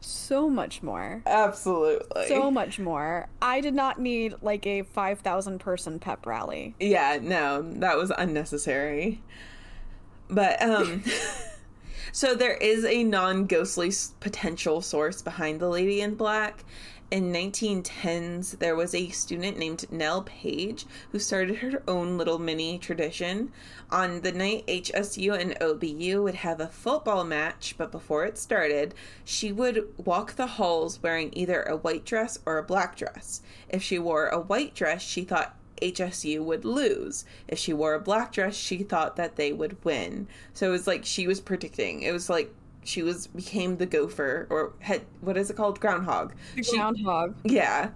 so 0.01 0.49
much 0.49 0.83
more. 0.83 1.23
Absolutely. 1.25 2.27
So 2.27 2.51
much 2.51 2.79
more. 2.79 3.27
I 3.41 3.61
did 3.61 3.73
not 3.73 3.99
need 3.99 4.35
like 4.41 4.65
a 4.67 4.83
5,000 4.83 5.59
person 5.59 5.99
pep 5.99 6.25
rally. 6.25 6.75
Yeah, 6.79 7.19
no, 7.21 7.61
that 7.61 7.97
was 7.97 8.11
unnecessary. 8.17 9.21
But 10.29 10.61
um 10.61 11.03
So 12.15 12.33
there 12.33 12.53
is 12.53 12.85
a 12.85 13.03
non 13.03 13.45
ghostly 13.45 13.91
potential 14.21 14.79
source 14.79 15.21
behind 15.21 15.59
the 15.59 15.67
Lady 15.67 15.99
in 15.99 16.15
Black. 16.15 16.63
In 17.11 17.33
1910s, 17.33 18.59
there 18.59 18.73
was 18.77 18.95
a 18.95 19.09
student 19.09 19.57
named 19.57 19.91
Nell 19.91 20.21
Page 20.21 20.85
who 21.11 21.19
started 21.19 21.57
her 21.57 21.83
own 21.89 22.17
little 22.17 22.39
mini 22.39 22.79
tradition. 22.79 23.51
On 23.91 24.21
the 24.21 24.31
night 24.31 24.65
HSU 24.65 25.37
and 25.37 25.59
OBU 25.59 26.23
would 26.23 26.35
have 26.35 26.61
a 26.61 26.69
football 26.69 27.25
match, 27.25 27.75
but 27.77 27.91
before 27.91 28.23
it 28.23 28.37
started, 28.37 28.93
she 29.25 29.51
would 29.51 29.85
walk 29.97 30.35
the 30.35 30.47
halls 30.47 31.03
wearing 31.03 31.31
either 31.33 31.63
a 31.63 31.75
white 31.75 32.05
dress 32.05 32.39
or 32.45 32.57
a 32.57 32.63
black 32.63 32.95
dress. 32.95 33.41
If 33.67 33.83
she 33.83 33.99
wore 33.99 34.29
a 34.29 34.39
white 34.39 34.73
dress, 34.73 35.01
she 35.01 35.25
thought 35.25 35.57
HSU 35.81 36.43
would 36.43 36.65
lose. 36.65 37.25
If 37.47 37.59
she 37.59 37.73
wore 37.73 37.93
a 37.93 37.99
black 37.99 38.31
dress, 38.31 38.55
she 38.55 38.83
thought 38.83 39.15
that 39.15 39.35
they 39.35 39.53
would 39.53 39.83
win. 39.83 40.27
So 40.53 40.67
it 40.67 40.71
was 40.71 40.87
like 40.87 41.05
she 41.05 41.27
was 41.27 41.41
predicting. 41.41 42.01
It 42.01 42.11
was 42.11 42.29
like 42.29 42.53
she 42.83 43.01
was 43.01 43.27
became 43.27 43.77
the 43.77 43.85
gopher 43.85 44.47
or 44.49 44.73
had 44.79 45.01
what 45.21 45.37
is 45.37 45.49
it 45.49 45.55
called 45.55 45.79
groundhog. 45.79 46.33
The 46.55 46.63
groundhog. 46.63 47.35
She, 47.45 47.55
yeah. 47.55 47.89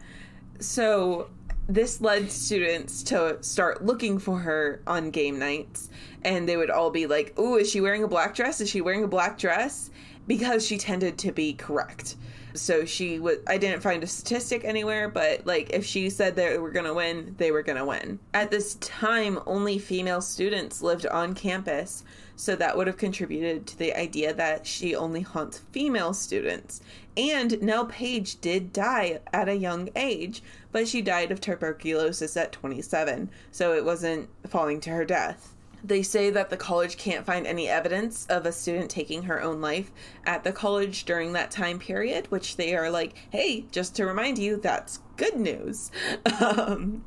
So 0.59 1.30
this 1.67 2.01
led 2.01 2.32
students 2.32 3.03
to 3.03 3.38
start 3.41 3.86
looking 3.86 4.17
for 4.17 4.39
her 4.39 4.82
on 4.88 5.11
game 5.11 5.38
nights 5.38 5.89
and 6.23 6.49
they 6.49 6.57
would 6.57 6.71
all 6.71 6.89
be 6.89 7.05
like, 7.05 7.34
"Oh, 7.38 7.57
is 7.57 7.69
she 7.69 7.82
wearing 7.82 8.03
a 8.03 8.07
black 8.07 8.36
dress? 8.36 8.59
Is 8.59 8.69
she 8.69 8.82
wearing 8.82 9.03
a 9.03 9.07
black 9.07 9.38
dress?" 9.38 9.91
because 10.30 10.63
she 10.65 10.77
tended 10.77 11.17
to 11.17 11.32
be 11.32 11.53
correct. 11.53 12.15
So 12.60 12.86
she 12.86 13.20
was 13.20 13.38
I 13.47 13.57
didn't 13.57 13.82
find 13.82 14.03
a 14.03 14.07
statistic 14.07 14.64
anywhere, 14.64 15.10
but 15.10 15.45
like 15.45 15.72
if 15.72 15.86
she 15.86 16.10
said 16.10 16.36
they 16.36 16.57
were 16.57 16.72
going 16.72 16.86
to 16.86 16.93
win, 16.93 17.36
they 17.38 17.51
were 17.51 17.64
going 17.64 17.78
to 17.78 17.86
win. 17.86 18.20
At 18.34 18.51
this 18.51 18.76
time, 18.76 19.39
only 19.45 19.80
female 19.80 20.22
students 20.22 20.82
lived 20.82 21.05
on 21.07 21.34
campus, 21.34 22.03
so 22.36 22.55
that 22.55 22.78
would 22.78 22.88
have 22.88 22.97
contributed 22.97 23.66
to 23.68 23.78
the 23.78 23.97
idea 23.97 24.34
that 24.34 24.68
she 24.68 24.95
only 24.95 25.22
haunts 25.22 25.60
female 25.72 26.14
students. 26.14 26.82
And 27.18 27.62
Nell 27.62 27.86
Page 27.86 28.39
did 28.39 28.72
die 28.72 29.20
at 29.34 29.49
a 29.49 29.55
young 29.55 29.89
age, 29.95 30.41
but 30.72 30.88
she 30.88 31.01
died 31.01 31.32
of 31.32 31.41
tuberculosis 31.41 32.38
at 32.38 32.51
27, 32.51 33.30
so 33.51 33.74
it 33.74 33.84
wasn't 33.84 34.30
falling 34.47 34.80
to 34.82 34.89
her 34.91 35.05
death. 35.05 35.53
They 35.84 36.03
say 36.03 36.30
that 36.30 36.49
the 36.49 36.57
college 36.57 36.97
can't 36.97 37.25
find 37.25 37.47
any 37.47 37.67
evidence 37.67 38.25
of 38.27 38.45
a 38.45 38.51
student 38.51 38.89
taking 38.89 39.23
her 39.23 39.41
own 39.41 39.61
life 39.61 39.91
at 40.25 40.43
the 40.43 40.51
college 40.51 41.05
during 41.05 41.34
that 41.34 41.51
time 41.51 41.80
period, 41.80 42.30
which 42.32 42.57
they 42.57 42.75
are 42.75 42.89
like, 42.89 43.15
hey, 43.30 43.65
just 43.71 43.95
to 43.95 44.05
remind 44.05 44.38
you, 44.38 44.57
that's 44.57 44.99
good 45.17 45.36
news. 45.36 45.91
Um, 46.41 47.03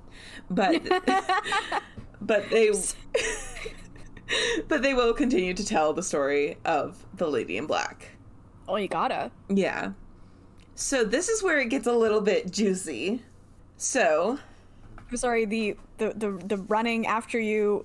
but 0.50 0.82
but 2.20 2.50
they 2.50 2.70
but 4.68 4.82
they 4.82 4.94
will 4.94 5.12
continue 5.12 5.54
to 5.54 5.64
tell 5.64 5.92
the 5.92 6.02
story 6.02 6.58
of 6.64 7.04
the 7.16 7.28
lady 7.28 7.56
in 7.56 7.66
black. 7.66 8.10
Oh, 8.68 8.76
you 8.76 8.88
gotta. 8.88 9.30
Yeah. 9.48 9.92
So 10.74 11.04
this 11.04 11.28
is 11.28 11.42
where 11.42 11.58
it 11.60 11.68
gets 11.68 11.86
a 11.86 11.92
little 11.92 12.20
bit 12.20 12.50
juicy. 12.50 13.22
So, 13.76 14.38
I'm 15.10 15.16
sorry. 15.16 15.44
The 15.44 15.76
the 15.98 16.12
the, 16.14 16.30
the 16.30 16.56
running 16.56 17.06
after 17.06 17.38
you, 17.38 17.84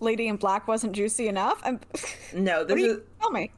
lady 0.00 0.28
in 0.28 0.36
black, 0.36 0.66
wasn't 0.68 0.92
juicy 0.92 1.28
enough. 1.28 1.60
I'm. 1.64 1.80
no, 2.34 2.64
this 2.64 2.76
do 2.76 2.84
is 2.84 2.86
you 2.88 3.02
tell 3.20 3.30
me? 3.30 3.52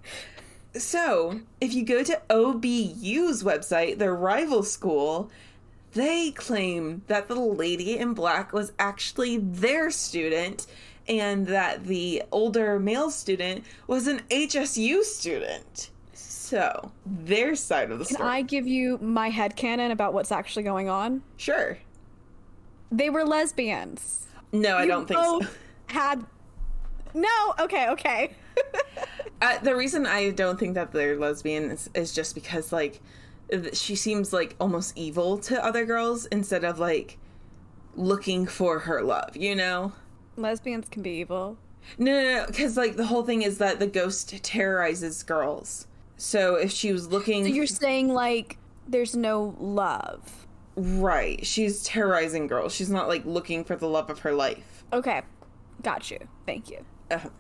So, 0.75 1.41
if 1.61 1.75
you 1.75 1.85
go 1.85 2.03
to 2.03 2.21
OBU's 2.31 3.43
website, 3.43 3.99
their 3.99 4.15
rival 4.15 4.63
school, 4.63 5.31
they 5.93 6.31
claim 6.31 7.03
that 7.09 7.29
the 7.29 7.35
lady 7.35 7.99
in 7.99 8.15
black 8.15 8.53
was 8.53 8.73
actually 8.79 9.39
their 9.39 9.91
student 9.91 10.67
and 11.09 11.47
that 11.47 11.85
the 11.85 12.23
older 12.33 12.79
male 12.79 13.11
student 13.11 13.65
was 13.87 14.07
an 14.07 14.23
HSU 14.31 15.03
student. 15.03 15.91
So, 16.15 16.93
their 17.05 17.55
side 17.55 17.91
of 17.91 17.99
the 17.99 18.05
Can 18.05 18.15
story. 18.17 18.29
Can 18.29 18.37
I 18.37 18.43
give 18.43 18.67
you 18.67 18.99
my 18.99 19.31
headcanon 19.31 19.91
about 19.91 20.15
what's 20.15 20.33
actually 20.33 20.63
going 20.63 20.89
on? 20.89 21.23
Sure. 21.37 21.77
They 22.91 23.11
were 23.11 23.25
lesbians. 23.25 24.27
No, 24.53 24.77
I 24.77 24.83
You 24.83 24.89
don't 24.89 25.07
think 25.07 25.21
so. 25.21 25.41
Had. 25.93 26.25
No. 27.15 27.55
Okay. 27.61 27.89
Okay. 27.91 28.35
Uh, 29.41 29.59
the 29.59 29.75
reason 29.75 30.07
I 30.07 30.31
don't 30.31 30.57
think 30.57 30.75
that 30.77 30.93
they're 30.93 31.17
lesbian 31.19 31.73
is, 31.73 31.91
is 31.95 32.15
just 32.15 32.37
because 32.37 32.73
like 32.73 33.01
she 33.73 33.97
seems 33.97 34.33
like 34.33 34.55
almost 34.61 34.97
evil 34.97 35.37
to 35.39 35.65
other 35.65 35.85
girls 35.85 36.27
instead 36.27 36.63
of 36.63 36.79
like 36.79 37.19
looking 37.97 38.47
for 38.47 38.79
her 38.79 39.03
love, 39.03 39.37
you 39.37 39.57
know? 39.57 39.95
Lesbians 40.37 40.89
can 40.89 41.03
be 41.03 41.11
evil. 41.11 41.59
No, 41.99 42.13
no, 42.13 42.37
no, 42.37 42.47
because 42.47 42.77
like 42.77 42.95
the 42.95 43.07
whole 43.07 43.25
thing 43.25 43.43
is 43.43 43.59
that 43.59 43.81
the 43.81 43.89
ghost 43.89 44.33
terrorizes 44.45 45.25
girls. 45.25 45.89
So 46.17 46.55
if 46.55 46.71
she 46.71 46.93
was 46.93 47.09
looking, 47.09 47.43
So 47.45 47.51
you're 47.51 47.67
saying 47.67 48.15
like 48.15 48.59
there's 48.87 49.17
no 49.17 49.57
love. 49.59 50.47
right, 50.77 51.45
she's 51.45 51.83
terrorizing 51.83 52.47
girls. 52.47 52.73
She's 52.73 52.91
not 52.91 53.09
like 53.09 53.25
looking 53.25 53.65
for 53.65 53.75
the 53.75 53.89
love 53.89 54.09
of 54.09 54.21
her 54.21 54.33
life. 54.33 54.85
Okay. 54.93 55.23
Got 55.83 56.11
you. 56.11 56.19
Thank 56.47 56.71
you. 56.71 56.85
Uh-huh. 57.11 57.31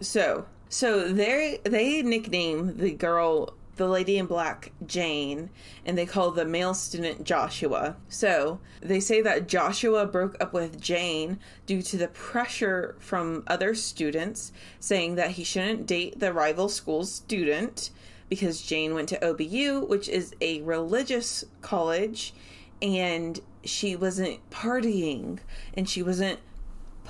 So, 0.00 0.46
so 0.68 1.12
they 1.12 1.60
they 1.64 2.02
nickname 2.02 2.76
the 2.76 2.92
girl 2.92 3.54
the 3.76 3.88
lady 3.88 4.18
in 4.18 4.26
black 4.26 4.72
Jane 4.86 5.48
and 5.86 5.96
they 5.96 6.04
call 6.04 6.30
the 6.30 6.44
male 6.44 6.74
student 6.74 7.24
Joshua. 7.24 7.96
So, 8.08 8.60
they 8.82 9.00
say 9.00 9.22
that 9.22 9.48
Joshua 9.48 10.04
broke 10.04 10.36
up 10.38 10.52
with 10.52 10.80
Jane 10.80 11.38
due 11.64 11.80
to 11.82 11.96
the 11.96 12.08
pressure 12.08 12.96
from 12.98 13.42
other 13.46 13.74
students 13.74 14.52
saying 14.80 15.14
that 15.14 15.32
he 15.32 15.44
shouldn't 15.44 15.86
date 15.86 16.20
the 16.20 16.32
rival 16.32 16.68
school's 16.68 17.10
student 17.10 17.90
because 18.28 18.62
Jane 18.62 18.94
went 18.94 19.08
to 19.08 19.18
OBU, 19.18 19.88
which 19.88 20.08
is 20.08 20.34
a 20.40 20.60
religious 20.62 21.44
college, 21.62 22.32
and 22.80 23.40
she 23.64 23.96
wasn't 23.96 24.38
partying 24.50 25.38
and 25.74 25.88
she 25.88 26.02
wasn't 26.02 26.38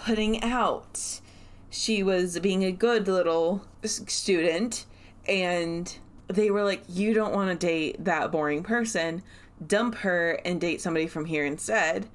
putting 0.04 0.42
out. 0.42 1.20
She 1.68 2.02
was 2.02 2.38
being 2.40 2.64
a 2.64 2.72
good 2.72 3.06
little 3.06 3.64
student 3.84 4.86
and 5.28 5.98
they 6.28 6.50
were 6.50 6.64
like 6.64 6.82
you 6.88 7.12
don't 7.12 7.34
want 7.34 7.50
to 7.50 7.66
date 7.66 8.04
that 8.04 8.32
boring 8.32 8.62
person. 8.62 9.22
Dump 9.64 9.96
her 9.96 10.40
and 10.44 10.60
date 10.60 10.80
somebody 10.80 11.06
from 11.06 11.26
here 11.26 11.44
instead. 11.44 12.08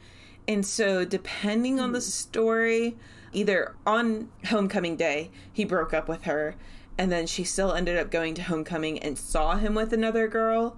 And 0.48 0.66
so 0.66 1.06
depending 1.06 1.80
on 1.80 1.92
the 1.92 2.00
hmm. 2.00 2.04
story 2.04 2.98
either 3.34 3.76
on 3.86 4.30
homecoming 4.46 4.96
day 4.96 5.30
he 5.52 5.66
broke 5.66 5.94
up 5.94 6.08
with 6.08 6.24
her 6.24 6.56
and 6.98 7.12
then 7.12 7.28
she 7.28 7.44
still 7.44 7.74
ended 7.74 7.98
up 7.98 8.10
going 8.10 8.34
to 8.34 8.44
homecoming 8.44 8.98
and 9.00 9.18
saw 9.18 9.58
him 9.58 9.76
with 9.76 9.92
another 9.92 10.28
girl 10.28 10.78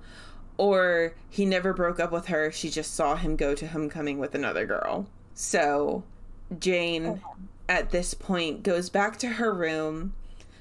or 0.58 1.14
he 1.30 1.46
never 1.46 1.72
broke 1.72 2.00
up 2.00 2.12
with 2.12 2.26
her 2.28 2.52
she 2.52 2.70
just 2.70 2.96
saw 2.96 3.16
him 3.16 3.36
go 3.36 3.54
to 3.54 3.68
homecoming 3.68 4.18
with 4.20 4.36
another 4.36 4.66
girl. 4.66 5.08
So 5.34 6.04
jane 6.60 7.22
at 7.70 7.92
this 7.92 8.14
point 8.14 8.64
goes 8.64 8.90
back 8.90 9.18
to 9.18 9.28
her 9.28 9.54
room, 9.54 10.14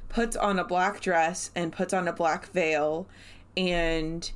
puts 0.09 0.37
on 0.37 0.59
a 0.59 0.65
black 0.65 1.01
dress 1.01 1.51
and 1.55 1.73
puts 1.73 1.93
on 1.93 2.09
a 2.09 2.13
black 2.13 2.47
veil, 2.53 3.07
and 3.57 4.31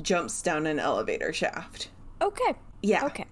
jumps 0.00 0.42
down 0.42 0.66
an 0.66 0.78
elevator 0.78 1.32
shaft. 1.32 1.90
Okay. 2.20 2.54
Yeah. 2.82 3.04
Okay. 3.06 3.26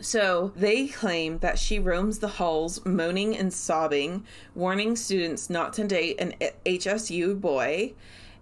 So 0.00 0.52
they 0.54 0.86
claim 0.86 1.38
that 1.40 1.58
she 1.58 1.78
roams 1.78 2.20
the 2.20 2.28
halls 2.28 2.84
moaning 2.86 3.36
and 3.36 3.52
sobbing, 3.52 4.24
warning 4.54 4.94
students 4.94 5.50
not 5.50 5.72
to 5.74 5.84
date 5.84 6.20
an 6.20 6.34
HSU 6.64 7.40
boy. 7.40 7.94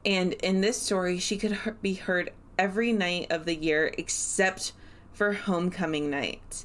And 0.04 0.34
in 0.34 0.60
this 0.60 0.80
story, 0.80 1.18
she 1.18 1.38
could 1.38 1.58
be 1.80 1.94
heard 1.94 2.32
every 2.58 2.92
night 2.92 3.28
of 3.30 3.46
the 3.46 3.54
year 3.54 3.92
except 3.96 4.72
for 5.12 5.32
homecoming 5.32 6.10
night, 6.10 6.64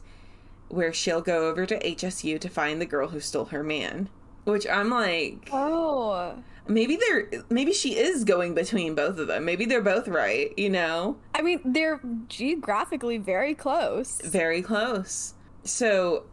where 0.70 0.94
she'll 0.94 1.22
go 1.22 1.48
over 1.50 1.66
to 1.66 1.80
HSU 1.80 2.40
to 2.40 2.50
find 2.50 2.82
the 2.82 2.86
girl 2.86 3.10
who 3.10 3.20
stole 3.20 3.46
her 3.46 3.64
man. 3.64 4.10
Which 4.46 4.68
I'm 4.68 4.90
like, 4.90 5.48
Oh. 5.52 6.36
maybe 6.68 6.98
they're 6.98 7.30
maybe 7.50 7.72
she 7.74 7.98
is 7.98 8.24
going 8.24 8.54
between 8.56 8.94
both 8.96 9.18
of 9.18 9.28
them. 9.28 9.46
Maybe 9.46 9.66
they're 9.66 9.82
both 9.82 10.08
right, 10.08 10.54
you 10.58 10.70
know? 10.70 11.18
I 11.34 11.42
mean, 11.42 11.62
they're 11.64 12.02
geographically 12.28 13.18
very 13.18 13.54
close. 13.56 14.20
Very 14.22 14.62
close. 14.62 15.34
So, 15.64 16.26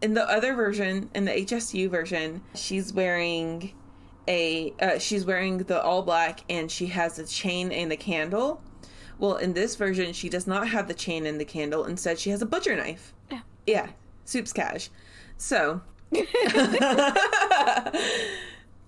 in 0.00 0.14
the 0.14 0.28
other 0.30 0.54
version, 0.54 1.10
in 1.14 1.24
the 1.26 1.32
HSU 1.32 1.90
version, 1.90 2.40
she's 2.54 2.92
wearing 2.92 3.72
a 4.28 4.72
uh, 4.80 4.98
she's 4.98 5.24
wearing 5.26 5.58
the 5.58 5.82
all 5.82 6.02
black 6.02 6.40
and 6.48 6.70
she 6.70 6.86
has 6.86 7.18
a 7.18 7.26
chain 7.26 7.70
and 7.72 7.90
the 7.90 7.96
candle. 7.96 8.62
Well, 9.18 9.36
in 9.36 9.52
this 9.52 9.74
version, 9.76 10.12
she 10.12 10.28
does 10.28 10.46
not 10.46 10.68
have 10.68 10.86
the 10.88 10.94
chain 10.94 11.26
and 11.26 11.40
the 11.40 11.44
candle. 11.44 11.84
Instead, 11.84 12.18
she 12.18 12.30
has 12.30 12.40
a 12.40 12.46
butcher 12.46 12.76
knife. 12.76 13.12
Yeah. 13.30 13.40
Yeah, 13.68 13.90
soup's 14.24 14.52
cash. 14.54 14.88
So, 15.36 15.82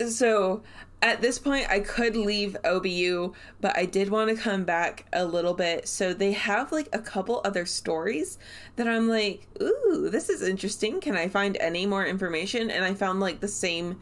so 0.08 0.62
at 1.02 1.20
this 1.20 1.38
point 1.38 1.66
i 1.70 1.80
could 1.80 2.14
leave 2.16 2.56
obu 2.64 3.32
but 3.60 3.76
i 3.76 3.84
did 3.86 4.08
want 4.10 4.28
to 4.28 4.36
come 4.42 4.64
back 4.64 5.06
a 5.12 5.24
little 5.24 5.52
bit. 5.54 5.86
So 5.86 6.14
they 6.14 6.32
have 6.32 6.72
like 6.72 6.88
a 6.94 6.98
couple 6.98 7.42
other 7.44 7.66
stories 7.66 8.38
that 8.76 8.88
i'm 8.88 9.06
like 9.06 9.46
ooh 9.60 10.08
this 10.10 10.30
is 10.30 10.42
interesting. 10.42 11.00
Can 11.00 11.14
i 11.14 11.28
find 11.28 11.58
any 11.58 11.84
more 11.84 12.06
information? 12.06 12.70
And 12.70 12.82
i 12.84 12.94
found 12.94 13.20
like 13.20 13.40
the 13.40 13.48
same 13.48 14.00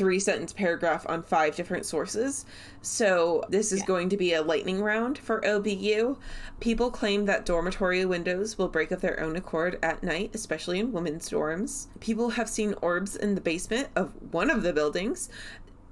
three 0.00 0.18
sentence 0.18 0.50
paragraph 0.54 1.04
on 1.10 1.22
five 1.22 1.54
different 1.54 1.84
sources 1.84 2.46
so 2.80 3.44
this 3.50 3.70
is 3.70 3.80
Yeah. 3.80 3.84
going 3.84 4.08
to 4.08 4.16
be 4.16 4.32
a 4.32 4.40
lightning 4.40 4.80
round 4.80 5.18
for 5.18 5.42
obu 5.42 6.16
people 6.58 6.90
claim 6.90 7.26
that 7.26 7.44
dormitory 7.44 8.06
windows 8.06 8.56
will 8.56 8.68
break 8.68 8.92
of 8.92 9.02
their 9.02 9.20
own 9.20 9.36
accord 9.36 9.78
at 9.82 10.02
night 10.02 10.30
especially 10.32 10.78
in 10.78 10.90
women's 10.90 11.28
dorms 11.28 11.88
people 12.00 12.30
have 12.30 12.48
seen 12.48 12.74
orbs 12.80 13.14
in 13.14 13.34
the 13.34 13.42
basement 13.42 13.88
of 13.94 14.14
one 14.32 14.48
of 14.48 14.62
the 14.62 14.72
buildings 14.72 15.28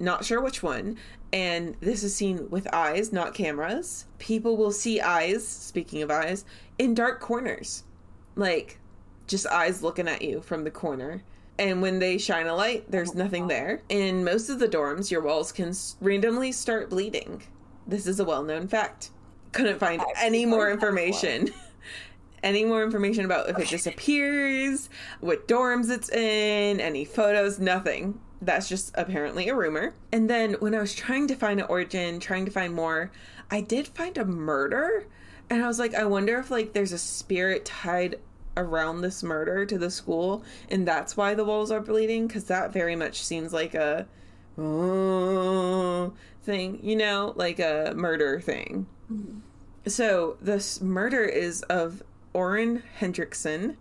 not 0.00 0.24
sure 0.24 0.40
which 0.40 0.62
one. 0.62 0.96
And 1.32 1.74
this 1.80 2.04
is 2.04 2.14
seen 2.14 2.48
with 2.50 2.72
eyes, 2.72 3.12
not 3.12 3.34
cameras. 3.34 4.06
People 4.20 4.56
will 4.56 4.70
see 4.70 5.00
eyes, 5.00 5.44
speaking 5.46 6.02
of 6.02 6.10
eyes, 6.10 6.44
in 6.78 6.94
dark 6.94 7.18
corners. 7.18 7.82
Like, 8.36 8.78
just 9.26 9.44
eyes 9.48 9.82
looking 9.82 10.06
at 10.06 10.22
you 10.22 10.40
from 10.40 10.62
the 10.62 10.70
corner. 10.70 11.24
And 11.58 11.82
when 11.82 11.98
they 11.98 12.18
shine 12.18 12.46
a 12.46 12.54
light, 12.54 12.88
there's 12.90 13.14
nothing 13.14 13.48
there. 13.48 13.82
In 13.88 14.22
most 14.24 14.48
of 14.48 14.58
the 14.60 14.68
dorms, 14.68 15.10
your 15.10 15.20
walls 15.20 15.50
can 15.50 15.70
s- 15.70 15.96
randomly 16.00 16.52
start 16.52 16.88
bleeding. 16.90 17.42
This 17.86 18.06
is 18.06 18.20
a 18.20 18.24
well 18.24 18.42
known 18.44 18.68
fact. 18.68 19.10
Couldn't 19.52 19.78
find 19.80 20.02
any 20.20 20.46
more 20.46 20.66
heard 20.66 20.80
that 20.80 20.86
one. 20.86 20.98
information. 20.98 21.50
any 22.44 22.64
more 22.64 22.84
information 22.84 23.24
about 23.24 23.48
if 23.48 23.58
it 23.58 23.68
disappears, 23.68 24.88
what 25.20 25.48
dorms 25.48 25.90
it's 25.90 26.08
in, 26.10 26.80
any 26.80 27.04
photos, 27.04 27.58
nothing. 27.58 28.20
that's 28.40 28.68
just 28.68 28.92
apparently 28.96 29.48
a 29.48 29.54
rumor. 29.54 29.94
And 30.12 30.30
then 30.30 30.52
when 30.60 30.74
I 30.74 30.80
was 30.80 30.94
trying 30.94 31.26
to 31.26 31.34
find 31.34 31.58
an 31.58 31.66
origin, 31.68 32.20
trying 32.20 32.44
to 32.44 32.50
find 32.52 32.72
more, 32.74 33.10
I 33.50 33.62
did 33.62 33.88
find 33.88 34.16
a 34.16 34.24
murder. 34.24 35.06
And 35.50 35.64
I 35.64 35.66
was 35.66 35.78
like, 35.80 35.94
I 35.94 36.04
wonder 36.04 36.38
if 36.38 36.50
like 36.50 36.72
there's 36.74 36.92
a 36.92 36.98
spirit 36.98 37.64
tied 37.64 38.20
around 38.58 39.00
this 39.00 39.22
murder 39.22 39.64
to 39.64 39.78
the 39.78 39.90
school 39.90 40.42
and 40.70 40.86
that's 40.86 41.16
why 41.16 41.34
the 41.34 41.44
walls 41.44 41.70
are 41.70 41.80
bleeding 41.80 42.26
because 42.26 42.44
that 42.44 42.72
very 42.72 42.96
much 42.96 43.22
seems 43.22 43.52
like 43.52 43.74
a 43.74 44.06
uh, 44.58 46.10
thing, 46.42 46.80
you 46.82 46.96
know, 46.96 47.32
like 47.36 47.60
a 47.60 47.92
murder 47.94 48.40
thing. 48.40 48.86
Mm-hmm. 49.12 49.38
So 49.86 50.36
this 50.40 50.80
murder 50.80 51.24
is 51.24 51.62
of 51.62 52.02
Orrin 52.34 52.82
Hendrickson 53.00 53.76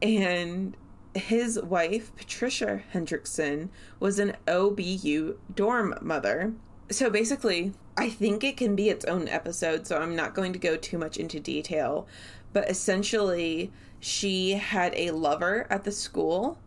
and 0.00 0.76
his 1.14 1.60
wife, 1.60 2.14
Patricia 2.16 2.82
Hendrickson, 2.92 3.68
was 4.00 4.18
an 4.18 4.36
OBU 4.48 5.36
dorm 5.54 5.94
mother. 6.00 6.54
So 6.90 7.10
basically, 7.10 7.72
I 7.96 8.08
think 8.08 8.42
it 8.42 8.56
can 8.56 8.74
be 8.74 8.88
its 8.88 9.04
own 9.04 9.28
episode, 9.28 9.86
so 9.86 9.98
I'm 9.98 10.16
not 10.16 10.34
going 10.34 10.52
to 10.54 10.58
go 10.58 10.76
too 10.76 10.98
much 10.98 11.18
into 11.18 11.38
detail. 11.38 12.06
But 12.52 12.70
essentially, 12.70 13.70
she 14.00 14.52
had 14.52 14.94
a 14.94 15.10
lover 15.12 15.66
at 15.70 15.84
the 15.84 15.92
school, 15.92 16.58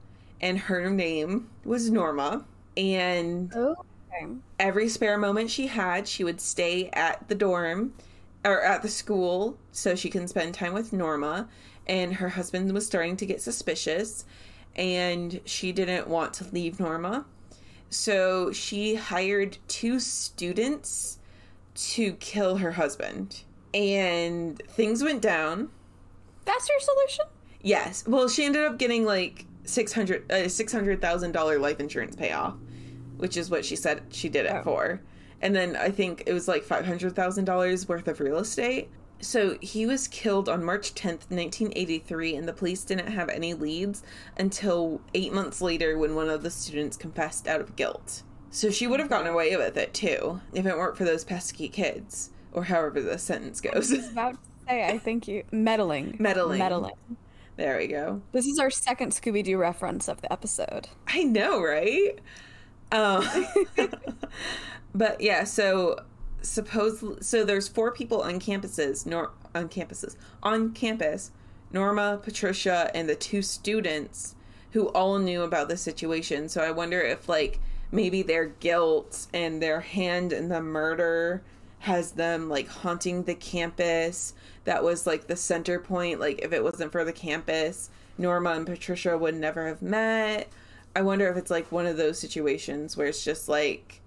and 0.41 0.57
her 0.57 0.89
name 0.89 1.49
was 1.63 1.89
Norma. 1.89 2.45
And 2.77 3.53
okay. 3.53 4.27
every 4.59 4.89
spare 4.89 5.17
moment 5.17 5.49
she 5.49 5.67
had, 5.67 6.07
she 6.07 6.23
would 6.23 6.41
stay 6.41 6.89
at 6.93 7.27
the 7.27 7.35
dorm 7.35 7.93
or 8.43 8.61
at 8.61 8.81
the 8.81 8.89
school 8.89 9.57
so 9.71 9.95
she 9.95 10.09
can 10.09 10.27
spend 10.27 10.53
time 10.53 10.73
with 10.73 10.93
Norma 10.93 11.47
and 11.87 12.15
her 12.15 12.29
husband 12.29 12.71
was 12.73 12.85
starting 12.85 13.17
to 13.17 13.25
get 13.25 13.41
suspicious 13.41 14.25
and 14.75 15.39
she 15.45 15.71
didn't 15.71 16.07
want 16.07 16.33
to 16.33 16.45
leave 16.51 16.79
Norma. 16.79 17.25
So 17.89 18.51
she 18.51 18.95
hired 18.95 19.57
two 19.67 19.99
students 19.99 21.19
to 21.75 22.13
kill 22.13 22.57
her 22.57 22.73
husband. 22.73 23.41
And 23.73 24.61
things 24.67 25.03
went 25.03 25.21
down. 25.21 25.69
That's 26.45 26.69
your 26.69 26.79
solution? 26.79 27.25
Yes. 27.61 28.05
Well, 28.07 28.29
she 28.29 28.45
ended 28.45 28.63
up 28.63 28.77
getting 28.77 29.05
like 29.05 29.45
600 29.65 30.31
uh, 30.31 30.35
$600,000 30.35 31.59
life 31.59 31.79
insurance 31.79 32.15
payoff, 32.15 32.55
which 33.17 33.37
is 33.37 33.49
what 33.49 33.65
she 33.65 33.75
said 33.75 34.03
she 34.11 34.29
did 34.29 34.45
it 34.45 34.53
oh. 34.53 34.63
for. 34.63 35.01
And 35.41 35.55
then 35.55 35.75
I 35.75 35.89
think 35.89 36.23
it 36.25 36.33
was 36.33 36.47
like 36.47 36.63
$500,000 36.63 37.87
worth 37.87 38.07
of 38.07 38.19
real 38.19 38.37
estate. 38.37 38.89
So 39.21 39.57
he 39.61 39.85
was 39.85 40.07
killed 40.07 40.49
on 40.49 40.63
March 40.63 40.93
10th, 40.93 41.29
1983, 41.29 42.35
and 42.35 42.47
the 42.47 42.53
police 42.53 42.83
didn't 42.83 43.07
have 43.07 43.29
any 43.29 43.53
leads 43.53 44.03
until 44.37 45.01
eight 45.13 45.33
months 45.33 45.61
later 45.61 45.97
when 45.97 46.15
one 46.15 46.29
of 46.29 46.43
the 46.43 46.51
students 46.51 46.97
confessed 46.97 47.47
out 47.47 47.61
of 47.61 47.75
guilt. 47.75 48.23
So 48.51 48.69
she 48.69 48.87
would 48.87 48.99
have 48.99 49.09
gotten 49.09 49.27
away 49.27 49.55
with 49.55 49.77
it 49.77 49.93
too 49.93 50.41
if 50.53 50.65
it 50.65 50.77
weren't 50.77 50.97
for 50.97 51.05
those 51.05 51.23
pesky 51.23 51.67
kids, 51.67 52.29
or 52.53 52.65
however 52.65 53.01
the 53.01 53.17
sentence 53.17 53.59
goes. 53.61 53.91
I 53.91 53.97
was 53.97 54.11
about 54.11 54.33
to 54.33 54.39
say, 54.67 54.87
I 54.87 54.97
think 54.97 55.27
you. 55.27 55.43
Meddling. 55.51 56.15
Meddling. 56.19 56.59
Meddling. 56.59 57.17
There 57.57 57.77
we 57.77 57.87
go. 57.87 58.21
This 58.31 58.45
is 58.45 58.59
our 58.59 58.69
second 58.69 59.13
Scooby 59.13 59.43
Doo 59.43 59.57
reference 59.57 60.07
of 60.07 60.21
the 60.21 60.31
episode. 60.31 60.89
I 61.07 61.23
know, 61.23 61.61
right? 61.61 62.19
Um, 62.91 63.25
but 64.93 65.21
yeah, 65.21 65.45
so 65.45 65.97
suppose 66.45 67.03
so 67.21 67.43
there's 67.43 67.67
four 67.67 67.91
people 67.91 68.21
on 68.21 68.39
campuses 68.39 69.05
nor 69.05 69.31
on 69.53 69.67
campuses 69.67 70.15
on 70.43 70.71
campus 70.73 71.31
norma 71.71 72.19
patricia 72.23 72.91
and 72.93 73.09
the 73.09 73.15
two 73.15 73.41
students 73.41 74.35
who 74.71 74.87
all 74.89 75.17
knew 75.17 75.41
about 75.41 75.67
the 75.67 75.77
situation 75.77 76.47
so 76.47 76.61
i 76.61 76.69
wonder 76.69 77.01
if 77.01 77.27
like 77.27 77.59
maybe 77.91 78.21
their 78.21 78.45
guilt 78.45 79.27
and 79.33 79.61
their 79.61 79.79
hand 79.79 80.31
in 80.31 80.49
the 80.49 80.61
murder 80.61 81.41
has 81.79 82.11
them 82.11 82.47
like 82.47 82.67
haunting 82.67 83.23
the 83.23 83.35
campus 83.35 84.33
that 84.65 84.83
was 84.83 85.07
like 85.07 85.27
the 85.27 85.35
center 85.35 85.79
point 85.79 86.19
like 86.19 86.39
if 86.41 86.51
it 86.51 86.63
wasn't 86.63 86.91
for 86.91 87.05
the 87.05 87.13
campus 87.13 87.89
norma 88.17 88.51
and 88.51 88.65
patricia 88.65 89.17
would 89.17 89.35
never 89.35 89.67
have 89.67 89.81
met. 89.81 90.49
I 90.95 91.01
wonder 91.01 91.29
if 91.29 91.35
it's 91.35 91.51
like 91.51 91.71
one 91.71 91.85
of 91.85 91.97
those 91.97 92.19
situations 92.19 92.95
where 92.95 93.07
it's 93.07 93.23
just 93.23 93.49
like 93.49 94.01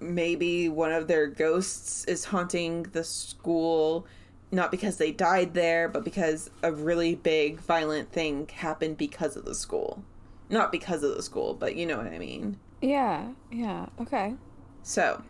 maybe 0.00 0.68
one 0.68 0.92
of 0.92 1.08
their 1.08 1.26
ghosts 1.26 2.04
is 2.04 2.24
haunting 2.26 2.84
the 2.84 3.04
school 3.04 4.06
not 4.50 4.70
because 4.70 4.96
they 4.96 5.12
died 5.12 5.52
there 5.52 5.88
but 5.88 6.04
because 6.04 6.50
a 6.62 6.72
really 6.72 7.14
big 7.14 7.60
violent 7.60 8.10
thing 8.12 8.48
happened 8.48 8.96
because 8.96 9.36
of 9.36 9.44
the 9.44 9.54
school. 9.54 10.02
Not 10.48 10.72
because 10.72 11.02
of 11.02 11.14
the 11.14 11.22
school 11.22 11.54
but 11.54 11.76
you 11.76 11.84
know 11.86 11.98
what 11.98 12.06
i 12.06 12.18
mean. 12.18 12.58
Yeah 12.80 13.32
yeah 13.52 13.86
okay. 14.00 14.34
So 14.82 15.22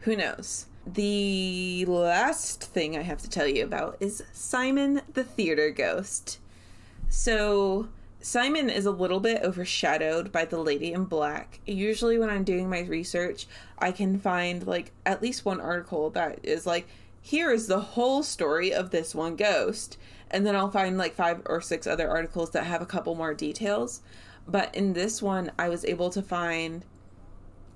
who 0.00 0.14
knows 0.14 0.66
the 0.86 1.84
last 1.86 2.62
thing 2.62 2.96
i 2.96 3.02
have 3.02 3.18
to 3.18 3.28
tell 3.28 3.46
you 3.46 3.64
about 3.64 3.96
is 4.00 4.22
simon 4.32 5.00
the 5.14 5.24
theater 5.24 5.70
ghost 5.70 6.38
so 7.08 7.88
Simon 8.26 8.68
is 8.68 8.86
a 8.86 8.90
little 8.90 9.20
bit 9.20 9.44
overshadowed 9.44 10.32
by 10.32 10.44
the 10.44 10.58
lady 10.58 10.92
in 10.92 11.04
black. 11.04 11.60
Usually, 11.64 12.18
when 12.18 12.28
I'm 12.28 12.42
doing 12.42 12.68
my 12.68 12.80
research, 12.80 13.46
I 13.78 13.92
can 13.92 14.18
find 14.18 14.66
like 14.66 14.90
at 15.06 15.22
least 15.22 15.44
one 15.44 15.60
article 15.60 16.10
that 16.10 16.40
is 16.42 16.66
like, 16.66 16.88
here 17.22 17.52
is 17.52 17.68
the 17.68 17.78
whole 17.78 18.24
story 18.24 18.74
of 18.74 18.90
this 18.90 19.14
one 19.14 19.36
ghost. 19.36 19.96
And 20.28 20.44
then 20.44 20.56
I'll 20.56 20.72
find 20.72 20.98
like 20.98 21.14
five 21.14 21.40
or 21.46 21.60
six 21.60 21.86
other 21.86 22.10
articles 22.10 22.50
that 22.50 22.66
have 22.66 22.82
a 22.82 22.86
couple 22.86 23.14
more 23.14 23.32
details. 23.32 24.00
But 24.48 24.74
in 24.74 24.92
this 24.92 25.22
one, 25.22 25.52
I 25.56 25.68
was 25.68 25.84
able 25.84 26.10
to 26.10 26.20
find 26.20 26.84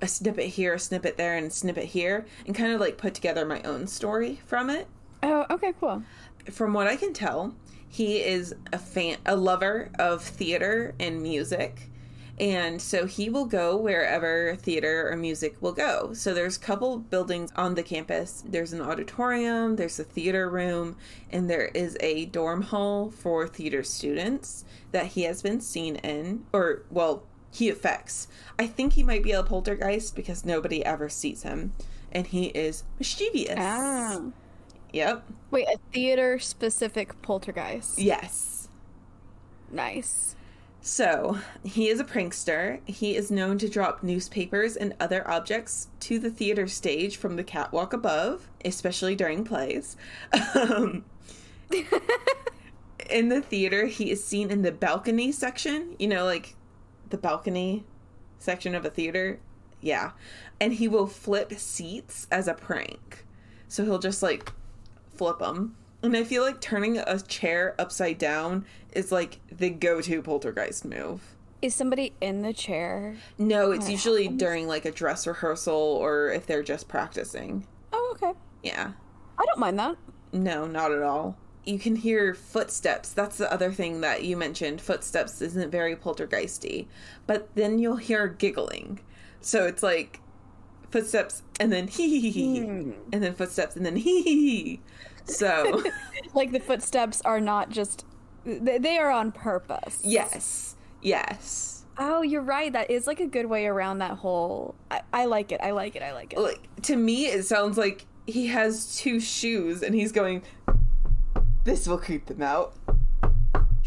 a 0.01 0.09
snippet 0.09 0.47
here, 0.47 0.75
a 0.75 0.79
snippet 0.79 1.17
there, 1.17 1.37
and 1.37 1.49
a 1.49 1.51
snippet 1.51 1.87
here, 1.87 2.27
and 2.47 2.55
kind 2.55 2.73
of 2.73 2.81
like 2.81 2.99
put 2.99 3.15
together 3.15 3.45
my 3.45 3.63
own 3.63 3.87
story 3.87 4.41
from 4.47 4.71
it. 4.71 4.87
Oh, 5.23 5.47
okay, 5.51 5.75
cool. 5.79 6.03
From 6.51 6.73
what 6.73 6.87
I 6.87 6.97
can 6.97 7.13
tell, 7.13 7.55
he 7.89 8.19
is 8.23 8.55
a 8.73 8.79
fan, 8.79 9.19
a 9.27 9.37
lover 9.37 9.91
of 9.99 10.23
theater 10.23 10.95
and 10.99 11.23
music. 11.23 11.91
And 12.39 12.81
so 12.81 13.05
he 13.05 13.29
will 13.29 13.45
go 13.45 13.77
wherever 13.77 14.57
theater 14.57 15.11
or 15.11 15.17
music 15.17 15.61
will 15.61 15.75
go. 15.75 16.15
So 16.15 16.33
there's 16.33 16.57
a 16.57 16.61
couple 16.61 16.97
buildings 16.97 17.53
on 17.55 17.75
the 17.75 17.83
campus. 17.83 18.43
There's 18.47 18.73
an 18.73 18.81
auditorium, 18.81 19.77
there's 19.77 20.01
a 20.01 20.05
theater 20.05 20.49
room, 20.49 20.97
and 21.31 21.51
there 21.51 21.67
is 21.67 21.99
a 22.01 22.25
dorm 22.27 22.63
hall 22.63 23.11
for 23.11 23.47
theater 23.47 23.83
students 23.83 24.65
that 24.93 25.07
he 25.07 25.25
has 25.25 25.43
been 25.43 25.61
seen 25.61 25.97
in, 25.97 26.47
or 26.55 26.85
well, 26.91 27.25
he 27.51 27.69
affects. 27.69 28.29
I 28.59 28.67
think 28.67 28.93
he 28.93 29.03
might 29.03 29.23
be 29.23 29.33
a 29.33 29.43
poltergeist 29.43 30.15
because 30.15 30.45
nobody 30.45 30.85
ever 30.85 31.09
sees 31.09 31.43
him, 31.43 31.73
and 32.13 32.27
he 32.27 32.47
is 32.47 32.85
mischievous. 32.99 33.55
Ah. 33.57 34.21
Yep. 34.93 35.25
Wait, 35.51 35.69
a 35.69 35.79
theater 35.93 36.39
specific 36.39 37.21
poltergeist. 37.23 37.99
Yes. 37.99 38.69
Nice. 39.71 40.35
So, 40.83 41.39
he 41.63 41.89
is 41.89 42.01
a 42.01 42.05
prankster. 42.05 42.81
He 42.87 43.15
is 43.15 43.31
known 43.31 43.59
to 43.59 43.69
drop 43.69 44.03
newspapers 44.03 44.77
and 44.77 44.95
other 44.99 45.29
objects 45.29 45.89
to 46.01 46.19
the 46.19 46.31
theater 46.31 46.67
stage 46.67 47.19
from 47.19 47.37
the 47.37 47.45
catwalk 47.45 47.93
above, 47.93 48.49
especially 48.65 49.15
during 49.15 49.45
plays. 49.45 49.97
Um, 50.55 51.05
in 53.11 53.29
the 53.29 53.43
theater, 53.43 53.87
he 53.87 54.11
is 54.11 54.25
seen 54.25 54.51
in 54.51 54.63
the 54.63 54.73
balcony 54.73 55.33
section, 55.33 55.97
you 55.99 56.09
know, 56.09 56.25
like 56.25 56.57
the 57.11 57.19
balcony 57.19 57.85
section 58.39 58.75
of 58.75 58.85
a 58.85 58.91
theater. 58.91 59.39
Yeah. 59.81 60.13
And 60.61 60.75
he 60.75 60.89
will 60.89 61.07
flip 61.07 61.53
seats 61.55 62.27
as 62.31 62.49
a 62.49 62.55
prank. 62.55 63.25
So 63.69 63.85
he'll 63.85 63.99
just 63.99 64.23
like 64.23 64.53
flip 65.15 65.39
them. 65.39 65.77
And 66.03 66.17
I 66.17 66.25
feel 66.25 66.43
like 66.43 66.61
turning 66.61 66.97
a 66.97 67.21
chair 67.21 67.75
upside 67.79 68.19
down 68.19 68.65
is 68.93 69.13
like 69.13 69.39
the 69.51 69.71
go 69.71 70.01
to 70.01 70.23
poltergeist 70.23 70.85
move. 70.85 71.37
Is 71.61 71.75
somebody 71.75 72.15
in 72.23 72.41
the 72.41 72.55
chair? 72.55 73.17
No, 73.37 73.71
it's 73.71 73.91
usually 73.91 74.25
happens? 74.25 74.41
during 74.41 74.67
like 74.67 74.87
a 74.87 74.91
dress 74.91 75.27
rehearsal 75.27 75.75
or 75.75 76.31
if 76.31 76.47
they're 76.47 76.63
just 76.63 76.89
practicing. 76.89 77.67
Oh, 77.93 78.17
okay. 78.17 78.33
Yeah. 78.63 78.93
I 79.39 79.45
don't 79.45 79.59
mind 79.59 79.79
that. 79.79 79.97
No, 80.33 80.67
not 80.67 80.91
at 80.93 81.03
all. 81.03 81.37
You 81.65 81.79
can 81.79 81.97
hear 81.97 82.35
footsteps. 82.35 83.13
That's 83.13 83.37
the 83.37 83.53
other 83.53 83.73
thing 83.73 84.01
that 84.01 84.25
you 84.25 84.37
mentioned. 84.37 84.81
Footsteps 84.81 85.43
isn't 85.43 85.71
very 85.71 85.95
poltergeisty. 85.95 86.87
But 87.27 87.55
then 87.55 87.79
you'll 87.79 87.97
hear 87.97 88.27
giggling. 88.27 89.01
So 89.41 89.67
it's 89.67 89.83
like 89.83 90.21
footsteps 90.91 91.43
and 91.59 91.73
then 91.73 91.89
hee 91.89 92.21
hee 92.21 92.31
hee, 92.31 92.61
hmm. 92.61 92.93
and 93.13 93.23
then 93.23 93.35
footsteps 93.35 93.77
and 93.77 93.85
then 93.85 93.97
hee 93.97 94.23
hee 94.23 94.63
hee. 94.63 94.81
So, 95.25 95.83
like 96.35 96.53
the 96.53 96.61
footsteps 96.61 97.21
are 97.23 97.41
not 97.41 97.71
just 97.71 98.05
they 98.45 98.99
are 98.99 99.11
on 99.11 99.33
purpose. 99.33 100.01
Yes. 100.03 100.77
Yes. 101.03 101.85
Oh, 101.99 102.23
you're 102.23 102.43
right. 102.43 102.73
That 102.73 102.91
is 102.91 103.07
like 103.07 103.21
a 103.21 103.27
good 103.27 103.47
way 103.47 103.67
around 103.67 103.99
that 103.99 104.13
whole. 104.13 104.75
I, 104.91 105.03
I 105.13 105.25
like 105.27 105.53
it. 105.53 105.61
I 105.63 105.73
like 105.73 105.97
it. 105.97 106.03
I 106.03 106.13
like 106.13 106.33
it. 106.33 106.39
Like 106.39 106.69
to 106.83 106.97
me, 106.97 107.27
it 107.27 107.45
sounds 107.45 107.77
like 107.77 108.07
he 108.27 108.47
has 108.47 108.97
two 108.97 109.21
shoes 109.21 109.83
and 109.83 109.95
he's 109.95 110.13
going. 110.13 110.43
This 111.71 111.87
will 111.87 111.99
creep 111.99 112.27
them 112.27 112.43
out. 112.43 112.75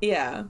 yeah. 0.00 0.42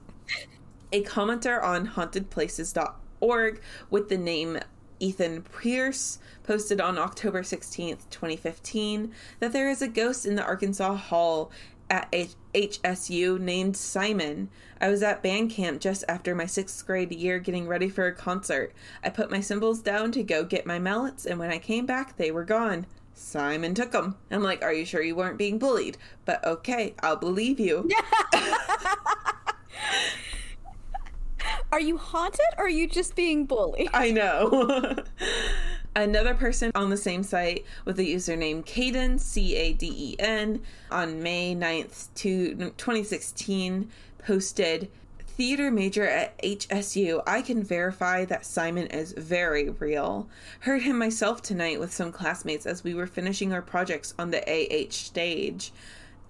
A 0.92 1.02
commenter 1.02 1.62
on 1.62 1.88
hauntedplaces.org 1.88 3.60
with 3.90 4.08
the 4.08 4.16
name 4.16 4.60
Ethan 5.00 5.42
Pierce 5.42 6.20
posted 6.42 6.80
on 6.80 6.96
October 6.96 7.42
16th, 7.42 8.08
2015, 8.08 9.12
that 9.40 9.52
there 9.52 9.68
is 9.68 9.82
a 9.82 9.88
ghost 9.88 10.24
in 10.24 10.36
the 10.36 10.42
Arkansas 10.42 10.94
Hall 10.94 11.52
at 11.90 12.08
H- 12.10 12.36
HSU 12.54 13.38
named 13.38 13.76
Simon. 13.76 14.48
I 14.80 14.88
was 14.88 15.02
at 15.02 15.22
band 15.22 15.50
camp 15.50 15.82
just 15.82 16.04
after 16.08 16.34
my 16.34 16.46
sixth 16.46 16.86
grade 16.86 17.12
year 17.12 17.38
getting 17.38 17.68
ready 17.68 17.90
for 17.90 18.06
a 18.06 18.14
concert. 18.14 18.72
I 19.02 19.10
put 19.10 19.30
my 19.30 19.40
cymbals 19.40 19.82
down 19.82 20.12
to 20.12 20.22
go 20.22 20.44
get 20.44 20.64
my 20.64 20.78
mallets, 20.78 21.26
and 21.26 21.38
when 21.38 21.50
I 21.50 21.58
came 21.58 21.84
back, 21.84 22.16
they 22.16 22.30
were 22.30 22.44
gone. 22.44 22.86
Simon 23.14 23.74
took 23.74 23.92
them. 23.92 24.16
I'm 24.30 24.42
like, 24.42 24.62
Are 24.62 24.72
you 24.72 24.84
sure 24.84 25.02
you 25.02 25.16
weren't 25.16 25.38
being 25.38 25.58
bullied? 25.58 25.96
But 26.24 26.44
okay, 26.44 26.94
I'll 27.02 27.16
believe 27.16 27.58
you. 27.60 27.88
Are 31.72 31.80
you 31.80 31.98
haunted 31.98 32.46
or 32.56 32.66
are 32.66 32.68
you 32.68 32.86
just 32.86 33.16
being 33.16 33.46
bullied? 33.46 33.88
I 33.92 34.12
know. 34.12 34.94
Another 35.96 36.32
person 36.32 36.70
on 36.76 36.88
the 36.90 36.96
same 36.96 37.24
site 37.24 37.64
with 37.84 37.96
the 37.96 38.14
username 38.14 38.64
Caden, 38.64 39.18
C 39.18 39.56
A 39.56 39.72
D 39.72 39.92
E 39.92 40.16
N, 40.20 40.62
on 40.92 41.20
May 41.20 41.56
9th, 41.56 42.14
to 42.14 42.54
2016, 42.54 43.90
posted 44.18 44.88
Theater 45.36 45.68
major 45.72 46.06
at 46.08 46.40
HSU. 46.42 47.20
I 47.26 47.42
can 47.42 47.64
verify 47.64 48.24
that 48.26 48.46
Simon 48.46 48.86
is 48.86 49.12
very 49.14 49.68
real. 49.68 50.28
Heard 50.60 50.82
him 50.82 50.96
myself 50.96 51.42
tonight 51.42 51.80
with 51.80 51.92
some 51.92 52.12
classmates 52.12 52.66
as 52.66 52.84
we 52.84 52.94
were 52.94 53.08
finishing 53.08 53.52
our 53.52 53.60
projects 53.60 54.14
on 54.16 54.30
the 54.30 54.42
AH 54.48 54.92
stage. 54.92 55.72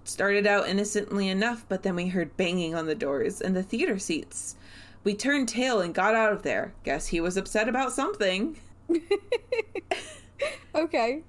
Started 0.03 0.47
out 0.47 0.67
innocently 0.67 1.29
enough, 1.29 1.65
but 1.69 1.83
then 1.83 1.95
we 1.95 2.07
heard 2.07 2.35
banging 2.35 2.73
on 2.73 2.87
the 2.87 2.95
doors 2.95 3.41
and 3.41 3.55
the 3.55 3.61
theater 3.61 3.99
seats. 3.99 4.55
We 5.03 5.13
turned 5.13 5.49
tail 5.49 5.81
and 5.81 5.93
got 5.93 6.15
out 6.15 6.33
of 6.33 6.41
there. 6.41 6.73
Guess 6.83 7.07
he 7.07 7.21
was 7.21 7.37
upset 7.37 7.69
about 7.69 7.91
something. 7.91 8.57
okay. 10.75 11.21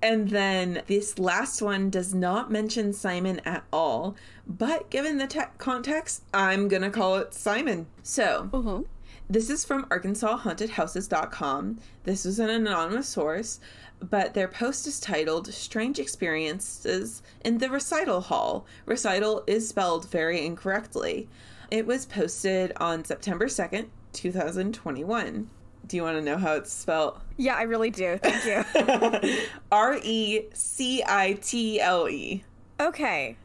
And 0.00 0.28
then 0.28 0.82
this 0.86 1.18
last 1.18 1.62
one 1.62 1.90
does 1.90 2.14
not 2.14 2.50
mention 2.50 2.92
Simon 2.92 3.40
at 3.44 3.64
all, 3.72 4.14
but 4.46 4.90
given 4.90 5.18
the 5.18 5.26
te- 5.26 5.40
context, 5.58 6.22
I'm 6.32 6.68
gonna 6.68 6.90
call 6.90 7.16
it 7.16 7.34
Simon. 7.34 7.86
So, 8.02 8.50
Uh-huh. 8.52 8.80
this 9.28 9.48
is 9.50 9.64
from 9.64 9.84
ArkansasHauntedHouses.com. 9.86 11.78
This 12.04 12.24
was 12.24 12.38
an 12.38 12.50
anonymous 12.50 13.08
source, 13.08 13.60
but 14.00 14.34
their 14.34 14.48
post 14.48 14.86
is 14.86 15.00
titled 15.00 15.52
Strange 15.52 15.98
Experiences 15.98 17.22
in 17.44 17.58
the 17.58 17.70
Recital 17.70 18.20
Hall. 18.22 18.66
Recital 18.86 19.42
is 19.46 19.68
spelled 19.68 20.08
very 20.10 20.44
incorrectly. 20.44 21.28
It 21.70 21.86
was 21.86 22.04
posted 22.06 22.72
on 22.76 23.04
September 23.04 23.46
2nd, 23.46 23.86
2021. 24.12 25.48
Do 25.86 25.96
you 25.96 26.02
want 26.02 26.16
to 26.18 26.22
know 26.24 26.36
how 26.38 26.54
it's 26.54 26.72
spelled? 26.72 27.20
Yeah, 27.36 27.56
I 27.56 27.62
really 27.62 27.90
do. 27.90 28.18
Thank 28.22 28.44
you. 28.46 29.38
R 29.72 29.98
E 30.02 30.42
C 30.54 31.02
I 31.06 31.34
T 31.42 31.80
L 31.80 32.08
E. 32.08 32.44
okay. 32.80 33.36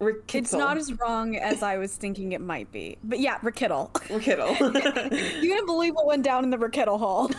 It's 0.00 0.52
not 0.52 0.76
as 0.76 0.92
wrong 1.00 1.36
as 1.36 1.62
I 1.62 1.76
was 1.76 1.94
thinking 1.96 2.32
it 2.32 2.40
might 2.40 2.70
be. 2.70 2.98
But 3.02 3.18
yeah, 3.18 3.38
Rakittle. 3.38 3.92
Rickittle. 3.92 4.56
you 5.42 5.50
wouldn't 5.50 5.66
believe 5.66 5.94
what 5.94 6.06
went 6.06 6.22
down 6.22 6.44
in 6.44 6.50
the 6.50 6.56
Rakittle 6.56 6.98
Hall. 6.98 7.30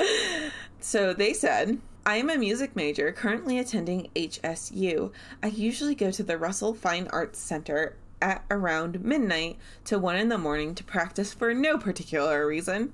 so 0.80 1.14
they 1.14 1.32
said, 1.32 1.78
I 2.04 2.16
am 2.16 2.30
a 2.30 2.36
music 2.36 2.74
major 2.74 3.12
currently 3.12 3.58
attending 3.58 4.10
HSU. 4.16 5.12
I 5.42 5.46
usually 5.46 5.94
go 5.94 6.10
to 6.10 6.22
the 6.24 6.36
Russell 6.36 6.74
Fine 6.74 7.06
Arts 7.12 7.38
Center 7.38 7.96
at 8.20 8.44
around 8.50 9.04
midnight 9.04 9.56
to 9.84 9.98
1 9.98 10.16
in 10.16 10.28
the 10.28 10.38
morning 10.38 10.74
to 10.74 10.84
practice 10.84 11.32
for 11.32 11.54
no 11.54 11.78
particular 11.78 12.46
reason. 12.46 12.92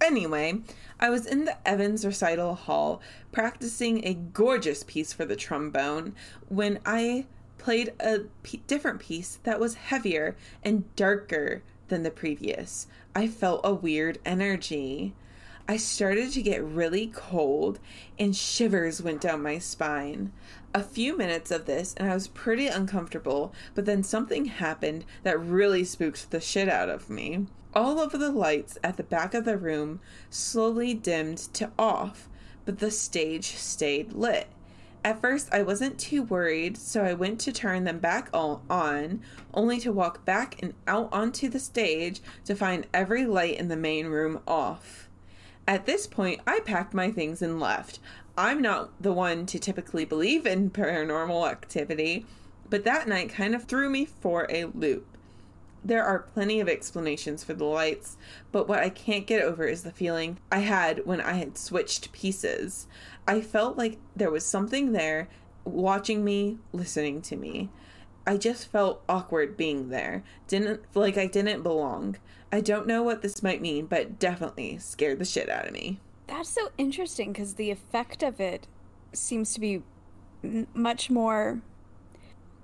Anyway, 0.00 0.60
I 1.00 1.08
was 1.08 1.24
in 1.24 1.46
the 1.46 1.56
Evans 1.66 2.04
Recital 2.04 2.54
Hall 2.54 3.00
practicing 3.32 4.04
a 4.04 4.14
gorgeous 4.14 4.82
piece 4.82 5.12
for 5.14 5.24
the 5.24 5.36
trombone 5.36 6.14
when 6.48 6.80
I 6.84 7.26
played 7.64 7.94
a 7.98 8.18
p- 8.42 8.62
different 8.66 9.00
piece 9.00 9.38
that 9.44 9.58
was 9.58 9.74
heavier 9.74 10.36
and 10.62 10.84
darker 10.96 11.62
than 11.88 12.02
the 12.02 12.10
previous. 12.10 12.86
I 13.14 13.26
felt 13.26 13.62
a 13.64 13.72
weird 13.72 14.18
energy. 14.22 15.14
I 15.66 15.78
started 15.78 16.30
to 16.32 16.42
get 16.42 16.62
really 16.62 17.06
cold 17.06 17.80
and 18.18 18.36
shivers 18.36 19.00
went 19.00 19.22
down 19.22 19.42
my 19.42 19.58
spine. 19.58 20.30
A 20.74 20.82
few 20.82 21.16
minutes 21.16 21.50
of 21.50 21.64
this 21.64 21.94
and 21.96 22.10
I 22.10 22.12
was 22.12 22.28
pretty 22.28 22.66
uncomfortable, 22.66 23.54
but 23.74 23.86
then 23.86 24.02
something 24.02 24.44
happened 24.44 25.06
that 25.22 25.40
really 25.40 25.84
spooked 25.84 26.32
the 26.32 26.42
shit 26.42 26.68
out 26.68 26.90
of 26.90 27.08
me. 27.08 27.46
All 27.72 27.98
of 27.98 28.12
the 28.12 28.30
lights 28.30 28.76
at 28.84 28.98
the 28.98 29.02
back 29.02 29.32
of 29.32 29.46
the 29.46 29.56
room 29.56 30.00
slowly 30.28 30.92
dimmed 30.92 31.38
to 31.54 31.70
off, 31.78 32.28
but 32.66 32.80
the 32.80 32.90
stage 32.90 33.56
stayed 33.56 34.12
lit. 34.12 34.48
At 35.04 35.20
first, 35.20 35.50
I 35.52 35.62
wasn't 35.62 35.98
too 35.98 36.22
worried, 36.22 36.78
so 36.78 37.04
I 37.04 37.12
went 37.12 37.38
to 37.40 37.52
turn 37.52 37.84
them 37.84 37.98
back 37.98 38.30
on, 38.32 39.20
only 39.52 39.78
to 39.80 39.92
walk 39.92 40.24
back 40.24 40.62
and 40.62 40.72
out 40.86 41.10
onto 41.12 41.50
the 41.50 41.60
stage 41.60 42.22
to 42.46 42.54
find 42.54 42.86
every 42.94 43.26
light 43.26 43.58
in 43.58 43.68
the 43.68 43.76
main 43.76 44.06
room 44.06 44.40
off. 44.48 45.10
At 45.68 45.84
this 45.84 46.06
point, 46.06 46.40
I 46.46 46.60
packed 46.60 46.94
my 46.94 47.10
things 47.10 47.42
and 47.42 47.60
left. 47.60 47.98
I'm 48.38 48.62
not 48.62 48.90
the 48.98 49.12
one 49.12 49.44
to 49.46 49.58
typically 49.58 50.06
believe 50.06 50.46
in 50.46 50.70
paranormal 50.70 51.50
activity, 51.50 52.24
but 52.70 52.84
that 52.84 53.06
night 53.06 53.28
kind 53.28 53.54
of 53.54 53.64
threw 53.64 53.90
me 53.90 54.06
for 54.06 54.46
a 54.50 54.64
loop. 54.64 55.06
There 55.86 56.02
are 56.02 56.20
plenty 56.20 56.60
of 56.60 56.68
explanations 56.68 57.44
for 57.44 57.52
the 57.52 57.66
lights, 57.66 58.16
but 58.52 58.66
what 58.66 58.78
I 58.78 58.88
can't 58.88 59.26
get 59.26 59.42
over 59.42 59.66
is 59.66 59.82
the 59.82 59.92
feeling 59.92 60.38
I 60.50 60.60
had 60.60 61.04
when 61.04 61.20
I 61.20 61.34
had 61.34 61.58
switched 61.58 62.10
pieces. 62.10 62.86
I 63.26 63.40
felt 63.40 63.76
like 63.78 63.98
there 64.14 64.30
was 64.30 64.44
something 64.44 64.92
there 64.92 65.28
watching 65.64 66.24
me, 66.24 66.58
listening 66.72 67.22
to 67.22 67.36
me. 67.36 67.70
I 68.26 68.36
just 68.36 68.70
felt 68.70 69.02
awkward 69.08 69.56
being 69.56 69.90
there. 69.90 70.22
Didn't 70.48 70.82
like 70.94 71.18
I 71.18 71.26
didn't 71.26 71.62
belong. 71.62 72.16
I 72.52 72.60
don't 72.60 72.86
know 72.86 73.02
what 73.02 73.22
this 73.22 73.42
might 73.42 73.60
mean, 73.60 73.86
but 73.86 74.18
definitely 74.18 74.78
scared 74.78 75.18
the 75.18 75.24
shit 75.24 75.48
out 75.48 75.66
of 75.66 75.72
me. 75.72 76.00
That's 76.26 76.48
so 76.48 76.70
interesting 76.78 77.32
because 77.32 77.54
the 77.54 77.70
effect 77.70 78.22
of 78.22 78.40
it 78.40 78.66
seems 79.12 79.52
to 79.54 79.60
be 79.60 79.82
m- 80.42 80.66
much 80.72 81.10
more 81.10 81.60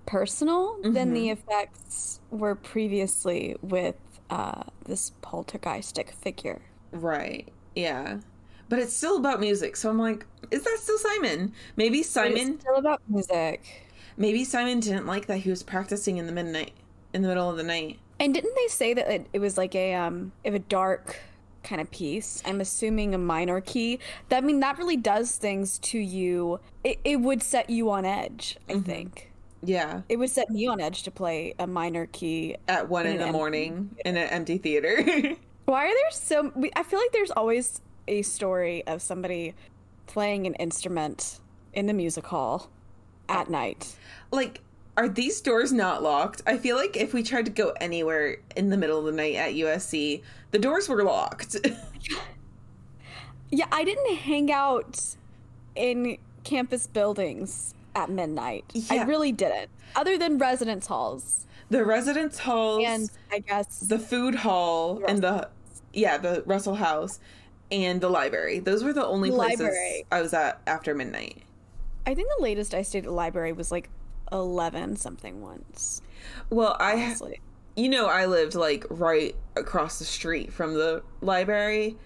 personal 0.07 0.77
than 0.83 1.13
the 1.13 1.31
effects 1.31 2.21
were 2.31 2.55
previously 2.55 3.57
with 3.63 3.97
uh, 4.31 4.63
this 4.85 5.13
poltergeistic 5.23 6.11
figure. 6.11 6.63
Right. 6.91 7.49
Yeah. 7.75 8.21
But 8.71 8.79
it's 8.79 8.95
still 8.95 9.18
about 9.18 9.41
music, 9.41 9.77
so 9.77 9.91
I'm 9.91 9.99
like, 9.99 10.25
is 10.51 10.62
that 10.62 10.79
still 10.81 10.97
Simon? 10.97 11.53
Maybe 11.77 12.03
Simon 12.03 12.53
It's 12.55 12.62
still 12.62 12.77
about 12.77 13.03
music. 13.09 13.83
maybe 14.16 14.45
Simon 14.45 14.81
didn't 14.81 15.05
like 15.07 15.27
that 15.27 15.39
he 15.39 15.51
was 15.51 15.62
practicing 15.62 16.16
in 16.16 16.27
the 16.27 16.33
midnight 16.33 16.73
in 17.12 17.21
the 17.23 17.29
middle 17.29 17.51
of 17.51 17.57
the 17.59 17.62
night. 17.64 17.99
And 18.18 18.33
didn't 18.33 18.55
they 18.57 18.68
say 18.68 18.95
that 18.95 19.11
it, 19.11 19.27
it 19.35 19.39
was 19.41 19.59
like 19.59 19.75
a 19.75 19.95
um 19.95 20.33
of 20.45 20.55
a 20.55 20.59
dark 20.61 21.18
kind 21.64 21.81
of 21.81 21.91
piece? 21.91 22.43
I'm 22.47 22.61
assuming 22.61 23.14
a 23.14 23.18
minor 23.18 23.61
key. 23.61 23.99
That 24.29 24.39
I 24.39 24.47
mean 24.47 24.61
that 24.61 24.79
really 24.79 24.97
does 24.97 25.37
things 25.37 25.79
to 25.81 25.99
you. 25.99 26.61
It, 26.85 27.01
it 27.05 27.16
would 27.21 27.43
set 27.43 27.68
you 27.71 27.91
on 27.91 28.05
edge. 28.05 28.57
I 28.68 28.79
think 28.79 29.33
Yeah. 29.62 30.03
it 30.09 30.16
would 30.16 30.31
set 30.31 30.49
me 30.49 30.66
on 30.68 30.81
edge 30.81 31.03
to 31.03 31.11
play 31.11 31.55
a 31.59 31.66
minor 31.66 32.07
key. 32.07 32.57
At 32.68 32.89
one 32.89 33.07
in 33.07 33.21
an 33.21 33.27
the 33.27 33.33
morning 33.33 33.97
in 34.05 34.16
an 34.16 34.29
empty 34.29 34.59
theater. 34.59 35.03
Why 35.66 35.87
are 35.87 35.95
there 35.95 36.11
so? 36.12 36.53
I 36.77 36.83
feel 36.85 36.99
like 37.01 37.12
there's 37.12 37.31
always 37.33 37.81
a 38.09 38.22
story 38.22 38.86
of 38.86 39.03
somebody 39.03 39.55
playing 40.07 40.46
an 40.46 40.55
instrument 40.55 41.40
in 41.72 41.86
the 41.86 41.92
music 41.92 42.26
hall 42.26 42.70
at 43.28 43.48
night. 43.48 43.96
like, 44.32 44.61
are 44.96 45.09
these 45.09 45.40
doors 45.40 45.72
not 45.72 46.03
locked? 46.03 46.42
I 46.46 46.59
feel 46.59 46.76
like 46.76 46.96
if 46.96 47.14
we 47.14 47.22
tried 47.22 47.44
to 47.46 47.51
go 47.51 47.72
anywhere 47.80 48.38
in 48.57 48.70
the 48.70 48.76
middle 48.76 48.98
of 48.98 49.05
the 49.05 49.12
night 49.12 49.36
at 49.36 49.55
USC, 49.55 50.22
the 50.51 50.59
doors 50.59 50.88
were 50.88 51.03
locked. 51.05 51.57
Yeah, 53.53 53.66
I 53.72 53.82
didn't 53.82 54.14
hang 54.14 54.53
out 54.53 55.16
in 55.74 56.18
campus 56.44 56.86
buildings 56.86 57.74
at 57.96 58.09
midnight. 58.09 58.64
I 58.88 59.03
really 59.03 59.32
didn't. 59.32 59.70
Other 59.96 60.16
than 60.16 60.38
residence 60.38 60.86
halls 60.86 61.48
the 61.70 61.84
residence 61.84 62.38
halls, 62.38 62.84
and 62.84 63.11
I 63.32 63.38
guess 63.38 63.80
the 63.80 63.98
food 63.98 64.34
hall, 64.34 65.03
and 65.09 65.22
the 65.22 65.48
yeah, 65.92 66.18
the 66.18 66.42
Russell 66.44 66.74
House 66.74 67.20
and 67.73 68.01
the 68.01 68.09
library. 68.09 68.59
Those 68.59 68.83
were 68.83 68.93
the 68.93 69.07
only 69.07 69.31
places 69.31 69.61
Library. 69.61 70.07
I 70.11 70.21
was 70.21 70.35
at 70.35 70.61
after 70.66 70.95
midnight. 70.95 71.43
I 72.07 72.14
think 72.14 72.29
the 72.37 72.43
latest 72.43 72.75
I 72.75 72.83
stayed 72.83 73.01
at 73.01 73.05
the 73.05 73.12
library 73.12 73.53
was 73.53 73.71
like 73.71 73.91
11 74.33 74.97
something 74.97 75.43
once. 75.43 76.03
Well, 76.49 76.77
I 76.81 76.93
Honestly. 76.95 77.41
you 77.77 77.89
know 77.89 78.07
I 78.07 78.27
lived 78.27 78.55
like 78.55 78.85
right 78.91 79.35
across 79.57 79.99
the 79.99 80.05
street 80.05 80.53
from 80.53 80.75
the 80.75 81.03
library 81.21 81.97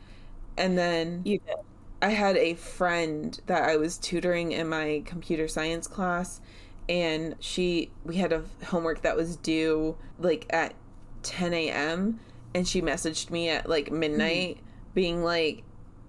and 0.57 0.77
then 0.79 1.23
You 1.25 1.39
did. 1.39 1.57
I 2.03 2.11
had 2.11 2.37
a 2.37 2.55
friend 2.55 3.39
that 3.47 3.63
I 3.63 3.77
was 3.77 3.97
tutoring 3.99 4.53
in 4.53 4.69
my 4.69 5.03
computer 5.07 5.49
science 5.49 5.87
class 5.87 6.41
and 6.89 7.35
she 7.41 7.91
we 8.05 8.17
had 8.17 8.33
a 8.33 8.43
homework 8.67 9.03
that 9.03 9.17
was 9.17 9.37
due 9.37 9.97
like 10.19 10.47
at 10.51 10.75
10 11.23 11.55
a.m. 11.55 12.21
and 12.55 12.69
she 12.69 12.83
messaged 12.83 13.31
me 13.31 13.49
at 13.49 13.69
like 13.69 13.91
midnight 13.91 14.57
mm-hmm. 14.57 14.67
Being 14.95 15.23
like, 15.23 15.63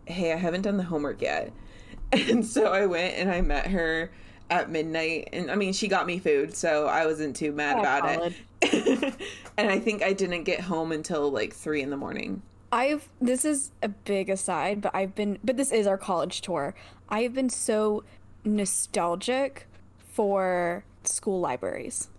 hey, 0.06 0.32
I 0.32 0.36
haven't 0.38 0.62
done 0.62 0.78
the 0.78 0.84
homework 0.84 1.22
yet. 1.22 1.52
And 2.14 2.46
so 2.46 2.68
I 2.72 2.86
went 2.86 3.16
and 3.16 3.30
I 3.32 3.42
met 3.42 3.68
her 3.68 4.12
at 4.50 4.70
midnight. 4.70 5.30
And 5.34 5.50
I 5.52 5.56
mean, 5.56 5.74
she 5.74 5.88
got 5.88 6.06
me 6.06 6.20
food, 6.20 6.56
so 6.56 6.86
I 6.86 7.06
wasn't 7.08 7.36
too 7.36 7.52
mad 7.52 7.78
Oh, 7.78 7.80
about 7.82 8.04
solid. 8.14 8.36
it. 8.62 9.14
and 9.58 9.70
I 9.70 9.80
think 9.80 10.04
I 10.04 10.14
didn't 10.14 10.44
get 10.44 10.62
home 10.62 10.92
until 10.92 11.32
like 11.32 11.54
three 11.54 11.82
in 11.82 11.90
the 11.90 11.98
morning. 11.98 12.42
I've 12.72 13.10
this 13.20 13.44
is 13.44 13.72
a 13.82 13.90
big 13.90 14.30
aside, 14.30 14.82
but 14.82 14.96
I've 14.96 15.16
been 15.16 15.40
but 15.44 15.58
this 15.58 15.72
is 15.72 15.88
our 15.88 15.98
college 15.98 16.42
tour. 16.42 16.76
I 17.10 17.24
have 17.24 17.34
been 17.34 17.50
so 17.50 18.04
nostalgic 18.44 19.68
for 20.00 20.84
school 21.04 21.40
libraries. 21.40 22.10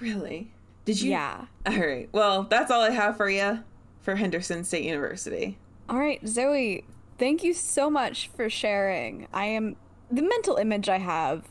Really? 0.00 0.52
Did 0.84 1.00
you? 1.00 1.10
Yeah. 1.10 1.46
All 1.66 1.76
right. 1.78 2.08
Well, 2.12 2.44
that's 2.44 2.70
all 2.70 2.82
I 2.82 2.90
have 2.90 3.16
for 3.16 3.28
you 3.28 3.60
for 4.02 4.16
Henderson 4.16 4.64
State 4.64 4.84
University. 4.84 5.58
All 5.90 5.98
right, 5.98 6.24
Zoe, 6.24 6.84
thank 7.18 7.42
you 7.42 7.52
so 7.52 7.90
much 7.90 8.30
for 8.36 8.48
sharing. 8.48 9.26
I 9.32 9.46
am 9.46 9.74
the 10.08 10.22
mental 10.22 10.56
image 10.56 10.88
I 10.88 10.98
have 10.98 11.44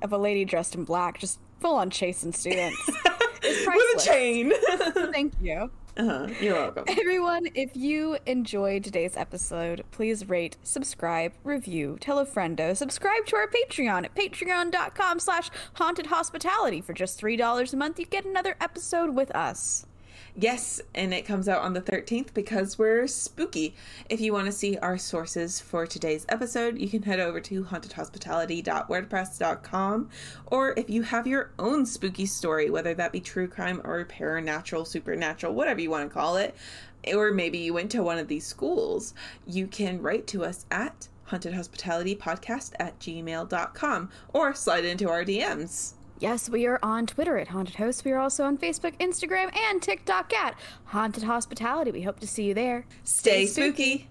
of 0.00 0.12
a 0.14 0.18
lady 0.18 0.46
dressed 0.46 0.74
in 0.74 0.84
black, 0.84 1.18
just 1.18 1.38
full 1.60 1.76
on 1.76 1.90
chasing 1.90 2.32
students. 2.32 2.80
is 3.44 3.66
With 3.66 4.02
a 4.02 4.04
chain. 4.04 4.52
Thank 5.12 5.34
you. 5.40 5.70
uh-huh. 5.96 6.28
You're 6.40 6.54
welcome. 6.54 6.84
Everyone, 6.88 7.46
if 7.54 7.76
you 7.76 8.16
enjoyed 8.24 8.84
today's 8.84 9.16
episode, 9.16 9.84
please 9.90 10.28
rate, 10.28 10.56
subscribe, 10.62 11.34
review, 11.44 11.98
tell 12.00 12.18
a 12.18 12.26
friendo, 12.26 12.74
subscribe 12.76 13.26
to 13.26 13.36
our 13.36 13.48
Patreon 13.48 14.06
at 14.06 14.14
patreon.com 14.14 15.18
slash 15.18 15.50
haunted 15.74 16.06
hospitality. 16.06 16.80
For 16.80 16.94
just 16.94 17.20
$3 17.20 17.72
a 17.72 17.76
month, 17.76 17.98
you 17.98 18.06
get 18.06 18.24
another 18.24 18.56
episode 18.60 19.14
with 19.14 19.30
us. 19.36 19.86
Yes, 20.34 20.80
and 20.94 21.12
it 21.12 21.26
comes 21.26 21.46
out 21.46 21.60
on 21.60 21.74
the 21.74 21.82
13th 21.82 22.32
because 22.32 22.78
we're 22.78 23.06
spooky. 23.06 23.74
If 24.08 24.18
you 24.18 24.32
want 24.32 24.46
to 24.46 24.52
see 24.52 24.78
our 24.78 24.96
sources 24.96 25.60
for 25.60 25.86
today's 25.86 26.24
episode, 26.30 26.78
you 26.78 26.88
can 26.88 27.02
head 27.02 27.20
over 27.20 27.38
to 27.40 27.64
hauntedhospitality.wordpress.com. 27.64 30.08
Or 30.46 30.72
if 30.78 30.88
you 30.88 31.02
have 31.02 31.26
your 31.26 31.50
own 31.58 31.84
spooky 31.84 32.24
story, 32.24 32.70
whether 32.70 32.94
that 32.94 33.12
be 33.12 33.20
true 33.20 33.46
crime 33.46 33.82
or 33.84 34.02
paranormal, 34.06 34.86
supernatural, 34.86 35.52
whatever 35.52 35.82
you 35.82 35.90
want 35.90 36.08
to 36.08 36.14
call 36.14 36.36
it, 36.36 36.54
or 37.12 37.30
maybe 37.30 37.58
you 37.58 37.74
went 37.74 37.90
to 37.90 38.02
one 38.02 38.18
of 38.18 38.28
these 38.28 38.46
schools, 38.46 39.12
you 39.46 39.66
can 39.66 40.00
write 40.00 40.26
to 40.28 40.46
us 40.46 40.64
at 40.70 41.08
hauntedhospitalitypodcast 41.28 42.72
at 42.78 42.98
gmail.com 43.00 44.08
or 44.32 44.54
slide 44.54 44.86
into 44.86 45.10
our 45.10 45.24
DMs. 45.24 45.92
Yes, 46.22 46.48
we 46.48 46.66
are 46.66 46.78
on 46.84 47.08
Twitter 47.08 47.36
at 47.36 47.48
Haunted 47.48 47.74
Hosts. 47.74 48.04
We 48.04 48.12
are 48.12 48.20
also 48.20 48.44
on 48.44 48.56
Facebook, 48.56 48.96
Instagram, 48.98 49.52
and 49.56 49.82
TikTok 49.82 50.32
at 50.32 50.54
Haunted 50.84 51.24
Hospitality. 51.24 51.90
We 51.90 52.02
hope 52.02 52.20
to 52.20 52.28
see 52.28 52.44
you 52.44 52.54
there. 52.54 52.86
Stay, 53.02 53.44
spooky. 53.46 54.06